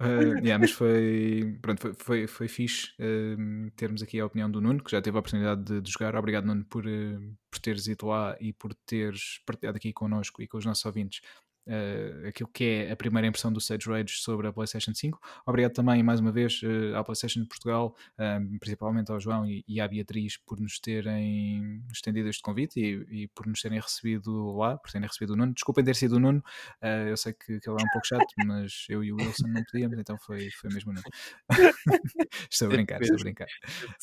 Uh, 0.00 0.38
yeah, 0.42 0.58
mas 0.58 0.72
foi, 0.72 1.56
pronto, 1.62 1.80
foi, 1.80 1.94
foi, 1.94 2.26
foi 2.26 2.48
fixe 2.48 2.88
uh, 3.00 3.70
termos 3.76 4.02
aqui 4.02 4.18
a 4.18 4.26
opinião 4.26 4.50
do 4.50 4.60
Nuno, 4.60 4.82
que 4.82 4.90
já 4.90 5.00
teve 5.00 5.16
a 5.16 5.20
oportunidade 5.20 5.62
de, 5.62 5.80
de 5.80 5.90
jogar. 5.90 6.16
Obrigado, 6.16 6.46
Nuno, 6.46 6.64
por, 6.64 6.84
uh, 6.86 7.36
por 7.50 7.60
teres 7.60 7.86
ido 7.86 8.06
lá 8.06 8.36
e 8.40 8.52
por 8.52 8.74
teres 8.74 9.40
partilhado 9.46 9.76
aqui 9.76 9.92
connosco 9.92 10.42
e 10.42 10.48
com 10.48 10.58
os 10.58 10.66
nossos 10.66 10.84
ouvintes 10.84 11.20
uh, 11.66 12.28
aquilo 12.28 12.48
que 12.52 12.64
é 12.64 12.92
a 12.92 12.96
primeira 12.96 13.26
impressão 13.26 13.52
do 13.52 13.60
Sage 13.60 13.88
Rage 13.88 14.14
sobre 14.18 14.46
a 14.46 14.52
PlayStation 14.52 14.94
5. 14.94 15.20
Obrigado 15.46 15.72
também, 15.72 16.02
mais 16.02 16.20
uma 16.20 16.32
vez, 16.32 16.60
uh, 16.62 16.96
à 16.96 17.04
PlayStation 17.04 17.40
de 17.40 17.46
Portugal, 17.46 17.94
um, 18.18 18.58
principalmente 18.58 19.10
ao 19.10 19.20
João 19.20 19.46
e, 19.46 19.64
e 19.66 19.80
à 19.80 19.88
Beatriz, 19.88 20.36
por 20.36 20.60
nos 20.60 20.78
terem 20.78 21.82
estendido 21.92 22.28
este 22.28 22.42
convite 22.42 22.80
e, 22.80 23.22
e 23.22 23.28
por 23.28 23.46
nos 23.46 23.60
terem 23.60 23.80
recebido 23.80 24.56
lá, 24.56 24.76
por 24.76 24.90
terem 24.90 25.06
recebido 25.06 25.32
o 25.32 25.36
Nuno. 25.36 25.52
Desculpem 25.52 25.84
ter 25.84 25.96
sido 25.96 26.16
o 26.16 26.20
Nuno, 26.20 26.42
uh, 26.82 27.08
eu 27.08 27.16
sei 27.16 27.32
que, 27.32 27.60
que 27.60 27.68
ele 27.68 27.80
é 27.80 27.84
um 27.84 27.90
pouco 27.92 28.06
chato, 28.06 28.26
mas 28.46 28.86
eu 28.88 29.02
e 29.02 29.12
o 29.12 29.16
Wilson 29.16 29.48
não 29.48 29.62
podíamos, 29.64 29.98
então 29.98 30.16
foi, 30.18 30.50
foi 30.50 30.72
mesmo 30.72 30.92
o 30.92 30.94
Nuno. 30.94 31.06
estou 32.50 32.68
a 32.68 32.70
brincar, 32.70 33.00
estou 33.00 33.16
a 33.16 33.22
brincar. 33.22 33.48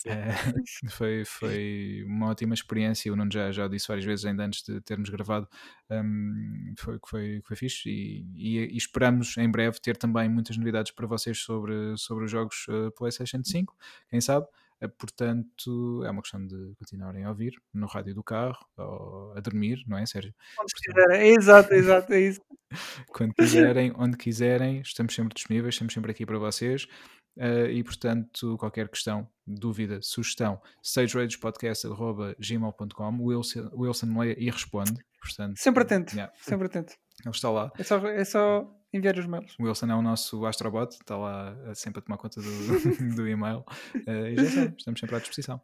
Uh, 0.06 0.64
foi, 0.90 1.24
foi 1.26 2.04
uma 2.08 2.30
ótima 2.30 2.54
experiência, 2.54 3.12
o 3.12 3.16
Nuno 3.16 3.32
já, 3.32 3.52
já 3.52 3.68
disse 3.68 3.88
várias 3.88 4.06
vezes, 4.06 4.26
ainda 4.26 4.46
antes 4.46 4.64
de 4.64 4.82
termos 4.82 5.10
gravado, 5.10 5.48
um, 5.90 6.74
foi, 6.78 7.00
foi, 7.06 7.42
foi 7.44 7.53
fixe 7.56 7.90
e, 7.90 8.26
e, 8.36 8.60
e, 8.60 8.78
esperamos 8.78 9.38
em 9.38 9.50
breve 9.50 9.80
ter 9.80 9.98
também 9.98 10.30
muitas 10.30 10.58
novidades 10.58 10.92
para 10.92 11.08
vocês 11.08 11.40
sobre, 11.40 11.98
sobre 11.98 12.26
os 12.26 12.32
jogos 12.32 12.66
uh, 12.70 12.92
PlayStation 12.92 13.44
5, 13.44 13.76
quem 14.10 14.22
sabe. 14.22 14.46
Uh, 14.82 14.90
portanto, 14.90 16.04
é 16.06 16.12
uma 16.12 16.22
questão 16.22 16.46
de 16.46 16.74
continuarem 16.78 17.24
a 17.24 17.30
ouvir 17.30 17.60
no 17.74 17.88
rádio 17.88 18.14
do 18.14 18.24
carro 18.24 18.58
ou 18.78 19.34
a 19.36 19.40
dormir, 19.40 19.84
não 19.88 19.98
é, 19.98 20.06
Sérgio? 20.06 20.34
Quiserem. 20.76 21.36
Exato, 21.36 21.74
exato, 21.74 22.14
é 22.14 22.22
isso. 22.22 22.42
Quando 23.10 23.34
quiserem, 23.34 23.94
onde 23.96 24.18
quiserem, 24.18 24.82
estamos 24.82 25.14
sempre 25.14 25.34
disponíveis, 25.34 25.76
estamos 25.76 25.94
sempre 25.94 26.12
aqui 26.12 26.26
para 26.26 26.38
vocês. 26.38 26.88
Uh, 27.36 27.66
e 27.72 27.84
portanto, 27.84 28.56
qualquer 28.60 28.88
questão, 28.90 29.28
dúvida, 29.46 30.00
sugestão, 30.04 30.62
stageragespodcast.gmail.com 30.84 33.24
Wilson, 33.24 33.72
Wilson 33.74 34.20
lê 34.20 34.36
e 34.36 34.52
responde. 34.52 35.04
Portanto, 35.20 35.58
Sempre 35.58 35.82
atento, 35.84 36.14
yeah, 36.14 36.32
sempre 36.38 36.68
atento. 36.68 36.94
Ele 37.22 37.32
está 37.32 37.50
lá. 37.50 37.72
É 37.78 37.84
só, 37.84 38.08
é 38.08 38.26
só 38.26 38.68
enviar 38.92 39.18
os 39.18 39.26
mails. 39.26 39.56
O 39.60 39.64
Wilson 39.64 39.88
é 39.88 39.96
o 39.96 40.02
nosso 40.02 40.46
astrobot, 40.46 40.94
está 40.94 41.18
lá 41.18 41.56
sempre 41.74 42.00
a 42.00 42.02
tomar 42.02 42.18
conta 42.18 42.42
do, 42.42 42.48
do 43.16 43.28
e-mail. 43.28 43.66
Uh, 43.96 44.28
e 44.28 44.36
já 44.36 44.50
sabe, 44.50 44.76
estamos 44.78 45.00
sempre 45.00 45.16
à 45.16 45.20
disposição. 45.20 45.62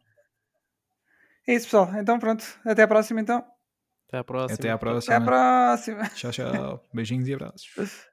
É 1.46 1.54
isso, 1.54 1.66
pessoal. 1.66 1.90
Então, 1.96 2.18
pronto. 2.18 2.44
Até 2.64 2.82
à 2.82 2.88
próxima, 2.88 3.20
então. 3.20 3.44
Até 4.08 4.18
à 4.18 4.24
próxima. 4.24 4.54
Até 4.54 4.70
à 4.70 4.78
próxima. 4.78 5.16
Até 5.16 5.22
à 5.22 5.26
próxima. 5.26 6.08
Tchau, 6.10 6.30
tchau. 6.32 6.88
Beijinhos 6.92 7.28
e 7.28 7.34
abraços. 7.34 7.70